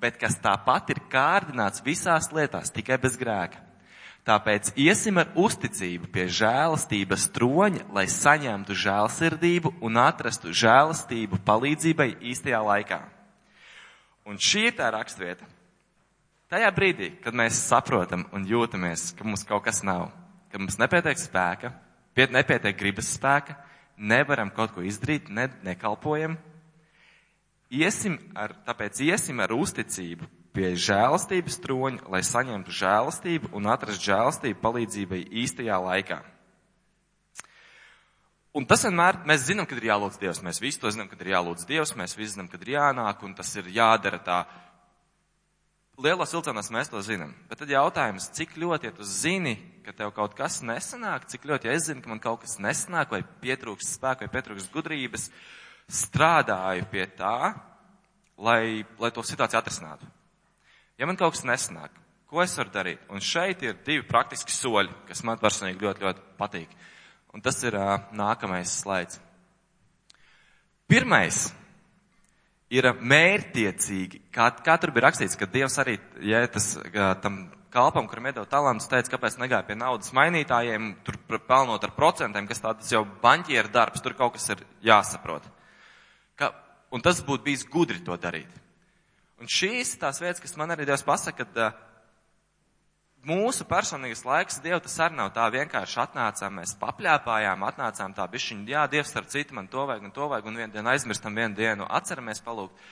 bet 0.00 0.16
kas 0.20 0.38
tāpat 0.40 0.94
ir 0.94 1.02
kārdināts 1.12 1.84
visās 1.84 2.30
lietās, 2.32 2.72
tikai 2.72 2.98
bez 3.02 3.18
grēka. 3.20 3.60
Tāpēc 4.28 4.74
iesim 4.76 5.16
ar 5.20 5.30
uzticību 5.38 6.10
pie 6.12 6.26
žēlastības 6.28 7.30
troņa, 7.34 7.86
lai 7.96 8.04
saņemtu 8.10 8.76
žēlsirdību 8.76 9.72
un 9.80 9.96
atrastu 10.00 10.52
žēlastību 10.52 11.40
palīdzībai 11.46 12.10
īstajā 12.32 12.60
laikā. 12.66 13.00
Un 14.28 14.36
šī 14.36 14.68
ir 14.68 14.76
tā 14.76 14.90
rakstvieta. 14.92 15.48
Tajā 16.52 16.68
brīdī, 16.74 17.14
kad 17.24 17.34
mēs 17.36 17.62
saprotam 17.64 18.26
un 18.36 18.44
jūtamies, 18.46 19.12
ka 19.16 19.24
mums 19.24 19.46
kaut 19.48 19.64
kas 19.64 19.84
nav, 19.86 20.10
ka 20.50 20.58
mums 20.58 20.78
nepietiek 20.80 21.18
spēka, 21.18 21.72
nepietiek 22.16 22.76
gribas 22.76 23.12
spēka, 23.16 23.56
nevaram 23.96 24.50
kaut 24.54 24.74
ko 24.74 24.84
izdarīt, 24.84 25.30
ne, 25.30 25.48
nekalpojam. 25.64 26.36
Iesim 27.70 28.18
ar, 28.34 28.56
tāpēc 28.66 28.98
iesim 29.06 29.40
ar 29.40 29.54
uzticību 29.54 30.26
pie 30.50 30.72
žēlastības 30.74 31.60
troņa, 31.62 32.08
lai 32.10 32.22
saņemtu 32.26 32.74
žēlastību 32.74 33.52
un 33.54 33.70
atrast 33.70 34.02
žēlastību 34.02 34.58
palīdzībai 34.64 35.22
īstajā 35.44 35.78
laikā. 35.84 36.18
Un 38.50 38.66
tas 38.66 38.82
vienmēr, 38.82 39.20
mēs 39.30 39.44
zinām, 39.46 39.66
kad 39.70 39.78
ir 39.78 39.92
jālūdz 39.92 40.18
Dievs, 40.18 40.40
mēs 40.42 40.58
visi 40.58 40.80
to 40.82 40.90
zinām, 40.90 41.06
kad 41.06 41.20
ir 41.22 41.30
jālūdz 41.36 41.68
Dievs, 41.68 41.94
mēs 41.94 42.16
visi 42.18 42.34
zinām, 42.34 42.48
kad 42.50 42.64
ir 42.66 42.72
jānāk, 42.74 43.22
un 43.22 43.36
tas 43.38 43.52
ir 43.60 43.68
jādara 43.70 44.18
tā 44.26 44.40
lielos 46.04 46.32
vilcienos 46.34 46.70
mēs 46.72 46.90
to 46.90 47.00
zinām. 47.04 47.32
Bet 47.50 47.60
tad 47.62 47.70
jautājums, 47.72 48.30
cik 48.36 48.56
ļoti, 48.60 48.88
ja 48.88 48.96
tu 48.96 49.06
zini, 49.06 49.56
ka 49.84 49.94
tev 49.96 50.12
kaut 50.16 50.34
kas 50.38 50.60
nesanāk, 50.66 51.26
cik 51.30 51.46
ļoti, 51.48 51.68
ja 51.68 51.76
es 51.76 51.88
zinu, 51.88 52.02
ka 52.04 52.12
man 52.12 52.22
kaut 52.22 52.44
kas 52.44 52.58
nesanāk, 52.62 53.12
vai 53.12 53.22
pietrūks 53.42 53.94
spēka, 53.96 54.26
vai 54.26 54.34
pietrūks 54.34 54.70
gudrības, 54.72 55.28
strādāju 55.90 56.86
pie 56.92 57.06
tā, 57.18 57.52
lai, 58.40 58.84
lai 59.00 59.12
to 59.14 59.24
situāciju 59.26 59.60
atrisinātu. 59.60 60.08
Ja 61.00 61.08
man 61.08 61.18
kaut 61.20 61.36
kas 61.36 61.46
nesanāk, 61.48 61.94
ko 62.30 62.42
es 62.44 62.56
varu 62.58 62.72
darīt? 62.74 63.04
Un 63.10 63.24
šeit 63.24 63.64
ir 63.66 63.78
divi 63.86 64.04
praktiski 64.06 64.54
soļi, 64.54 64.92
kas 65.08 65.24
man 65.26 65.40
personīgi 65.40 65.84
ļoti, 65.84 66.06
ļoti 66.06 66.26
patīk. 66.40 66.76
Un 67.34 67.42
tas 67.44 67.58
ir 67.62 67.76
uh, 67.78 67.96
nākamais 68.16 68.80
slaids. 68.82 69.20
Pirmais 70.90 71.48
ir 72.70 72.86
mērtiecīgi, 72.94 74.26
kā, 74.34 74.50
kā 74.64 74.76
tur 74.80 74.92
bija 74.94 75.08
rakstīts, 75.08 75.38
ka 75.38 75.48
Dievs 75.50 75.78
arī, 75.82 75.96
ja 76.22 76.44
tas 76.50 76.72
tam 77.22 77.42
kalpam, 77.70 78.06
kuram 78.10 78.28
iedod 78.30 78.48
talantus, 78.50 78.88
teica, 78.90 79.14
kāpēc 79.14 79.38
negāja 79.40 79.66
pie 79.66 79.76
naudas 79.78 80.12
mainītājiem, 80.16 80.92
tur 81.06 81.18
pelnot 81.46 81.84
ar 81.86 81.94
procentiem, 81.96 82.48
kas 82.50 82.62
tāds 82.62 82.90
jau 82.92 83.04
baņķieru 83.22 83.72
darbs, 83.74 84.02
tur 84.02 84.16
kaut 84.18 84.34
kas 84.36 84.48
ir 84.54 84.64
jāsaprot. 84.86 85.46
Ka, 86.38 86.52
un 86.94 87.02
tas 87.04 87.22
būtu 87.26 87.46
bijis 87.46 87.66
gudri 87.70 88.02
to 88.06 88.16
darīt. 88.20 88.50
Un 89.40 89.48
šīs 89.48 89.94
tās 90.00 90.20
vietas, 90.20 90.42
kas 90.42 90.56
man 90.60 90.74
arī 90.74 90.86
Dievs 90.88 91.06
pasaka, 91.06 91.46
ka 91.46 91.70
mūsu 93.26 93.66
personīgais 93.68 94.22
laiks 94.24 94.60
Dievu 94.64 94.80
tas 94.84 94.96
arī 95.04 95.18
nav 95.18 95.30
tā 95.36 95.44
vienkārši 95.52 96.00
atnācām, 96.04 96.56
mēs 96.60 96.76
papļāpājām, 96.80 97.66
atnācām 97.68 98.14
tā 98.16 98.26
bišķiņa, 98.32 98.66
jā, 98.70 98.86
Dievs 98.92 99.12
starp 99.12 99.28
citu 99.32 99.56
man 99.56 99.68
to 99.68 99.84
vajag 99.88 100.08
un 100.08 100.14
to 100.16 100.28
vajag 100.30 100.48
un 100.48 100.58
vienu 100.62 100.72
dienu 100.74 100.92
aizmirstam 100.92 101.36
vienu 101.36 101.56
dienu, 101.58 101.88
atceramies 101.88 102.42
palūgt. 102.44 102.88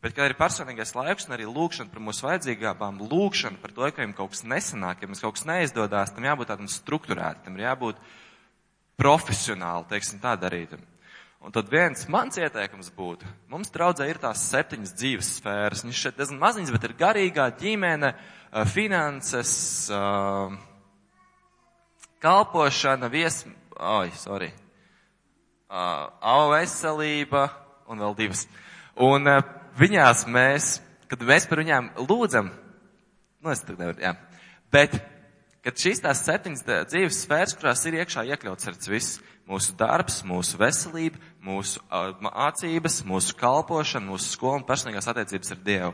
Bet, 0.00 0.14
kad 0.16 0.30
ir 0.30 0.36
personīgais 0.38 0.94
laiks 0.96 1.28
un 1.28 1.36
arī 1.36 1.44
lūkšana 1.48 1.92
par 1.92 2.00
mūsu 2.00 2.24
vajadzīgām, 2.24 3.02
lūkšana 3.10 3.60
par 3.60 3.74
to, 3.76 3.88
ka 3.88 4.00
viņam 4.00 4.16
kaut 4.16 4.32
kas 4.32 4.46
nesanāk, 4.48 5.02
ja 5.02 5.10
mums 5.10 5.20
kaut 5.20 5.36
kas 5.36 5.44
neizdodas, 5.48 6.14
tam 6.16 6.24
jābūt 6.24 6.48
tādam 6.48 6.70
strukturētam, 6.72 7.44
tam 7.44 7.60
jābūt 7.60 8.00
profesionāli, 9.00 9.88
teiksim, 9.92 10.22
tā 10.24 10.38
darītam. 10.40 10.89
Un 11.40 11.52
tad 11.56 11.70
viens 11.72 12.02
mans 12.12 12.36
ieteikums 12.36 12.90
būtu, 12.92 13.24
mums 13.48 13.70
draudzē 13.72 14.04
ir 14.10 14.18
tās 14.20 14.42
septiņas 14.50 14.92
dzīves 14.92 15.28
sfēras. 15.38 15.84
Viņš 15.86 16.00
šeit 16.04 16.18
diezgan 16.18 16.40
maziņas, 16.42 16.72
bet 16.74 16.84
ir 16.84 16.92
garīgā 16.98 17.46
ģimene, 17.56 18.10
eh, 18.12 18.64
finanses, 18.68 19.88
eh, 19.88 20.58
kalpošana, 22.20 23.08
vies, 23.08 23.46
oi, 23.72 24.10
sorry, 24.10 24.52
eh, 24.52 26.06
auga 26.20 26.58
veselība 26.58 27.48
un 27.88 27.98
vēl 27.98 28.16
divas. 28.16 28.46
Un 28.96 29.24
viņās 29.78 30.26
mēs, 30.28 30.80
kad 31.08 31.20
mēs 31.20 31.48
par 31.48 31.58
viņām 31.58 31.94
lūdzam, 32.06 32.50
nu 33.40 33.50
es 33.50 33.60
tagad 33.64 33.78
nevaru, 33.78 33.98
jā, 33.98 34.16
bet, 34.70 35.00
kad 35.64 35.80
šīs 35.80 36.02
tās 36.04 36.22
septiņas 36.26 36.64
dzīves 36.90 37.24
sfēras, 37.24 37.56
kurās 37.58 37.84
ir 37.88 37.98
iekšā 38.00 38.24
iekļauts 38.32 38.70
ar 38.70 38.78
viss, 38.88 39.18
mūsu 39.50 39.74
darbs, 39.78 40.20
mūsu 40.26 40.60
veselība, 40.60 41.18
mūsu 41.44 41.82
mācības, 42.22 43.00
mūsu 43.08 43.36
kalpošana, 43.40 44.06
mūsu 44.12 44.30
skola 44.36 44.60
un 44.60 44.66
personīgās 44.68 45.10
attiecības 45.10 45.54
ar 45.56 45.60
Dievu. 45.66 45.92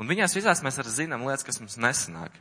Un 0.00 0.10
viņās 0.10 0.34
visās 0.34 0.62
mēs 0.64 0.80
arī 0.82 0.90
zinām 0.90 1.22
lietas, 1.26 1.46
kas 1.46 1.60
mums 1.62 1.78
nesanāk. 1.78 2.34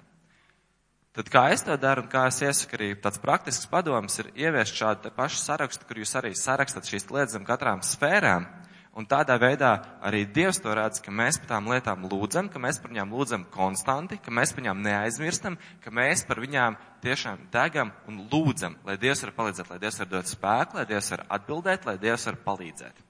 Tad 1.14 1.28
kā 1.30 1.44
es 1.54 1.62
to 1.62 1.76
daru 1.78 2.02
un 2.02 2.10
kā 2.10 2.24
es 2.26 2.40
iesaku 2.42 2.74
arī 2.80 2.88
tāds 2.98 3.22
praktisks 3.22 3.70
padoms 3.70 4.16
ir 4.24 4.32
ieviest 4.34 4.74
šādu 4.80 5.12
pašu 5.14 5.44
sarakstu, 5.44 5.86
kur 5.86 6.00
jūs 6.02 6.16
arī 6.18 6.32
sarakstat 6.34 6.90
šīs 6.90 7.06
lietas 7.12 7.36
zem 7.36 7.46
katrām 7.46 7.84
sfērām. 7.86 8.48
Un 8.94 9.08
tādā 9.10 9.40
veidā 9.42 9.72
arī 10.06 10.22
Dievs 10.30 10.60
to 10.62 10.74
redz, 10.78 11.00
ka 11.02 11.10
mēs 11.10 11.40
par 11.42 11.50
tām 11.56 11.70
lietām 11.72 12.04
lūdzam, 12.06 12.46
ka 12.54 12.60
mēs 12.62 12.78
par 12.78 12.92
viņām 12.92 13.14
lūdzam 13.16 13.46
konstanti, 13.50 14.20
ka 14.22 14.30
mēs 14.30 14.52
par 14.54 14.62
viņām 14.62 14.84
neaizmirstam, 14.86 15.56
ka 15.82 15.90
mēs 15.90 16.22
par 16.30 16.38
viņām 16.44 16.78
tiešām 17.02 17.48
degam 17.54 17.90
un 18.06 18.20
lūdzam, 18.30 18.76
lai 18.86 19.00
Dievs 19.02 19.24
var 19.26 19.32
palīdzēt, 19.40 19.72
lai 19.72 19.80
Dievs 19.82 19.98
var 19.98 20.12
dot 20.12 20.30
spēku, 20.30 20.78
lai 20.78 20.86
Dievs 20.86 21.10
var 21.10 21.24
atbildēt, 21.40 21.88
lai 21.90 21.96
Dievs 22.04 22.28
var 22.30 22.38
palīdzēt. 22.46 23.02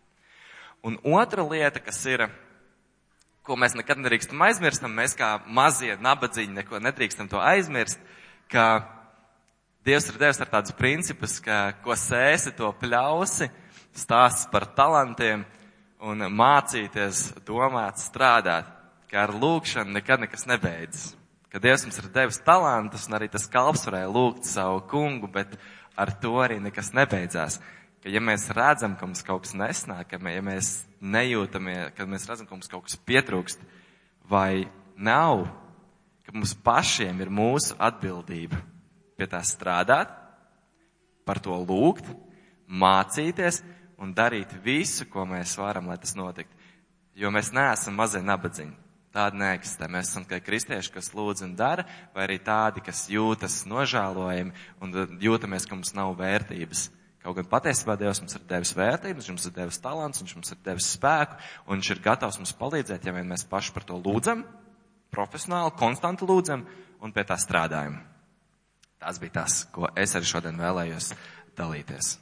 Un 0.87 0.95
otra 1.03 1.43
lieta, 1.43 1.81
kas 1.83 1.99
ir, 2.07 2.23
ko 3.43 3.57
mēs 3.59 3.75
nekad 3.75 3.99
nedrīkstam 3.99 4.39
aizmirstam, 4.47 4.95
mēs 4.95 5.17
kā 5.19 5.33
mazie 5.51 5.97
nabadzīņi 5.99 6.61
neko 6.61 6.79
nedrīkstam 6.79 7.27
to 7.31 7.41
aizmirst, 7.43 7.99
ka 8.47 8.85
Dievs 9.83 10.07
ir 10.07 10.15
devis 10.15 10.39
ar 10.39 10.47
tādus 10.47 10.71
principus, 10.79 11.41
ka 11.43 11.73
ko 11.83 11.91
sēsi, 11.99 12.53
to 12.55 12.69
pļausi, 12.79 13.49
stāsts 13.99 14.47
par 14.47 14.63
talantiem 14.77 15.43
un 16.03 16.25
mācīties, 16.35 17.29
domāt, 17.47 18.01
strādāt, 18.03 18.67
ka 19.11 19.23
ar 19.23 19.33
lūkšanu 19.37 19.95
nekad 19.95 20.25
nekas 20.25 20.47
nebeidzas. 20.49 21.13
Ka 21.53 21.61
Dievs 21.61 21.85
mums 21.85 21.99
ir 22.01 22.09
devis 22.15 22.41
talantus 22.43 23.05
un 23.07 23.15
arī 23.19 23.29
tas 23.31 23.45
kalps 23.51 23.85
varēja 23.85 24.09
lūgt 24.09 24.47
savu 24.49 24.81
kungu, 24.89 25.29
bet 25.31 25.53
ar 25.95 26.11
to 26.19 26.39
arī 26.41 26.57
nekas 26.59 26.91
nebeidzās. 26.97 27.59
Ka 28.03 28.11
ja 28.11 28.19
mēs 28.19 28.49
redzam, 28.51 28.97
ka 28.99 29.07
mums 29.07 29.23
kaut 29.23 29.45
kas 29.45 29.53
nesnāk, 29.55 30.09
ka 30.09 30.19
ja 30.33 30.41
mēs 30.43 30.81
nejūtamies, 30.99 31.93
kad 31.95 32.09
mēs 32.09 32.25
redzam, 32.27 32.49
ka 32.49 32.57
mums 32.57 32.71
kaut 32.71 32.87
kas 32.89 32.97
pietrūkst 33.05 33.61
vai 34.27 34.65
nav, 34.97 35.45
ka 36.25 36.33
mums 36.35 36.55
pašiem 36.65 37.21
ir 37.23 37.31
mūsu 37.31 37.77
atbildība 37.79 38.59
pie 39.15 39.29
tā 39.29 39.39
strādāt, 39.45 40.09
par 41.23 41.39
to 41.39 41.55
lūgt, 41.55 42.09
mācīties 42.67 43.61
un 44.03 44.13
darīt 44.15 44.51
visu, 44.63 45.07
ko 45.09 45.25
mēs 45.29 45.55
varam, 45.59 45.87
lai 45.89 45.97
tas 46.01 46.15
notiktu. 46.19 46.59
Jo 47.15 47.31
mēs 47.33 47.53
neesam 47.55 47.95
mazie 47.97 48.23
nabadzīņi. 48.25 48.79
Tāda 49.13 49.37
neeksistē. 49.37 49.85
Mēs 49.93 50.09
esam 50.09 50.23
tikai 50.25 50.39
kristieši, 50.41 50.89
kas 50.95 51.11
lūdz 51.13 51.43
un 51.45 51.51
dara, 51.53 51.85
vai 52.15 52.25
arī 52.25 52.39
tādi, 52.41 52.81
kas 52.81 53.05
jūtas 53.13 53.59
nožēlojami 53.69 54.55
un 54.81 54.95
jūtamies, 55.21 55.67
ka 55.69 55.77
mums 55.77 55.93
nav 55.93 56.15
vērtības. 56.17 56.87
Kaut 57.23 57.37
gan 57.37 57.47
patiesībā 57.47 57.93
Dievs 58.01 58.19
mums 58.19 58.33
ir 58.35 58.41
devis 58.49 58.73
vērtības, 58.75 59.21
viņš 59.21 59.29
mums 59.31 59.45
ir 59.47 59.53
devis 59.55 59.79
talants, 59.85 60.23
viņš 60.23 60.33
mums 60.39 60.55
ir 60.55 60.59
devis 60.65 60.89
spēku, 60.97 61.37
un 61.67 61.77
viņš 61.77 61.91
ir 61.93 62.01
gatavs 62.09 62.41
mums 62.41 62.55
palīdzēt, 62.59 63.05
ja 63.05 63.13
vien 63.15 63.29
mēs 63.29 63.45
paši 63.47 63.71
par 63.77 63.85
to 63.87 64.01
lūdzam, 64.01 64.43
profesionāli, 65.13 65.77
konstanti 65.79 66.27
lūdzam 66.27 66.65
un 66.99 67.15
pie 67.15 67.23
tā 67.29 67.37
strādājam. 67.39 68.01
Tas 68.99 69.21
bija 69.21 69.37
tas, 69.43 69.61
ko 69.71 69.93
es 69.93 70.17
arī 70.17 70.33
šodien 70.33 70.59
vēlējos 70.59 71.13
dalīties. 71.55 72.15